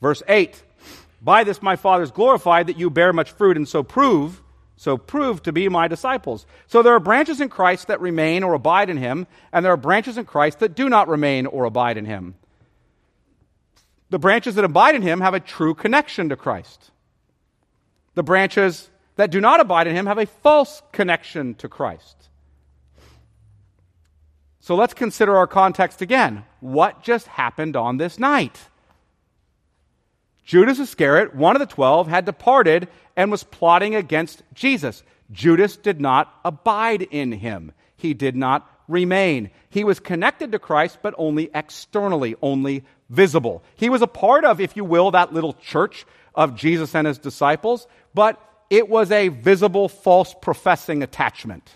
Verse 0.01 0.21
8 0.28 0.61
By 1.21 1.43
this 1.43 1.61
my 1.61 1.76
Father 1.76 2.03
is 2.03 2.11
glorified, 2.11 2.67
that 2.67 2.78
you 2.78 2.89
bear 2.89 3.13
much 3.13 3.32
fruit, 3.32 3.57
and 3.57 3.67
so 3.67 3.84
prove 3.84 4.41
so 4.76 4.97
prove 4.97 5.41
to 5.43 5.53
be 5.53 5.69
my 5.69 5.88
disciples. 5.88 6.45
So 6.67 6.82
there 6.82 6.93
are 6.93 6.99
branches 6.99 7.39
in 7.39 7.47
Christ 7.47 7.88
that 7.88 8.01
remain 8.01 8.43
or 8.43 8.53
abide 8.53 8.89
in 8.89 8.97
him, 8.97 9.28
and 9.53 9.63
there 9.63 9.71
are 9.71 9.78
branches 9.78 10.17
in 10.17 10.26
Christ 10.26 10.59
that 10.59 10.76
do 10.76 10.89
not 10.89 11.07
remain 11.07 11.45
or 11.45 11.63
abide 11.63 11.97
in 11.97 12.03
him. 12.03 12.36
The 14.09 14.19
branches 14.19 14.55
that 14.55 14.65
abide 14.65 14.95
in 14.95 15.01
him 15.01 15.21
have 15.21 15.34
a 15.34 15.39
true 15.39 15.74
connection 15.74 16.28
to 16.28 16.36
Christ. 16.36 16.91
The 18.15 18.24
branches 18.24 18.89
that 19.16 19.32
do 19.32 19.39
not 19.39 19.59
abide 19.59 19.88
in 19.88 19.95
him 19.95 20.05
have 20.05 20.18
a 20.18 20.26
false 20.26 20.82
connection 20.91 21.55
to 21.55 21.70
Christ. 21.70 22.16
So 24.59 24.76
let's 24.76 24.93
consider 24.93 25.36
our 25.36 25.47
context 25.47 26.01
again. 26.01 26.45
What 26.61 27.03
just 27.03 27.28
happened 27.28 27.76
on 27.76 27.97
this 27.97 28.18
night? 28.18 28.57
Judas 30.45 30.80
Iscariot, 30.80 31.36
one 31.36 31.55
of 31.55 31.59
the 31.59 31.66
twelve, 31.66 32.07
had 32.07 32.26
departed 32.26 32.88
and 33.16 33.32
was 33.32 33.43
plotting 33.43 33.95
against 33.95 34.41
Jesus. 34.53 35.03
Judas 35.32 35.78
did 35.78 36.01
not 36.01 36.34
abide 36.43 37.01
in 37.01 37.32
him, 37.32 37.72
he 37.95 38.14
did 38.14 38.36
not 38.36 38.70
remain. 38.88 39.49
He 39.70 39.84
was 39.84 39.99
connected 39.99 40.51
to 40.51 40.59
Christ, 40.59 40.99
but 41.01 41.16
only 41.18 41.49
externally, 41.53 42.36
only 42.41 42.84
visible. 43.09 43.64
He 43.76 43.89
was 43.89 44.01
a 44.01 44.07
part 44.07 44.43
of, 44.43 44.59
if 44.59 44.76
you 44.76 44.84
will, 44.84 45.11
that 45.11 45.34
little 45.34 45.53
church 45.53 46.05
of 46.36 46.55
Jesus 46.55 46.93
and 46.93 47.07
his 47.07 47.18
disciples, 47.18 47.88
but 48.14 48.41
it 48.74 48.89
was 48.89 49.11
a 49.11 49.28
visible, 49.28 49.88
false 49.88 50.34
professing 50.34 51.03
attachment. 51.03 51.76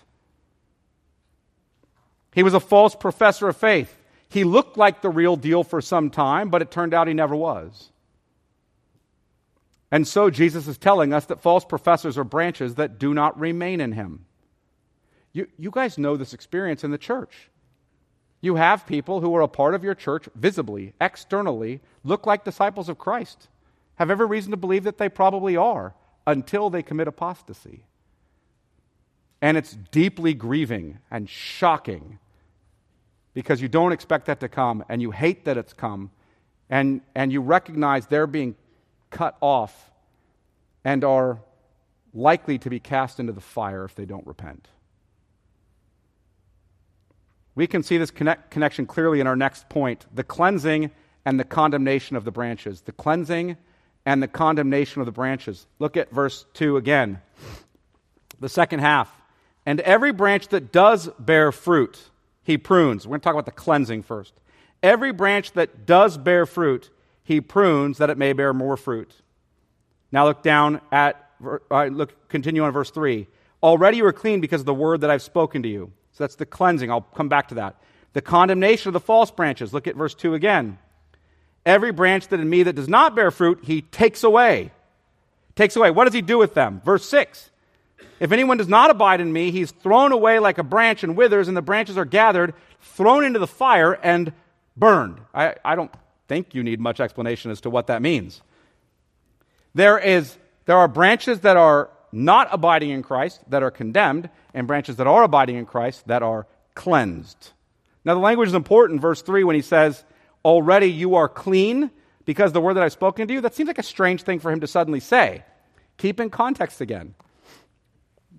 He 2.32 2.42
was 2.42 2.54
a 2.54 2.60
false 2.60 2.96
professor 2.96 3.48
of 3.48 3.56
faith. 3.56 3.94
He 4.28 4.42
looked 4.42 4.76
like 4.76 5.00
the 5.00 5.08
real 5.08 5.36
deal 5.36 5.62
for 5.62 5.80
some 5.80 6.10
time, 6.10 6.48
but 6.48 6.60
it 6.60 6.72
turned 6.72 6.94
out 6.94 7.06
he 7.06 7.14
never 7.14 7.36
was. 7.36 7.92
And 9.92 10.08
so 10.08 10.28
Jesus 10.28 10.66
is 10.66 10.76
telling 10.76 11.12
us 11.12 11.26
that 11.26 11.40
false 11.40 11.64
professors 11.64 12.18
are 12.18 12.24
branches 12.24 12.74
that 12.74 12.98
do 12.98 13.14
not 13.14 13.38
remain 13.38 13.80
in 13.80 13.92
him. 13.92 14.26
You, 15.32 15.46
you 15.56 15.70
guys 15.70 15.98
know 15.98 16.16
this 16.16 16.34
experience 16.34 16.82
in 16.82 16.90
the 16.90 16.98
church. 16.98 17.48
You 18.40 18.56
have 18.56 18.88
people 18.88 19.20
who 19.20 19.36
are 19.36 19.42
a 19.42 19.46
part 19.46 19.76
of 19.76 19.84
your 19.84 19.94
church 19.94 20.28
visibly, 20.34 20.94
externally, 21.00 21.80
look 22.02 22.26
like 22.26 22.44
disciples 22.44 22.88
of 22.88 22.98
Christ, 22.98 23.46
have 23.94 24.10
every 24.10 24.26
reason 24.26 24.50
to 24.50 24.56
believe 24.56 24.82
that 24.82 24.98
they 24.98 25.08
probably 25.08 25.56
are 25.56 25.94
until 26.28 26.68
they 26.68 26.82
commit 26.82 27.08
apostasy. 27.08 27.84
And 29.40 29.56
it's 29.56 29.72
deeply 29.72 30.34
grieving 30.34 30.98
and 31.10 31.28
shocking 31.28 32.18
because 33.32 33.62
you 33.62 33.68
don't 33.68 33.92
expect 33.92 34.26
that 34.26 34.40
to 34.40 34.48
come 34.48 34.84
and 34.90 35.00
you 35.00 35.10
hate 35.10 35.46
that 35.46 35.56
it's 35.56 35.72
come 35.72 36.10
and, 36.68 37.00
and 37.14 37.32
you 37.32 37.40
recognize 37.40 38.06
they're 38.06 38.26
being 38.26 38.56
cut 39.10 39.38
off 39.40 39.90
and 40.84 41.02
are 41.02 41.40
likely 42.12 42.58
to 42.58 42.68
be 42.68 42.78
cast 42.78 43.18
into 43.18 43.32
the 43.32 43.40
fire 43.40 43.84
if 43.86 43.94
they 43.94 44.04
don't 44.04 44.26
repent. 44.26 44.68
We 47.54 47.66
can 47.66 47.82
see 47.82 47.96
this 47.96 48.10
connect, 48.10 48.50
connection 48.50 48.84
clearly 48.84 49.20
in 49.20 49.26
our 49.26 49.36
next 49.36 49.70
point 49.70 50.04
the 50.14 50.24
cleansing 50.24 50.90
and 51.24 51.40
the 51.40 51.44
condemnation 51.44 52.16
of 52.16 52.24
the 52.24 52.30
branches. 52.30 52.82
The 52.82 52.92
cleansing 52.92 53.56
and 54.08 54.22
the 54.22 54.26
condemnation 54.26 55.02
of 55.02 55.06
the 55.06 55.12
branches. 55.12 55.66
Look 55.78 55.98
at 55.98 56.10
verse 56.10 56.46
2 56.54 56.78
again. 56.78 57.20
The 58.40 58.48
second 58.48 58.80
half. 58.80 59.14
And 59.66 59.80
every 59.80 60.12
branch 60.12 60.48
that 60.48 60.72
does 60.72 61.10
bear 61.18 61.52
fruit, 61.52 62.00
he 62.42 62.56
prunes. 62.56 63.06
We're 63.06 63.10
going 63.10 63.20
to 63.20 63.24
talk 63.24 63.34
about 63.34 63.44
the 63.44 63.52
cleansing 63.52 64.04
first. 64.04 64.32
Every 64.82 65.12
branch 65.12 65.52
that 65.52 65.84
does 65.84 66.16
bear 66.16 66.46
fruit, 66.46 66.88
he 67.22 67.42
prunes 67.42 67.98
that 67.98 68.08
it 68.08 68.16
may 68.16 68.32
bear 68.32 68.54
more 68.54 68.78
fruit. 68.78 69.12
Now 70.10 70.24
look 70.24 70.42
down 70.42 70.80
at, 70.90 71.30
uh, 71.70 71.84
look, 71.84 72.30
continue 72.30 72.62
on 72.62 72.72
verse 72.72 72.90
3. 72.90 73.26
Already 73.62 73.98
you 73.98 74.06
are 74.06 74.12
clean 74.14 74.40
because 74.40 74.62
of 74.62 74.66
the 74.66 74.72
word 74.72 75.02
that 75.02 75.10
I've 75.10 75.20
spoken 75.20 75.62
to 75.64 75.68
you. 75.68 75.92
So 76.12 76.24
that's 76.24 76.36
the 76.36 76.46
cleansing. 76.46 76.90
I'll 76.90 77.02
come 77.02 77.28
back 77.28 77.48
to 77.48 77.56
that. 77.56 77.76
The 78.14 78.22
condemnation 78.22 78.88
of 78.88 78.94
the 78.94 79.00
false 79.00 79.30
branches. 79.30 79.74
Look 79.74 79.86
at 79.86 79.96
verse 79.96 80.14
2 80.14 80.32
again. 80.32 80.78
Every 81.68 81.92
branch 81.92 82.28
that 82.28 82.40
in 82.40 82.48
me 82.48 82.62
that 82.62 82.76
does 82.76 82.88
not 82.88 83.14
bear 83.14 83.30
fruit, 83.30 83.60
he 83.62 83.82
takes 83.82 84.24
away. 84.24 84.72
Takes 85.54 85.76
away. 85.76 85.90
What 85.90 86.06
does 86.06 86.14
he 86.14 86.22
do 86.22 86.38
with 86.38 86.54
them? 86.54 86.80
Verse 86.82 87.06
6. 87.06 87.50
If 88.20 88.32
anyone 88.32 88.56
does 88.56 88.68
not 88.68 88.90
abide 88.90 89.20
in 89.20 89.30
me, 89.30 89.50
he's 89.50 89.70
thrown 89.70 90.12
away 90.12 90.38
like 90.38 90.56
a 90.56 90.62
branch 90.62 91.04
and 91.04 91.14
withers, 91.14 91.46
and 91.46 91.54
the 91.54 91.60
branches 91.60 91.98
are 91.98 92.06
gathered, 92.06 92.54
thrown 92.80 93.22
into 93.22 93.38
the 93.38 93.46
fire, 93.46 93.92
and 93.92 94.32
burned. 94.78 95.20
I, 95.34 95.56
I 95.62 95.74
don't 95.74 95.92
think 96.26 96.54
you 96.54 96.62
need 96.62 96.80
much 96.80 97.00
explanation 97.00 97.50
as 97.50 97.60
to 97.60 97.70
what 97.70 97.88
that 97.88 98.00
means. 98.00 98.40
There, 99.74 99.98
is, 99.98 100.38
there 100.64 100.78
are 100.78 100.88
branches 100.88 101.40
that 101.40 101.58
are 101.58 101.90
not 102.12 102.48
abiding 102.50 102.88
in 102.88 103.02
Christ 103.02 103.42
that 103.50 103.62
are 103.62 103.70
condemned, 103.70 104.30
and 104.54 104.66
branches 104.66 104.96
that 104.96 105.06
are 105.06 105.22
abiding 105.22 105.56
in 105.56 105.66
Christ 105.66 106.08
that 106.08 106.22
are 106.22 106.46
cleansed. 106.74 107.52
Now, 108.06 108.14
the 108.14 108.20
language 108.20 108.48
is 108.48 108.54
important, 108.54 109.02
verse 109.02 109.20
3, 109.20 109.44
when 109.44 109.54
he 109.54 109.60
says, 109.60 110.02
Already 110.48 110.86
you 110.86 111.16
are 111.16 111.28
clean 111.28 111.90
because 112.24 112.52
the 112.52 112.60
word 112.62 112.72
that 112.72 112.82
I've 112.82 112.92
spoken 112.92 113.28
to 113.28 113.34
you. 113.34 113.42
That 113.42 113.54
seems 113.54 113.66
like 113.66 113.78
a 113.78 113.82
strange 113.82 114.22
thing 114.22 114.38
for 114.38 114.50
him 114.50 114.60
to 114.60 114.66
suddenly 114.66 114.98
say. 114.98 115.44
Keep 115.98 116.20
in 116.20 116.30
context 116.30 116.80
again. 116.80 117.14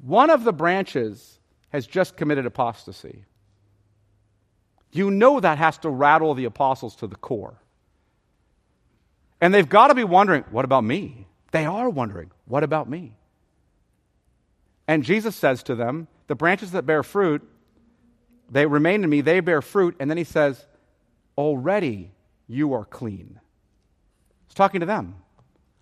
One 0.02 0.32
of 0.32 0.44
the 0.44 0.52
branches 0.52 1.40
has 1.70 1.86
just 1.86 2.18
committed 2.18 2.48
apostasy. 2.48 3.26
You 4.92 5.12
know 5.12 5.40
that 5.40 5.60
has 5.60 5.78
to 5.80 5.90
rattle 5.92 6.34
the 6.34 6.46
apostles 6.46 6.96
to 6.96 7.06
the 7.06 7.16
core. 7.16 7.62
And 9.40 9.54
they've 9.54 9.70
got 9.70 9.90
to 9.90 9.94
be 9.94 10.04
wondering, 10.04 10.46
what 10.50 10.66
about 10.66 10.84
me? 10.84 11.28
They 11.52 11.68
are 11.68 11.92
wondering, 11.92 12.32
what 12.46 12.64
about 12.64 12.90
me? 12.90 13.14
And 14.88 15.04
Jesus 15.04 15.36
says 15.36 15.62
to 15.64 15.76
them, 15.76 16.08
the 16.26 16.34
branches 16.34 16.72
that 16.72 16.88
bear 16.88 17.04
fruit, 17.04 17.48
they 18.50 18.66
remain 18.66 19.04
in 19.04 19.12
me, 19.12 19.22
they 19.22 19.42
bear 19.42 19.62
fruit. 19.62 19.96
And 20.00 20.10
then 20.10 20.18
he 20.18 20.24
says, 20.24 20.66
already 21.40 22.12
you 22.48 22.74
are 22.74 22.84
clean. 22.84 23.40
He's 24.48 24.56
talking 24.56 24.82
to 24.82 24.86
them. 24.86 25.16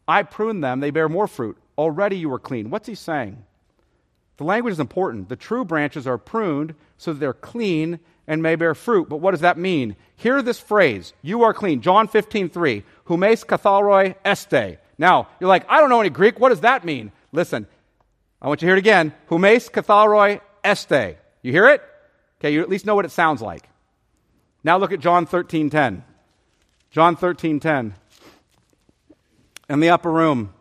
I 0.07 0.21
prune 0.21 0.61
them, 0.61 0.79
they 0.79 0.91
bear 0.91 1.09
more 1.09 1.27
fruit. 1.27 1.57
Already 1.77 2.17
you 2.17 2.31
are 2.31 2.39
clean. 2.39 2.69
What's 2.69 2.87
he 2.87 2.93
saying? 2.93 3.43
The 4.37 4.43
language 4.43 4.73
is 4.73 4.79
important. 4.79 5.29
The 5.29 5.35
true 5.35 5.65
branches 5.65 6.05
are 6.05 6.19
pruned 6.19 6.75
so 6.97 7.11
that 7.11 7.19
they're 7.19 7.33
clean 7.33 7.99
and 8.27 8.43
may 8.43 8.55
bear 8.55 8.75
fruit. 8.75 9.09
But 9.09 9.17
what 9.17 9.31
does 9.31 9.41
that 9.41 9.57
mean? 9.57 9.95
Hear 10.15 10.43
this 10.43 10.59
phrase, 10.59 11.13
you 11.23 11.41
are 11.41 11.55
clean. 11.55 11.81
John 11.81 12.07
15, 12.07 12.49
3. 12.49 12.83
Humes 13.07 13.43
katharoi 13.43 14.15
este. 14.23 14.77
Now, 14.99 15.27
you're 15.39 15.49
like, 15.49 15.65
I 15.67 15.79
don't 15.79 15.89
know 15.89 16.01
any 16.01 16.11
Greek. 16.11 16.39
What 16.39 16.49
does 16.49 16.61
that 16.61 16.85
mean? 16.85 17.11
Listen, 17.31 17.65
I 18.39 18.47
want 18.47 18.61
you 18.61 18.67
to 18.67 18.69
hear 18.69 18.75
it 18.75 18.79
again. 18.79 19.11
Humes 19.27 19.69
katharoi 19.69 20.39
este. 20.63 21.17
You 21.41 21.51
hear 21.51 21.67
it? 21.67 21.81
Okay, 22.39 22.53
you 22.53 22.61
at 22.61 22.69
least 22.69 22.85
know 22.85 22.93
what 22.93 23.05
it 23.05 23.11
sounds 23.11 23.41
like. 23.41 23.67
Now 24.67 24.77
look 24.77 24.91
at 24.91 24.99
John 24.99 25.25
13, 25.25 25.69
10. 25.69 26.03
John 26.91 27.15
13, 27.15 27.61
10. 27.61 27.95
In 29.69 29.79
the 29.79 29.91
upper 29.91 30.11
room, 30.11 30.53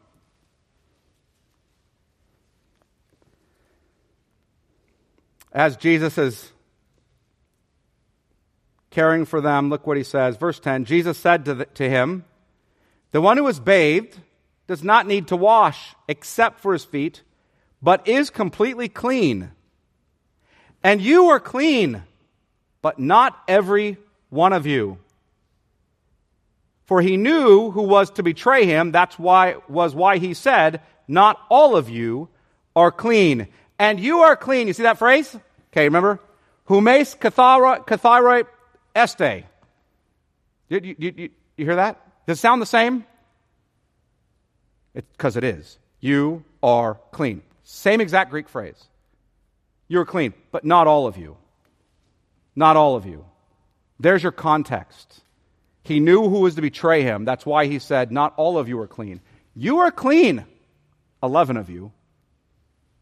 as 5.51 5.77
Jesus 5.77 6.17
is 6.19 6.53
caring 8.91 9.25
for 9.25 9.41
them. 9.41 9.71
Look 9.71 9.89
what 9.89 9.97
he 9.97 10.05
says. 10.05 10.37
Verse 10.37 10.61
10 10.61 10.85
Jesus 10.85 11.19
said 11.19 11.45
to, 11.47 11.55
the, 11.55 11.65
to 11.65 11.91
him, 11.91 12.25
The 13.11 13.21
one 13.21 13.37
who 13.37 13.49
is 13.49 13.59
bathed 13.59 14.21
does 14.69 14.85
not 14.85 15.09
need 15.09 15.27
to 15.27 15.37
wash 15.37 15.97
except 16.07 16.61
for 16.61 16.73
his 16.75 16.85
feet, 16.85 17.23
but 17.83 18.07
is 18.07 18.31
completely 18.31 18.89
clean. 18.89 19.51
And 20.85 21.03
you 21.03 21.25
are 21.31 21.41
clean, 21.41 22.05
but 22.87 23.01
not 23.01 23.37
every 23.49 23.97
one 24.31 24.53
of 24.53 24.65
you. 24.65 24.97
For 26.85 27.03
he 27.03 27.17
knew 27.17 27.73
who 27.73 27.83
was 27.83 28.13
to 28.13 28.23
betray 28.23 28.65
him. 28.65 28.93
That's 28.93 29.19
why 29.19 29.57
was 29.67 29.93
why 29.93 30.19
he 30.19 30.35
said, 30.35 30.83
"Not 31.09 31.37
all 31.51 31.75
of 31.75 31.91
you 31.91 32.29
are 32.77 32.93
clean." 32.93 33.49
And 33.77 33.99
you 33.99 34.21
are 34.21 34.37
clean. 34.37 34.69
You 34.69 34.73
see 34.73 34.85
that 34.85 34.99
phrase? 34.99 35.35
Okay, 35.73 35.83
remember? 35.83 36.21
Humes 36.69 37.17
katharoi 37.17 38.45
este. 38.95 39.47
You, 40.69 40.81
you, 40.81 40.95
you, 40.97 41.31
you 41.57 41.65
hear 41.65 41.75
that? 41.75 42.01
Does 42.29 42.39
it 42.39 42.41
sound 42.41 42.63
the 42.63 42.67
same? 42.67 43.05
It's 44.95 45.09
because 45.17 45.37
it, 45.37 45.43
it 45.43 45.57
is. 45.59 45.79
You 45.99 46.45
are 46.63 47.01
clean. 47.11 47.43
Same 47.65 48.01
exact 48.01 48.31
Greek 48.31 48.49
phrase. 48.49 48.81
You're 49.89 50.07
clean, 50.07 50.35
but 50.53 50.65
not 50.65 50.87
all 50.87 51.09
of 51.09 51.17
you. 51.17 51.37
Not 52.57 52.77
all 52.77 52.97
of 52.97 53.05
you. 53.07 53.25
There's 54.01 54.23
your 54.23 54.33
context. 54.33 55.23
He 55.83 56.01
knew 56.01 56.29
who 56.29 56.41
was 56.41 56.57
to 56.57 56.63
betray 56.63 57.03
him. 57.03 57.25
That's 57.25 57.47
why 57.47 57.67
he 57.67 57.79
said, 57.79 58.11
Not 58.11 58.35
all 58.37 58.59
of 58.59 58.69
you 58.69 58.81
are 58.81 58.89
clean. 58.89 59.21
You 59.55 59.79
are 59.79 59.91
clean, 59.91 60.45
11 61.23 61.57
of 61.57 61.71
you, 61.71 61.93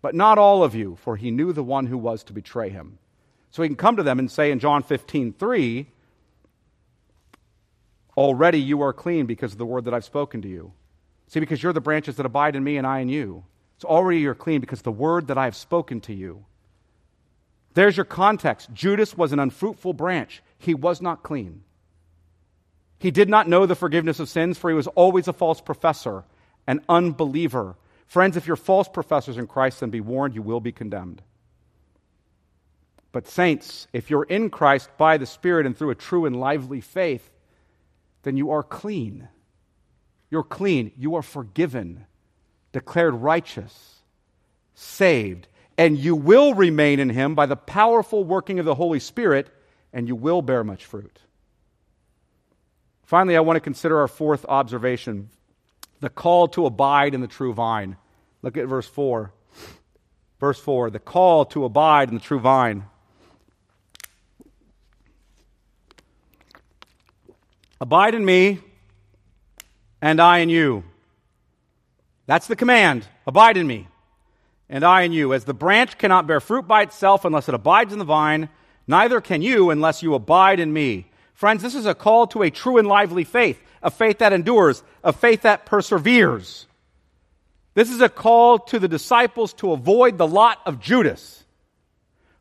but 0.03 0.15
not 0.15 0.39
all 0.39 0.63
of 0.63 0.75
you, 0.75 0.97
for 0.97 1.17
he 1.17 1.31
knew 1.31 1.53
the 1.53 1.65
one 1.65 1.87
who 1.87 1.97
was 1.97 2.25
to 2.25 2.33
betray 2.33 2.69
him. 2.69 2.99
So 3.51 3.63
he 3.63 3.69
can 3.69 3.77
come 3.77 3.97
to 3.97 4.03
them 4.03 4.19
and 4.19 4.31
say 4.31 4.51
in 4.51 4.59
John 4.59 4.83
15, 4.83 5.33
3, 5.33 5.87
Already 8.17 8.61
you 8.61 8.83
are 8.83 8.93
clean 8.93 9.27
because 9.27 9.53
of 9.53 9.59
the 9.59 9.67
word 9.67 9.87
that 9.87 9.95
I've 9.95 10.05
spoken 10.05 10.43
to 10.43 10.49
you. 10.49 10.73
See, 11.29 11.41
because 11.41 11.63
you're 11.63 11.73
the 11.73 11.81
branches 11.81 12.17
that 12.17 12.27
abide 12.27 12.55
in 12.55 12.63
me 12.63 12.77
and 12.77 12.87
I 12.87 13.01
in 13.01 13.09
you. 13.09 13.45
So 13.79 13.89
already 13.89 14.21
you're 14.21 14.35
clean 14.35 14.61
because 14.61 14.83
the 14.83 14.93
word 14.93 15.29
that 15.29 15.39
I 15.39 15.45
have 15.45 15.57
spoken 15.57 16.01
to 16.03 16.15
you. 16.15 16.45
There's 17.75 17.97
your 17.97 18.05
context. 18.05 18.73
Judas 18.73 19.17
was 19.17 19.33
an 19.33 19.41
unfruitful 19.41 19.93
branch, 19.93 20.43
he 20.59 20.75
was 20.75 21.03
not 21.03 21.23
clean. 21.23 21.63
He 22.99 23.11
did 23.11 23.29
not 23.29 23.49
know 23.49 23.67
the 23.67 23.75
forgiveness 23.75 24.19
of 24.19 24.31
sins, 24.31 24.57
for 24.57 24.71
he 24.71 24.77
was 24.77 24.87
always 24.87 25.29
a 25.29 25.33
false 25.33 25.61
professor, 25.61 26.25
an 26.67 26.81
unbeliever. 26.89 27.77
Friends, 28.07 28.37
if 28.37 28.47
you're 28.47 28.57
false 28.57 28.89
professors 28.89 29.37
in 29.37 29.47
Christ, 29.47 29.81
then 29.81 29.91
be 29.91 30.01
warned, 30.01 30.35
you 30.35 30.41
will 30.41 30.61
be 30.61 30.73
condemned. 30.73 31.21
But, 33.13 33.29
saints, 33.29 33.87
if 33.93 34.09
you're 34.09 34.25
in 34.25 34.49
Christ 34.51 34.89
by 34.97 35.19
the 35.19 35.27
Spirit 35.27 35.67
and 35.67 35.77
through 35.77 35.91
a 35.91 35.95
true 35.95 36.25
and 36.25 36.41
lively 36.41 36.81
faith, 36.81 37.31
then 38.23 38.37
you 38.37 38.51
are 38.53 38.63
clean. 38.63 39.29
You're 40.31 40.43
clean. 40.43 40.91
You 40.97 41.15
are 41.17 41.23
forgiven, 41.23 42.07
declared 42.73 43.15
righteous, 43.15 43.97
saved, 44.75 45.47
and 45.77 45.99
you 45.99 46.15
will 46.15 46.55
remain 46.55 47.01
in 47.01 47.11
Him 47.11 47.35
by 47.35 47.47
the 47.47 47.57
powerful 47.57 48.25
working 48.25 48.59
of 48.59 48.65
the 48.65 48.75
Holy 48.75 49.01
Spirit, 49.01 49.49
and 49.93 50.09
you 50.09 50.17
will 50.17 50.43
bear 50.43 50.65
much 50.65 50.85
fruit. 50.85 51.19
Finally, 53.05 53.37
I 53.37 53.41
want 53.41 53.57
to 53.57 53.61
consider 53.61 53.99
our 54.01 54.09
fourth 54.09 54.45
observation 54.49 55.31
the 56.01 56.11
call 56.11 56.49
to 56.49 56.67
abide 56.67 57.15
in 57.15 57.21
the 57.21 57.27
true 57.27 57.53
vine. 57.53 57.97
Look 58.43 58.57
at 58.57 58.67
verse 58.67 58.87
4. 58.87 59.33
Verse 60.41 60.59
4 60.59 60.91
the 60.91 60.99
call 60.99 61.47
to 61.47 61.65
abide 61.65 62.09
in 62.09 62.15
the 62.15 62.21
true 62.21 62.41
vine. 62.41 62.85
Abide 67.81 68.15
in 68.15 68.25
me, 68.25 68.61
and 70.01 70.21
I 70.21 70.39
in 70.39 70.49
you. 70.49 70.85
That's 72.27 72.47
the 72.47 72.57
command. 72.57 73.07
Abide 73.27 73.57
in 73.57 73.67
me, 73.67 73.89
and 74.69 74.85
I 74.85 75.03
in 75.03 75.13
you. 75.13 75.35
As 75.35 75.45
the 75.45 75.55
branch 75.55 75.99
cannot 75.99 76.27
bear 76.27 76.41
fruit 76.41 76.67
by 76.67 76.83
itself 76.83 77.25
unless 77.25 77.49
it 77.49 77.55
abides 77.55 77.93
in 77.93 77.99
the 77.99 78.05
vine, 78.05 78.49
Neither 78.87 79.21
can 79.21 79.43
you 79.43 79.71
unless 79.71 80.03
you 80.03 80.15
abide 80.15 80.61
in 80.61 80.73
me. 80.73 81.11
Friends, 81.33 81.63
this 81.63 81.75
is 81.75 81.87
a 81.87 81.95
call 81.95 82.27
to 82.29 82.43
a 82.43 82.51
true 82.51 82.79
and 82.79 82.87
lively 82.87 83.25
faith, 83.25 83.61
a 83.83 83.91
faith 83.91 84.19
that 84.19 84.33
endures, 84.33 84.83
a 85.03 85.13
faith 85.13 85.43
that 85.43 85.67
perseveres. 85.67 86.67
This 87.75 87.91
is 87.91 88.01
a 88.01 88.09
call 88.09 88.59
to 88.59 88.79
the 88.79 88.89
disciples 88.89 89.53
to 89.55 89.73
avoid 89.73 90.17
the 90.17 90.27
lot 90.27 90.61
of 90.65 90.81
Judas, 90.81 91.45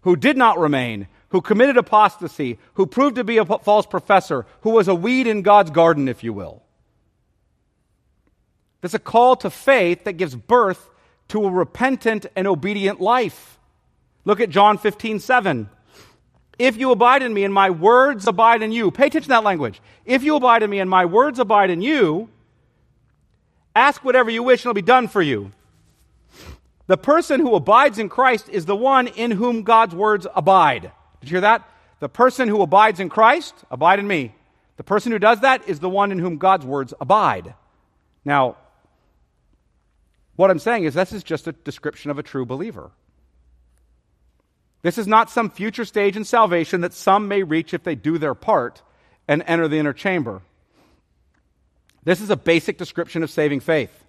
who 0.01 0.15
did 0.15 0.38
not 0.38 0.59
remain, 0.59 1.07
who 1.30 1.41
committed 1.41 1.78
apostasy, 1.78 2.59
who 2.76 2.86
proved 2.86 3.15
to 3.15 3.24
be 3.24 3.38
a 3.38 3.45
false 3.45 3.88
professor, 3.88 4.45
who 4.61 4.71
was 4.71 4.88
a 4.88 4.95
weed 4.95 5.26
in 5.26 5.41
God's 5.41 5.71
garden, 5.71 6.07
if 6.07 6.24
you 6.24 6.34
will. 6.34 6.61
There's 8.82 8.93
a 8.93 8.99
call 8.99 9.38
to 9.38 9.49
faith 9.49 10.03
that 10.03 10.13
gives 10.13 10.36
birth 10.36 10.89
to 11.30 11.45
a 11.45 11.49
repentant 11.49 12.26
and 12.36 12.47
obedient 12.47 13.01
life. 13.01 13.57
Look 14.26 14.39
at 14.39 14.49
John 14.49 14.78
15, 14.78 15.19
7. 15.19 15.69
If 16.59 16.78
you 16.78 16.91
abide 16.91 17.24
in 17.24 17.34
me 17.34 17.43
and 17.43 17.53
my 17.53 17.69
words 17.71 18.28
abide 18.28 18.61
in 18.61 18.71
you, 18.71 18.91
pay 18.91 19.07
attention 19.07 19.24
to 19.24 19.30
that 19.30 19.43
language. 19.43 19.82
If 20.05 20.24
you 20.24 20.36
abide 20.36 20.63
in 20.63 20.69
me 20.69 20.80
and 20.80 20.89
my 20.89 21.05
words 21.05 21.39
abide 21.39 21.69
in 21.69 21.82
you, 21.82 22.30
ask 23.76 24.05
whatever 24.05 24.30
you 24.30 24.43
wish 24.43 24.61
and 24.61 24.67
it'll 24.69 24.76
be 24.76 24.82
done 24.82 25.07
for 25.07 25.21
you. 25.21 25.51
The 26.88 26.97
person 26.97 27.39
who 27.39 27.55
abides 27.55 27.97
in 27.97 28.09
Christ 28.09 28.49
is 28.49 28.65
the 28.65 28.76
one 28.76 29.07
in 29.07 29.32
whom 29.32 29.63
God's 29.63 29.95
words 29.95 30.28
abide. 30.36 30.91
Did 31.21 31.30
you 31.30 31.36
hear 31.36 31.41
that? 31.41 31.67
The 31.99 32.09
person 32.09 32.49
who 32.49 32.61
abides 32.61 32.99
in 32.99 33.09
Christ, 33.09 33.55
abide 33.71 33.99
in 33.99 34.07
me. 34.07 34.36
The 34.78 34.84
person 34.84 35.11
who 35.11 35.19
does 35.19 35.39
that 35.39 35.67
is 35.67 35.80
the 35.80 35.89
one 35.89 36.11
in 36.11 36.19
whom 36.19 36.38
God's 36.38 36.65
words 36.65 36.93
abide. 36.99 37.53
Now, 38.26 38.57
what 40.36 40.49
I'm 40.49 40.59
saying 40.59 40.86
is 40.86 40.93
this 40.93 41.13
is 41.13 41.23
just 41.23 41.47
a 41.47 41.51
description 41.51 42.11
of 42.11 42.19
a 42.19 42.23
true 42.23 42.45
believer. 42.45 42.91
This 44.81 44.97
is 44.97 45.07
not 45.07 45.29
some 45.29 45.49
future 45.49 45.86
stage 45.86 46.17
in 46.17 46.25
salvation 46.25 46.81
that 46.81 46.93
some 46.93 47.27
may 47.27 47.43
reach 47.43 47.73
if 47.73 47.84
they 47.84 47.95
do 47.95 48.17
their 48.17 48.36
part 48.36 48.81
and 49.27 49.43
enter 49.47 49.67
the 49.67 49.77
inner 49.77 49.93
chamber. 49.93 50.41
This 52.03 52.19
is 52.19 52.29
a 52.29 52.36
basic 52.36 52.77
description 52.77 53.23
of 53.23 53.29
saving 53.29 53.61
faith. 53.61 54.03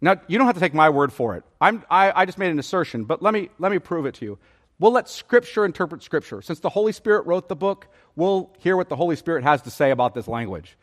Now, 0.00 0.20
you 0.28 0.38
don't 0.38 0.46
have 0.46 0.54
to 0.54 0.60
take 0.60 0.74
my 0.74 0.90
word 0.90 1.12
for 1.12 1.36
it. 1.36 1.44
I, 1.60 1.80
I 1.90 2.24
just 2.26 2.38
made 2.38 2.50
an 2.50 2.58
assertion, 2.58 3.04
but 3.04 3.22
let 3.22 3.34
me, 3.34 3.48
let 3.58 3.72
me 3.72 3.78
prove 3.78 4.06
it 4.06 4.14
to 4.16 4.24
you. 4.24 4.38
We'll 4.78 4.92
let 4.92 5.08
Scripture 5.08 5.64
interpret 5.64 6.02
Scripture. 6.02 6.40
Since 6.40 6.60
the 6.60 6.68
Holy 6.68 6.92
Spirit 6.92 7.26
wrote 7.26 7.48
the 7.48 7.56
book, 7.56 7.88
we'll 8.14 8.50
hear 8.60 8.76
what 8.76 8.88
the 8.88 8.96
Holy 8.96 9.16
Spirit 9.16 9.42
has 9.42 9.62
to 9.62 9.70
say 9.70 9.90
about 9.90 10.14
this 10.14 10.28
language. 10.28 10.76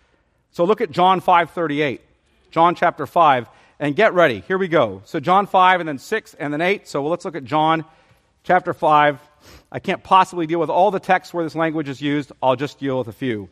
So 0.51 0.65
look 0.65 0.81
at 0.81 0.91
John 0.91 1.21
5:38. 1.21 2.01
John 2.51 2.75
chapter 2.75 3.05
5 3.05 3.47
and 3.79 3.95
get 3.95 4.13
ready. 4.13 4.41
Here 4.47 4.57
we 4.57 4.67
go. 4.67 5.01
So, 5.05 5.19
John 5.19 5.47
5 5.47 5.79
and 5.79 5.89
then 5.89 5.97
6 5.97 6.33
and 6.35 6.53
then 6.53 6.61
8. 6.61 6.87
So, 6.87 7.05
let's 7.07 7.25
look 7.25 7.35
at 7.35 7.43
John 7.43 7.85
chapter 8.43 8.73
5. 8.73 9.19
I 9.71 9.79
can't 9.79 10.03
possibly 10.03 10.47
deal 10.47 10.59
with 10.59 10.69
all 10.69 10.91
the 10.91 10.99
texts 10.99 11.33
where 11.33 11.43
this 11.43 11.55
language 11.55 11.89
is 11.89 12.01
used. 12.01 12.31
I'll 12.41 12.55
just 12.55 12.79
deal 12.79 12.97
with 12.97 13.07
a 13.07 13.13
few. 13.13 13.49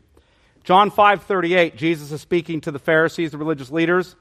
John 0.63 0.91
5:38, 0.91 1.75
Jesus 1.75 2.11
is 2.11 2.21
speaking 2.21 2.61
to 2.61 2.71
the 2.71 2.79
Pharisees, 2.79 3.31
the 3.31 3.37
religious 3.37 3.69
leaders. 3.69 4.15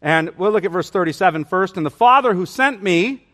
And 0.00 0.30
we'll 0.38 0.50
look 0.50 0.64
at 0.64 0.72
verse 0.72 0.88
37 0.88 1.44
first. 1.44 1.76
And 1.76 1.84
the 1.84 1.90
Father 1.90 2.32
who 2.32 2.46
sent 2.46 2.82
me 2.82 3.26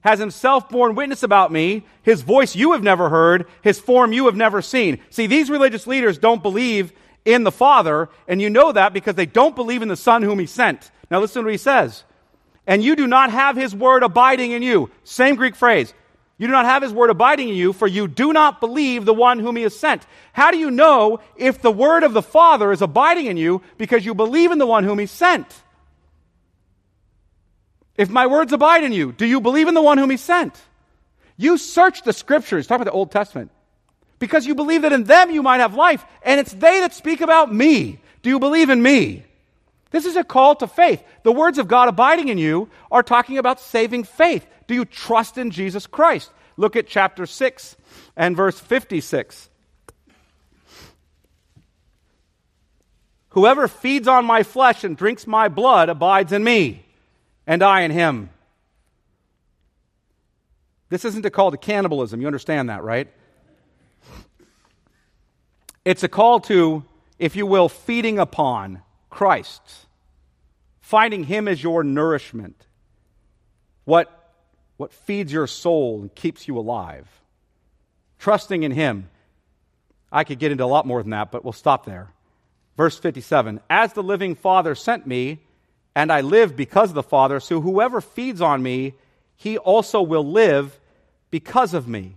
has 0.00 0.18
himself 0.18 0.68
borne 0.70 0.94
witness 0.94 1.22
about 1.22 1.52
me. 1.52 1.84
His 2.02 2.22
voice 2.22 2.56
you 2.56 2.72
have 2.72 2.82
never 2.82 3.10
heard, 3.10 3.46
his 3.60 3.78
form 3.78 4.12
you 4.12 4.26
have 4.26 4.36
never 4.36 4.62
seen. 4.62 5.00
See, 5.10 5.26
these 5.26 5.50
religious 5.50 5.86
leaders 5.86 6.16
don't 6.16 6.42
believe 6.42 6.92
in 7.26 7.44
the 7.44 7.52
Father, 7.52 8.08
and 8.26 8.40
you 8.40 8.48
know 8.48 8.72
that 8.72 8.94
because 8.94 9.16
they 9.16 9.26
don't 9.26 9.54
believe 9.54 9.82
in 9.82 9.88
the 9.88 9.96
Son 9.96 10.22
whom 10.22 10.38
he 10.38 10.46
sent. 10.46 10.90
Now 11.10 11.20
listen 11.20 11.42
to 11.42 11.46
what 11.46 11.52
he 11.52 11.58
says. 11.58 12.04
And 12.66 12.82
you 12.82 12.96
do 12.96 13.06
not 13.06 13.30
have 13.30 13.56
his 13.56 13.74
word 13.74 14.02
abiding 14.02 14.52
in 14.52 14.62
you. 14.62 14.90
Same 15.04 15.36
Greek 15.36 15.54
phrase. 15.54 15.92
You 16.38 16.46
do 16.46 16.52
not 16.52 16.64
have 16.64 16.82
his 16.82 16.92
word 16.92 17.10
abiding 17.10 17.48
in 17.48 17.54
you, 17.54 17.72
for 17.72 17.86
you 17.86 18.08
do 18.08 18.32
not 18.32 18.60
believe 18.60 19.04
the 19.04 19.14
one 19.14 19.38
whom 19.38 19.56
he 19.56 19.62
has 19.62 19.78
sent. 19.78 20.06
How 20.32 20.50
do 20.50 20.58
you 20.58 20.70
know 20.70 21.20
if 21.36 21.62
the 21.62 21.70
word 21.70 22.02
of 22.02 22.12
the 22.12 22.22
Father 22.22 22.72
is 22.72 22.82
abiding 22.82 23.26
in 23.26 23.36
you 23.36 23.62
because 23.78 24.04
you 24.04 24.14
believe 24.14 24.52
in 24.52 24.58
the 24.58 24.66
one 24.66 24.84
whom 24.84 24.98
he 24.98 25.06
sent? 25.06 25.46
If 27.96 28.10
my 28.10 28.26
words 28.26 28.52
abide 28.52 28.84
in 28.84 28.92
you, 28.92 29.12
do 29.12 29.24
you 29.24 29.40
believe 29.40 29.68
in 29.68 29.74
the 29.74 29.82
one 29.82 29.96
whom 29.98 30.10
he 30.10 30.18
sent? 30.18 30.54
You 31.38 31.56
search 31.56 32.02
the 32.02 32.12
scriptures, 32.12 32.66
talk 32.66 32.76
about 32.76 32.84
the 32.84 32.90
Old 32.90 33.10
Testament, 33.10 33.50
because 34.18 34.46
you 34.46 34.54
believe 34.54 34.82
that 34.82 34.92
in 34.92 35.04
them 35.04 35.30
you 35.30 35.42
might 35.42 35.58
have 35.58 35.74
life, 35.74 36.04
and 36.22 36.40
it's 36.40 36.52
they 36.52 36.80
that 36.80 36.94
speak 36.94 37.20
about 37.20 37.52
me. 37.52 38.00
Do 38.22 38.30
you 38.30 38.38
believe 38.38 38.70
in 38.70 38.82
me? 38.82 39.24
This 39.90 40.04
is 40.04 40.16
a 40.16 40.24
call 40.24 40.56
to 40.56 40.66
faith. 40.66 41.02
The 41.22 41.32
words 41.32 41.58
of 41.58 41.68
God 41.68 41.88
abiding 41.88 42.28
in 42.28 42.38
you 42.38 42.68
are 42.90 43.02
talking 43.02 43.38
about 43.38 43.60
saving 43.60 44.04
faith. 44.04 44.46
Do 44.66 44.74
you 44.74 44.84
trust 44.84 45.38
in 45.38 45.50
Jesus 45.50 45.86
Christ? 45.86 46.30
Look 46.56 46.76
at 46.76 46.86
chapter 46.86 47.26
6 47.26 47.76
and 48.16 48.36
verse 48.36 48.58
56. 48.58 49.48
Whoever 53.30 53.68
feeds 53.68 54.08
on 54.08 54.24
my 54.24 54.42
flesh 54.42 54.82
and 54.82 54.96
drinks 54.96 55.26
my 55.26 55.48
blood 55.48 55.90
abides 55.90 56.32
in 56.32 56.42
me, 56.42 56.86
and 57.46 57.62
I 57.62 57.82
in 57.82 57.90
him. 57.90 58.30
This 60.88 61.04
isn't 61.04 61.26
a 61.26 61.30
call 61.30 61.50
to 61.50 61.58
cannibalism. 61.58 62.20
You 62.20 62.28
understand 62.28 62.70
that, 62.70 62.82
right? 62.82 63.12
It's 65.86 66.02
a 66.02 66.08
call 66.08 66.40
to, 66.40 66.84
if 67.16 67.36
you 67.36 67.46
will, 67.46 67.68
feeding 67.68 68.18
upon 68.18 68.82
Christ, 69.08 69.62
finding 70.80 71.22
Him 71.22 71.46
as 71.46 71.62
your 71.62 71.84
nourishment, 71.84 72.66
what, 73.84 74.34
what 74.78 74.92
feeds 74.92 75.32
your 75.32 75.46
soul 75.46 76.00
and 76.00 76.12
keeps 76.12 76.48
you 76.48 76.58
alive, 76.58 77.06
trusting 78.18 78.64
in 78.64 78.72
Him. 78.72 79.08
I 80.10 80.24
could 80.24 80.40
get 80.40 80.50
into 80.50 80.64
a 80.64 80.66
lot 80.66 80.88
more 80.88 81.00
than 81.00 81.10
that, 81.10 81.30
but 81.30 81.44
we'll 81.44 81.52
stop 81.52 81.86
there. 81.86 82.10
Verse 82.76 82.98
57 82.98 83.60
As 83.70 83.92
the 83.92 84.02
living 84.02 84.34
Father 84.34 84.74
sent 84.74 85.06
me, 85.06 85.38
and 85.94 86.10
I 86.10 86.20
live 86.22 86.56
because 86.56 86.88
of 86.88 86.96
the 86.96 87.02
Father, 87.04 87.38
so 87.38 87.60
whoever 87.60 88.00
feeds 88.00 88.40
on 88.40 88.60
me, 88.60 88.94
he 89.36 89.56
also 89.56 90.02
will 90.02 90.28
live 90.28 90.80
because 91.30 91.74
of 91.74 91.86
me. 91.86 92.16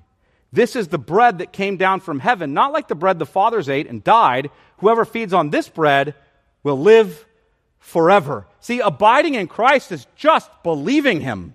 This 0.51 0.75
is 0.75 0.87
the 0.87 0.97
bread 0.97 1.39
that 1.39 1.53
came 1.53 1.77
down 1.77 1.99
from 1.99 2.19
heaven, 2.19 2.53
not 2.53 2.73
like 2.73 2.87
the 2.87 2.95
bread 2.95 3.19
the 3.19 3.25
fathers 3.25 3.69
ate 3.69 3.87
and 3.87 4.03
died. 4.03 4.49
Whoever 4.77 5.05
feeds 5.05 5.33
on 5.33 5.49
this 5.49 5.69
bread 5.69 6.15
will 6.63 6.79
live 6.79 7.25
forever. 7.77 8.47
See, 8.59 8.79
abiding 8.79 9.35
in 9.35 9.47
Christ 9.47 9.91
is 9.91 10.07
just 10.15 10.49
believing 10.63 11.21
Him. 11.21 11.53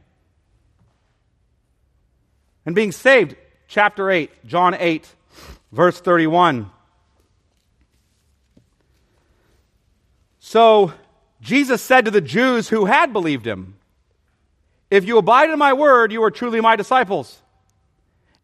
And 2.64 2.74
being 2.74 2.92
saved, 2.92 3.36
chapter 3.68 4.10
8, 4.10 4.46
John 4.46 4.74
8, 4.78 5.06
verse 5.72 6.00
31. 6.00 6.70
So, 10.38 10.92
Jesus 11.40 11.82
said 11.82 12.04
to 12.04 12.10
the 12.10 12.20
Jews 12.20 12.68
who 12.68 12.84
had 12.86 13.12
believed 13.12 13.46
him, 13.46 13.76
If 14.90 15.04
you 15.04 15.18
abide 15.18 15.50
in 15.50 15.58
my 15.58 15.72
word, 15.72 16.12
you 16.12 16.22
are 16.22 16.30
truly 16.30 16.60
my 16.60 16.76
disciples, 16.76 17.40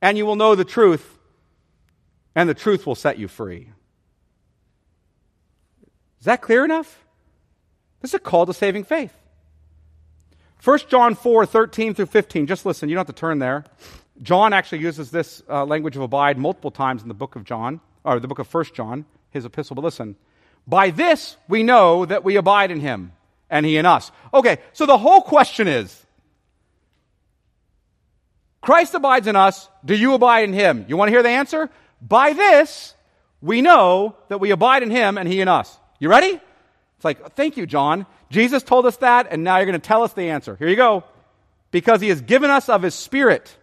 and 0.02 0.16
you 0.16 0.26
will 0.26 0.36
know 0.36 0.54
the 0.54 0.64
truth, 0.64 1.18
and 2.34 2.48
the 2.48 2.54
truth 2.54 2.86
will 2.86 2.94
set 2.94 3.18
you 3.18 3.28
free. 3.28 3.70
Is 6.20 6.26
that 6.26 6.42
clear 6.42 6.64
enough? 6.64 7.04
This 8.00 8.10
is 8.10 8.14
a 8.14 8.18
call 8.18 8.46
to 8.46 8.54
saving 8.54 8.84
faith. 8.84 9.14
1 10.62 10.78
John 10.88 11.14
4, 11.14 11.46
13 11.46 11.94
through 11.94 12.06
15. 12.06 12.46
Just 12.46 12.66
listen, 12.66 12.88
you 12.88 12.94
don't 12.94 13.06
have 13.06 13.14
to 13.14 13.18
turn 13.18 13.38
there. 13.38 13.64
John 14.22 14.52
actually 14.52 14.80
uses 14.80 15.10
this 15.10 15.42
uh, 15.48 15.64
language 15.64 15.96
of 15.96 16.02
abide 16.02 16.36
multiple 16.36 16.70
times 16.70 17.02
in 17.02 17.08
the 17.08 17.14
book 17.14 17.36
of 17.36 17.44
John, 17.44 17.80
or 18.04 18.20
the 18.20 18.28
book 18.28 18.38
of 18.38 18.52
1 18.52 18.64
John, 18.74 19.06
his 19.30 19.46
epistle. 19.46 19.74
But 19.74 19.84
listen, 19.84 20.16
by 20.66 20.90
this 20.90 21.36
we 21.48 21.62
know 21.62 22.04
that 22.04 22.24
we 22.24 22.36
abide 22.36 22.70
in 22.70 22.80
him, 22.80 23.12
and 23.48 23.64
he 23.64 23.78
in 23.78 23.86
us. 23.86 24.12
Okay, 24.34 24.58
so 24.74 24.84
the 24.84 24.98
whole 24.98 25.22
question 25.22 25.66
is 25.66 25.99
Christ 28.60 28.94
abides 28.94 29.26
in 29.26 29.36
us. 29.36 29.68
Do 29.84 29.94
you 29.94 30.14
abide 30.14 30.44
in 30.44 30.52
him? 30.52 30.84
You 30.88 30.96
want 30.96 31.08
to 31.08 31.12
hear 31.12 31.22
the 31.22 31.30
answer? 31.30 31.70
By 32.02 32.32
this 32.32 32.94
we 33.40 33.62
know 33.62 34.16
that 34.28 34.38
we 34.38 34.50
abide 34.50 34.82
in 34.82 34.90
him 34.90 35.16
and 35.18 35.28
he 35.28 35.40
in 35.40 35.48
us. 35.48 35.78
You 35.98 36.10
ready? 36.10 36.40
It's 36.96 37.04
like, 37.04 37.34
thank 37.34 37.56
you, 37.56 37.66
John. 37.66 38.06
Jesus 38.30 38.62
told 38.62 38.86
us 38.86 38.98
that, 38.98 39.28
and 39.30 39.42
now 39.42 39.56
you're 39.56 39.66
going 39.66 39.80
to 39.80 39.86
tell 39.86 40.02
us 40.02 40.12
the 40.12 40.30
answer. 40.30 40.56
Here 40.56 40.68
you 40.68 40.76
go. 40.76 41.04
Because 41.70 42.00
he 42.00 42.08
has 42.08 42.20
given 42.20 42.50
us 42.50 42.68
of 42.68 42.82
his 42.82 42.94
Spirit. 42.94 43.56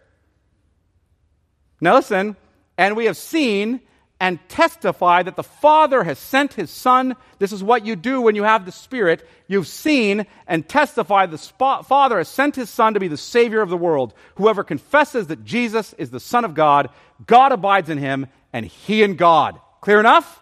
Now 1.79 1.95
listen, 1.95 2.35
and 2.77 2.95
we 2.95 3.05
have 3.05 3.17
seen 3.17 3.81
and 4.19 4.39
testify 4.49 5.21
that 5.21 5.35
the 5.35 5.43
Father 5.43 6.03
has 6.03 6.17
sent 6.17 6.53
his 6.53 6.71
Son. 6.71 7.15
This 7.37 7.51
is 7.51 7.63
what 7.63 7.85
you 7.85 7.95
do 7.95 8.21
when 8.21 8.35
you 8.35 8.43
have 8.43 8.65
the 8.65 8.71
Spirit. 8.71 9.27
You've 9.47 9.67
seen 9.67 10.25
and 10.47 10.67
testified 10.67 11.29
the 11.29 11.37
Father 11.37 12.17
has 12.17 12.27
sent 12.27 12.55
his 12.55 12.69
Son 12.69 12.95
to 12.95 12.99
be 12.99 13.07
the 13.07 13.17
Savior 13.17 13.61
of 13.61 13.69
the 13.69 13.77
world. 13.77 14.13
Whoever 14.35 14.63
confesses 14.63 15.27
that 15.27 15.45
Jesus 15.45 15.93
is 15.99 16.09
the 16.09 16.19
Son 16.19 16.45
of 16.45 16.55
God, 16.55 16.89
God 17.27 17.51
abides 17.51 17.89
in 17.89 17.99
him, 17.99 18.27
and 18.51 18.65
he 18.65 19.03
in 19.03 19.17
God. 19.17 19.59
Clear 19.81 19.99
enough? 19.99 20.41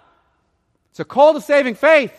It's 0.92 1.00
a 1.02 1.06
call 1.06 1.34
to 1.34 1.42
saving 1.42 1.76
faith. 1.76 2.14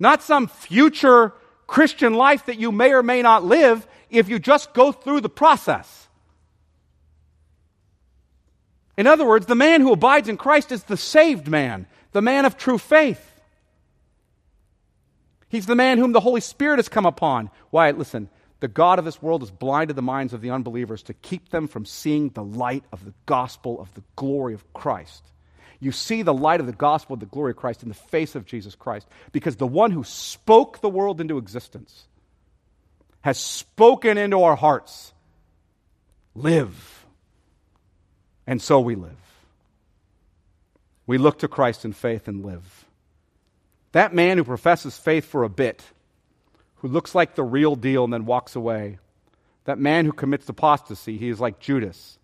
Not 0.00 0.22
some 0.22 0.48
future 0.48 1.32
Christian 1.68 2.14
life 2.14 2.46
that 2.46 2.58
you 2.58 2.72
may 2.72 2.92
or 2.92 3.02
may 3.02 3.22
not 3.22 3.44
live 3.44 3.86
if 4.10 4.28
you 4.28 4.40
just 4.40 4.72
go 4.72 4.90
through 4.90 5.20
the 5.20 5.28
process. 5.28 6.07
In 8.98 9.06
other 9.06 9.24
words, 9.24 9.46
the 9.46 9.54
man 9.54 9.80
who 9.80 9.92
abides 9.92 10.28
in 10.28 10.36
Christ 10.36 10.72
is 10.72 10.82
the 10.82 10.96
saved 10.96 11.46
man, 11.46 11.86
the 12.10 12.20
man 12.20 12.44
of 12.44 12.56
true 12.56 12.78
faith. 12.78 13.24
He's 15.48 15.66
the 15.66 15.76
man 15.76 15.98
whom 15.98 16.10
the 16.10 16.18
Holy 16.18 16.40
Spirit 16.40 16.80
has 16.80 16.88
come 16.88 17.06
upon. 17.06 17.50
Why? 17.70 17.92
Listen, 17.92 18.28
the 18.58 18.66
God 18.66 18.98
of 18.98 19.04
this 19.04 19.22
world 19.22 19.42
has 19.42 19.52
blinded 19.52 19.94
the 19.94 20.02
minds 20.02 20.32
of 20.32 20.40
the 20.40 20.50
unbelievers 20.50 21.04
to 21.04 21.14
keep 21.14 21.50
them 21.50 21.68
from 21.68 21.86
seeing 21.86 22.30
the 22.30 22.42
light 22.42 22.82
of 22.90 23.04
the 23.04 23.14
gospel 23.24 23.80
of 23.80 23.94
the 23.94 24.02
glory 24.16 24.52
of 24.52 24.72
Christ. 24.72 25.22
You 25.78 25.92
see 25.92 26.22
the 26.22 26.34
light 26.34 26.58
of 26.58 26.66
the 26.66 26.72
gospel 26.72 27.14
of 27.14 27.20
the 27.20 27.26
glory 27.26 27.52
of 27.52 27.56
Christ 27.56 27.84
in 27.84 27.88
the 27.88 27.94
face 27.94 28.34
of 28.34 28.46
Jesus 28.46 28.74
Christ 28.74 29.06
because 29.30 29.54
the 29.54 29.66
one 29.68 29.92
who 29.92 30.02
spoke 30.02 30.80
the 30.80 30.88
world 30.88 31.20
into 31.20 31.38
existence 31.38 32.08
has 33.20 33.38
spoken 33.38 34.18
into 34.18 34.42
our 34.42 34.56
hearts. 34.56 35.12
Live. 36.34 36.97
And 38.48 38.62
so 38.62 38.80
we 38.80 38.94
live. 38.94 39.12
We 41.06 41.18
look 41.18 41.40
to 41.40 41.48
Christ 41.48 41.84
in 41.84 41.92
faith 41.92 42.28
and 42.28 42.42
live. 42.42 42.86
That 43.92 44.14
man 44.14 44.38
who 44.38 44.44
professes 44.44 44.96
faith 44.96 45.26
for 45.26 45.44
a 45.44 45.50
bit 45.50 45.84
who 46.76 46.88
looks 46.88 47.14
like 47.14 47.34
the 47.34 47.42
real 47.42 47.76
deal 47.76 48.04
and 48.04 48.12
then 48.12 48.24
walks 48.24 48.56
away. 48.56 48.98
That 49.64 49.78
man 49.78 50.06
who 50.06 50.12
commits 50.12 50.48
apostasy, 50.48 51.18
he 51.18 51.28
is 51.28 51.40
like 51.40 51.60
Judas. 51.60 52.18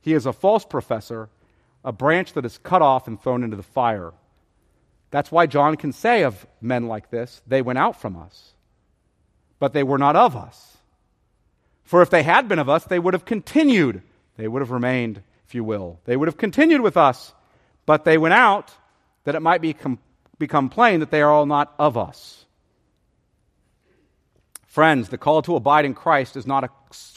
He 0.00 0.14
is 0.14 0.24
a 0.24 0.32
false 0.32 0.64
professor, 0.64 1.28
a 1.84 1.92
branch 1.92 2.32
that 2.32 2.46
is 2.46 2.56
cut 2.56 2.80
off 2.80 3.06
and 3.06 3.20
thrown 3.20 3.44
into 3.44 3.56
the 3.56 3.62
fire. 3.62 4.14
That's 5.10 5.30
why 5.30 5.44
John 5.44 5.76
can 5.76 5.92
say 5.92 6.22
of 6.22 6.46
men 6.62 6.86
like 6.86 7.10
this, 7.10 7.42
they 7.46 7.60
went 7.60 7.78
out 7.78 8.00
from 8.00 8.16
us, 8.16 8.52
but 9.58 9.74
they 9.74 9.82
were 9.82 9.98
not 9.98 10.16
of 10.16 10.36
us. 10.36 10.78
For 11.82 12.00
if 12.00 12.08
they 12.08 12.22
had 12.22 12.48
been 12.48 12.60
of 12.60 12.70
us, 12.70 12.84
they 12.84 12.98
would 12.98 13.12
have 13.12 13.26
continued. 13.26 14.00
They 14.38 14.48
would 14.48 14.62
have 14.62 14.70
remained, 14.70 15.22
if 15.50 15.54
you 15.56 15.64
will. 15.64 15.98
They 16.04 16.16
would 16.16 16.28
have 16.28 16.36
continued 16.36 16.80
with 16.80 16.96
us, 16.96 17.34
but 17.84 18.04
they 18.04 18.18
went 18.18 18.34
out 18.34 18.72
that 19.24 19.34
it 19.34 19.42
might 19.42 19.60
become, 19.60 19.98
become 20.38 20.68
plain 20.68 21.00
that 21.00 21.10
they 21.10 21.22
are 21.22 21.32
all 21.32 21.44
not 21.44 21.74
of 21.76 21.98
us. 21.98 22.44
Friends, 24.66 25.08
the 25.08 25.18
call 25.18 25.42
to 25.42 25.56
abide 25.56 25.84
in 25.84 25.94
Christ 25.94 26.36
is 26.36 26.46
not 26.46 26.62
a 26.62 26.70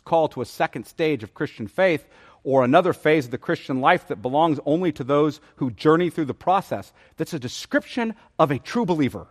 call 0.04 0.30
to 0.30 0.42
a 0.42 0.48
second 0.48 0.88
stage 0.88 1.22
of 1.22 1.36
Christian 1.36 1.68
faith 1.68 2.08
or 2.44 2.64
another 2.64 2.92
phase 2.92 3.26
of 3.26 3.32
the 3.32 3.38
Christian 3.38 3.82
life 3.82 4.08
that 4.08 4.24
belongs 4.24 4.60
only 4.66 4.92
to 4.94 5.04
those 5.04 5.40
who 5.58 5.70
journey 5.70 6.10
through 6.10 6.26
the 6.26 6.34
process. 6.34 6.92
That's 7.18 7.36
a 7.36 7.40
description 7.40 8.16
of 8.40 8.50
a 8.50 8.58
true 8.58 8.88
believer. 8.88 9.28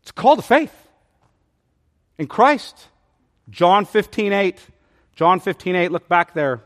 It's 0.00 0.12
a 0.12 0.14
call 0.14 0.36
to 0.36 0.42
faith 0.42 0.74
in 2.16 2.26
Christ. 2.26 2.88
John 3.50 3.84
15, 3.84 4.32
8. 4.32 4.58
John 5.14 5.40
15, 5.40 5.76
8. 5.76 5.92
Look 5.92 6.08
back 6.08 6.32
there. 6.32 6.62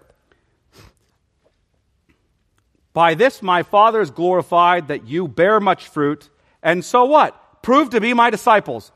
By 2.96 3.12
this 3.12 3.42
my 3.42 3.62
Father 3.62 4.00
is 4.00 4.10
glorified 4.10 4.88
that 4.88 5.06
you 5.06 5.28
bear 5.28 5.60
much 5.60 5.86
fruit, 5.88 6.30
and 6.62 6.82
so 6.82 7.04
what? 7.04 7.60
Prove 7.62 7.90
to 7.90 8.00
be 8.00 8.14
my 8.14 8.30
disciples. 8.30 8.90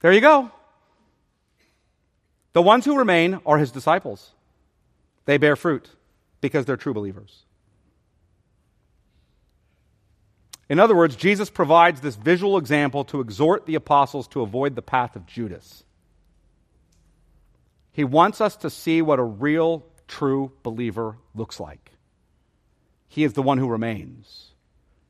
There 0.00 0.12
you 0.12 0.20
go. 0.20 0.50
The 2.52 2.60
ones 2.60 2.84
who 2.84 2.98
remain 2.98 3.38
are 3.46 3.58
his 3.58 3.70
disciples. 3.70 4.32
They 5.26 5.38
bear 5.38 5.54
fruit 5.54 5.88
because 6.40 6.66
they're 6.66 6.76
true 6.76 6.92
believers. 6.92 7.44
In 10.68 10.80
other 10.80 10.96
words, 10.96 11.14
Jesus 11.14 11.50
provides 11.50 12.00
this 12.00 12.16
visual 12.16 12.58
example 12.58 13.04
to 13.04 13.20
exhort 13.20 13.64
the 13.64 13.76
apostles 13.76 14.26
to 14.28 14.40
avoid 14.40 14.74
the 14.74 14.82
path 14.82 15.14
of 15.14 15.24
Judas. 15.24 15.84
He 17.92 18.02
wants 18.02 18.40
us 18.40 18.56
to 18.56 18.70
see 18.70 19.02
what 19.02 19.20
a 19.20 19.22
real, 19.22 19.86
true 20.08 20.50
believer 20.64 21.16
looks 21.36 21.60
like. 21.60 21.92
He 23.14 23.22
is 23.22 23.34
the 23.34 23.42
one 23.42 23.58
who 23.58 23.68
remains, 23.68 24.50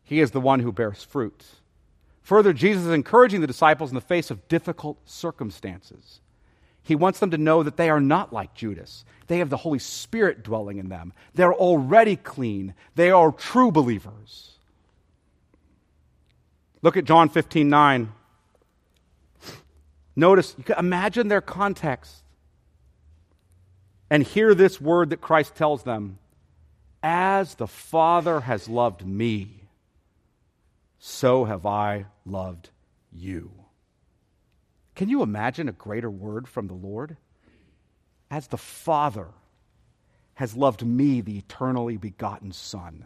he 0.03 0.21
is 0.21 0.33
the 0.33 0.41
one 0.41 0.61
who 0.61 0.73
bears 0.73 1.03
fruit. 1.03 1.43
Further, 2.21 2.53
Jesus 2.53 2.85
is 2.85 2.91
encouraging 2.91 3.41
the 3.41 3.47
disciples 3.47 3.91
in 3.91 3.95
the 3.95 4.03
face 4.03 4.31
of 4.31 4.47
difficult 4.47 4.99
circumstances. 5.07 6.21
He 6.83 6.95
wants 6.95 7.19
them 7.19 7.31
to 7.31 7.39
know 7.39 7.63
that 7.63 7.79
they 7.79 7.89
are 7.89 8.03
not 8.03 8.31
like 8.31 8.53
Judas. 8.53 9.07
They 9.27 9.39
have 9.39 9.49
the 9.49 9.57
Holy 9.57 9.79
Spirit 9.79 10.43
dwelling 10.43 10.77
in 10.77 10.91
them. 10.91 11.15
They're 11.33 11.55
already 11.55 12.17
clean. 12.17 12.75
They 12.95 13.11
are 13.11 13.33
true 13.33 13.73
believers. 13.73 14.59
Look 16.83 16.99
at 16.99 17.07
John 17.07 17.31
15 17.31 17.71
9. 17.71 18.13
Notice, 20.15 20.55
you 20.59 20.65
can 20.65 20.79
imagine 20.79 21.29
their 21.29 21.41
context 21.41 22.23
and 24.11 24.23
hear 24.23 24.55
this 24.55 24.79
word 24.79 25.09
that 25.09 25.23
Christ 25.23 25.55
tells 25.55 25.85
them 25.85 26.19
As 27.07 27.57
the 27.57 27.67
Father 27.67 28.41
has 28.41 28.67
loved 28.67 29.07
me 29.07 29.65
so 31.07 31.45
have 31.45 31.67
I 31.67 32.07
loved 32.25 32.71
you. 33.13 33.51
Can 34.95 35.11
you 35.11 35.21
imagine 35.21 35.69
a 35.69 35.73
greater 35.73 36.11
word 36.11 36.49
from 36.49 36.67
the 36.67 36.73
Lord? 36.73 37.19
As 38.31 38.47
the 38.47 38.57
Father 38.57 39.29
has 40.37 40.57
loved 40.57 40.83
me, 40.83 41.21
the 41.21 41.37
eternally 41.37 41.99
begotten 41.99 42.53
Son, 42.53 43.05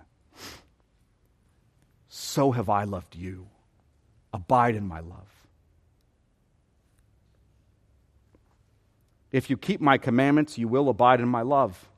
so 2.09 2.53
have 2.53 2.69
I 2.69 2.85
loved 2.85 3.17
you. 3.17 3.49
Abide 4.33 4.77
in 4.77 4.87
my 4.87 5.01
love. 5.01 5.47
If 9.33 9.51
you 9.51 9.57
keep 9.57 9.81
my 9.81 9.99
commandments, 9.99 10.57
you 10.57 10.69
will 10.69 10.89
abide 10.89 11.19
in 11.19 11.29
my 11.29 11.43
love, 11.43 11.89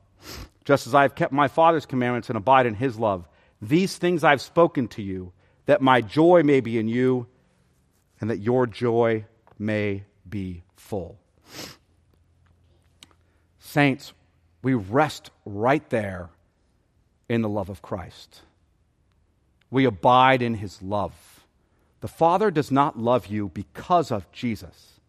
just 0.63 0.87
as 0.87 0.95
I 0.95 1.03
have 1.03 1.15
kept 1.15 1.33
my 1.33 1.47
Father's 1.47 1.85
commandments 1.85 2.29
and 2.29 2.37
abide 2.37 2.65
in 2.65 2.75
his 2.75 2.97
love. 2.97 3.27
These 3.61 3.97
things 3.97 4.23
I've 4.23 4.41
spoken 4.41 4.87
to 4.89 5.01
you 5.01 5.33
that 5.65 5.81
my 5.81 6.01
joy 6.01 6.43
may 6.43 6.59
be 6.59 6.77
in 6.77 6.87
you 6.87 7.27
and 8.19 8.29
that 8.29 8.39
your 8.39 8.67
joy 8.67 9.25
may 9.57 10.03
be 10.27 10.63
full. 10.75 11.19
Saints, 13.59 14.13
we 14.61 14.73
rest 14.73 15.31
right 15.45 15.87
there 15.89 16.29
in 17.29 17.41
the 17.41 17.49
love 17.49 17.69
of 17.69 17.81
Christ. 17.81 18.41
We 19.69 19.85
abide 19.85 20.41
in 20.41 20.55
his 20.55 20.81
love. 20.81 21.45
The 22.01 22.07
Father 22.07 22.51
does 22.51 22.71
not 22.71 22.99
love 22.99 23.27
you 23.27 23.49
because 23.49 24.11
of 24.11 24.31
Jesus. 24.31 24.99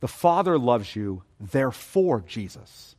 The 0.00 0.08
Father 0.08 0.58
loves 0.58 0.94
you, 0.94 1.22
therefore, 1.40 2.22
Jesus. 2.26 2.94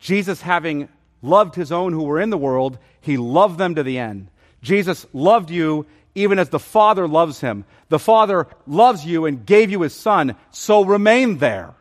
Jesus, 0.00 0.40
having 0.40 0.88
loved 1.22 1.54
his 1.54 1.70
own 1.70 1.92
who 1.92 2.02
were 2.02 2.20
in 2.20 2.30
the 2.30 2.38
world, 2.38 2.78
he 3.00 3.16
loved 3.16 3.58
them 3.58 3.74
to 3.76 3.82
the 3.82 3.98
end. 3.98 4.28
Jesus 4.62 5.06
loved 5.12 5.50
you 5.50 5.86
even 6.14 6.38
as 6.38 6.48
the 6.48 6.58
Father 6.58 7.06
loves 7.06 7.40
him. 7.40 7.64
The 7.88 7.98
Father 7.98 8.46
loves 8.66 9.04
you 9.04 9.26
and 9.26 9.46
gave 9.46 9.70
you 9.70 9.82
his 9.82 9.94
Son, 9.94 10.36
so 10.50 10.84
remain 10.84 11.38
there. 11.38 11.74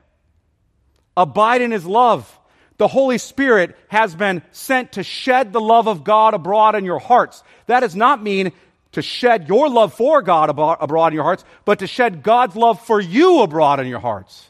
Abide 1.18 1.62
in 1.62 1.72
his 1.72 1.86
love. 1.86 2.38
The 2.78 2.88
Holy 2.88 3.18
Spirit 3.18 3.76
has 3.90 4.16
been 4.16 4.42
sent 4.52 4.94
to 4.94 5.04
shed 5.04 5.52
the 5.52 5.60
love 5.62 5.88
of 5.88 6.04
God 6.04 6.34
abroad 6.34 6.76
in 6.76 6.86
your 6.86 7.00
hearts. 7.00 7.44
That 7.66 7.82
does 7.82 7.96
not 7.96 8.24
mean 8.24 8.52
to 8.94 9.02
shed 9.02 9.48
your 9.48 9.70
love 9.70 9.94
for 9.94 10.22
God 10.22 10.50
abroad 10.50 11.08
in 11.08 11.14
your 11.14 11.24
hearts, 11.24 11.44
but 11.66 11.80
to 11.80 11.88
shed 11.88 12.24
God's 12.24 12.56
love 12.56 12.86
for 12.86 13.00
you 13.00 13.42
abroad 13.42 13.80
in 13.80 13.88
your 13.88 14.00
hearts. 14.00 14.50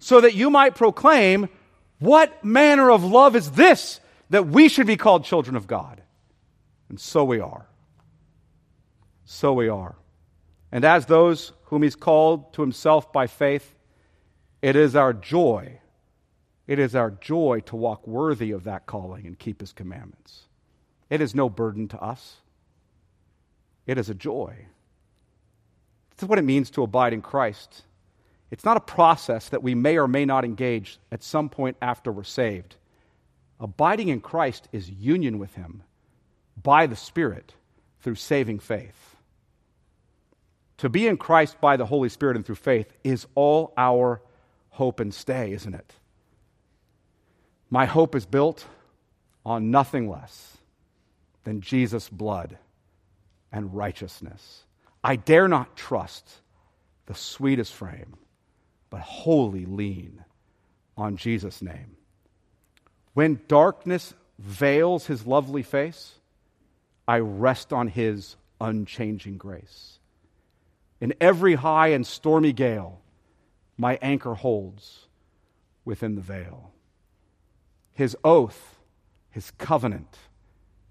So 0.00 0.20
that 0.20 0.34
you 0.34 0.50
might 0.50 0.74
proclaim 0.74 1.48
what 2.02 2.44
manner 2.44 2.90
of 2.90 3.04
love 3.04 3.36
is 3.36 3.52
this 3.52 4.00
that 4.30 4.48
we 4.48 4.68
should 4.68 4.86
be 4.86 4.96
called 4.96 5.24
children 5.24 5.56
of 5.56 5.66
God? 5.66 6.02
And 6.88 6.98
so 6.98 7.24
we 7.24 7.40
are. 7.40 7.66
So 9.24 9.52
we 9.52 9.68
are. 9.68 9.94
And 10.70 10.84
as 10.84 11.06
those 11.06 11.52
whom 11.64 11.82
He's 11.82 11.94
called 11.94 12.52
to 12.54 12.62
Himself 12.62 13.12
by 13.12 13.26
faith, 13.26 13.74
it 14.60 14.76
is 14.76 14.96
our 14.96 15.12
joy. 15.12 15.78
It 16.66 16.78
is 16.78 16.94
our 16.94 17.10
joy 17.10 17.60
to 17.66 17.76
walk 17.76 18.06
worthy 18.06 18.50
of 18.50 18.64
that 18.64 18.86
calling 18.86 19.26
and 19.26 19.38
keep 19.38 19.60
His 19.60 19.72
commandments. 19.72 20.42
It 21.08 21.20
is 21.20 21.34
no 21.34 21.48
burden 21.48 21.88
to 21.88 22.00
us, 22.00 22.36
it 23.86 23.98
is 23.98 24.10
a 24.10 24.14
joy. 24.14 24.66
This 26.10 26.24
is 26.24 26.28
what 26.28 26.38
it 26.38 26.42
means 26.42 26.70
to 26.72 26.82
abide 26.82 27.12
in 27.12 27.22
Christ. 27.22 27.82
It's 28.52 28.66
not 28.66 28.76
a 28.76 28.80
process 28.80 29.48
that 29.48 29.62
we 29.62 29.74
may 29.74 29.96
or 29.96 30.06
may 30.06 30.26
not 30.26 30.44
engage 30.44 30.98
at 31.10 31.22
some 31.22 31.48
point 31.48 31.78
after 31.80 32.12
we're 32.12 32.22
saved. 32.22 32.76
Abiding 33.58 34.08
in 34.08 34.20
Christ 34.20 34.68
is 34.72 34.90
union 34.90 35.38
with 35.38 35.54
Him 35.54 35.82
by 36.62 36.86
the 36.86 36.94
Spirit 36.94 37.54
through 38.02 38.16
saving 38.16 38.58
faith. 38.58 39.16
To 40.76 40.90
be 40.90 41.06
in 41.06 41.16
Christ 41.16 41.62
by 41.62 41.78
the 41.78 41.86
Holy 41.86 42.10
Spirit 42.10 42.36
and 42.36 42.44
through 42.44 42.56
faith 42.56 42.92
is 43.02 43.26
all 43.34 43.72
our 43.78 44.20
hope 44.68 45.00
and 45.00 45.14
stay, 45.14 45.52
isn't 45.52 45.74
it? 45.74 45.94
My 47.70 47.86
hope 47.86 48.14
is 48.14 48.26
built 48.26 48.66
on 49.46 49.70
nothing 49.70 50.10
less 50.10 50.58
than 51.44 51.62
Jesus' 51.62 52.10
blood 52.10 52.58
and 53.50 53.74
righteousness. 53.74 54.64
I 55.02 55.16
dare 55.16 55.48
not 55.48 55.74
trust 55.74 56.28
the 57.06 57.14
sweetest 57.14 57.72
frame 57.72 58.18
but 58.92 59.00
wholly 59.00 59.64
lean 59.64 60.22
on 60.98 61.16
Jesus' 61.16 61.62
name. 61.62 61.96
When 63.14 63.40
darkness 63.48 64.12
veils 64.38 65.06
his 65.06 65.26
lovely 65.26 65.62
face, 65.62 66.16
I 67.08 67.20
rest 67.20 67.72
on 67.72 67.88
his 67.88 68.36
unchanging 68.60 69.38
grace. 69.38 69.98
In 71.00 71.14
every 71.22 71.54
high 71.54 71.88
and 71.88 72.06
stormy 72.06 72.52
gale, 72.52 73.00
my 73.78 73.98
anchor 74.02 74.34
holds 74.34 75.08
within 75.86 76.14
the 76.14 76.20
veil. 76.20 76.70
His 77.92 78.14
oath, 78.22 78.78
his 79.30 79.52
covenant, 79.52 80.18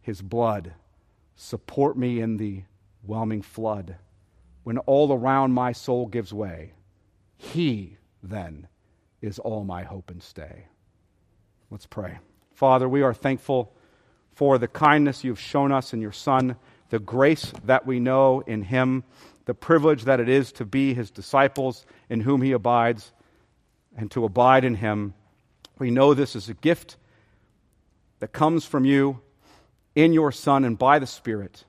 his 0.01 0.23
blood 0.23 0.73
support 1.35 1.99
me 1.99 2.19
in 2.19 2.37
the 2.37 2.63
whelming 3.03 3.43
flood. 3.43 3.97
When 4.63 4.79
all 4.79 5.13
around 5.13 5.51
my 5.51 5.71
soul 5.71 6.07
gives 6.07 6.33
way, 6.33 6.73
he 7.41 7.97
then 8.21 8.67
is 9.19 9.39
all 9.39 9.63
my 9.63 9.83
hope 9.83 10.11
and 10.11 10.21
stay. 10.21 10.65
Let's 11.71 11.87
pray. 11.87 12.19
Father, 12.53 12.87
we 12.87 13.01
are 13.01 13.15
thankful 13.15 13.73
for 14.35 14.59
the 14.59 14.67
kindness 14.67 15.23
you've 15.23 15.39
shown 15.39 15.71
us 15.71 15.91
in 15.91 16.01
your 16.01 16.11
Son, 16.11 16.55
the 16.89 16.99
grace 16.99 17.51
that 17.63 17.87
we 17.87 17.99
know 17.99 18.41
in 18.41 18.61
him, 18.61 19.03
the 19.45 19.55
privilege 19.55 20.03
that 20.03 20.19
it 20.19 20.29
is 20.29 20.51
to 20.53 20.65
be 20.65 20.93
his 20.93 21.09
disciples 21.09 21.85
in 22.09 22.21
whom 22.21 22.43
he 22.43 22.51
abides 22.51 23.11
and 23.97 24.11
to 24.11 24.23
abide 24.23 24.63
in 24.63 24.75
him. 24.75 25.15
We 25.79 25.89
know 25.89 26.13
this 26.13 26.35
is 26.35 26.47
a 26.47 26.53
gift 26.53 26.95
that 28.19 28.31
comes 28.31 28.65
from 28.65 28.85
you 28.85 29.19
in 29.95 30.13
your 30.13 30.31
Son 30.31 30.63
and 30.63 30.77
by 30.77 30.99
the 30.99 31.07
Spirit. 31.07 31.65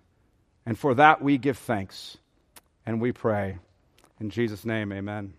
And 0.67 0.79
for 0.79 0.95
that 0.95 1.23
we 1.23 1.39
give 1.39 1.57
thanks 1.57 2.19
and 2.85 3.01
we 3.01 3.13
pray. 3.13 3.57
In 4.21 4.29
Jesus' 4.29 4.67
name, 4.67 4.93
amen. 4.93 5.33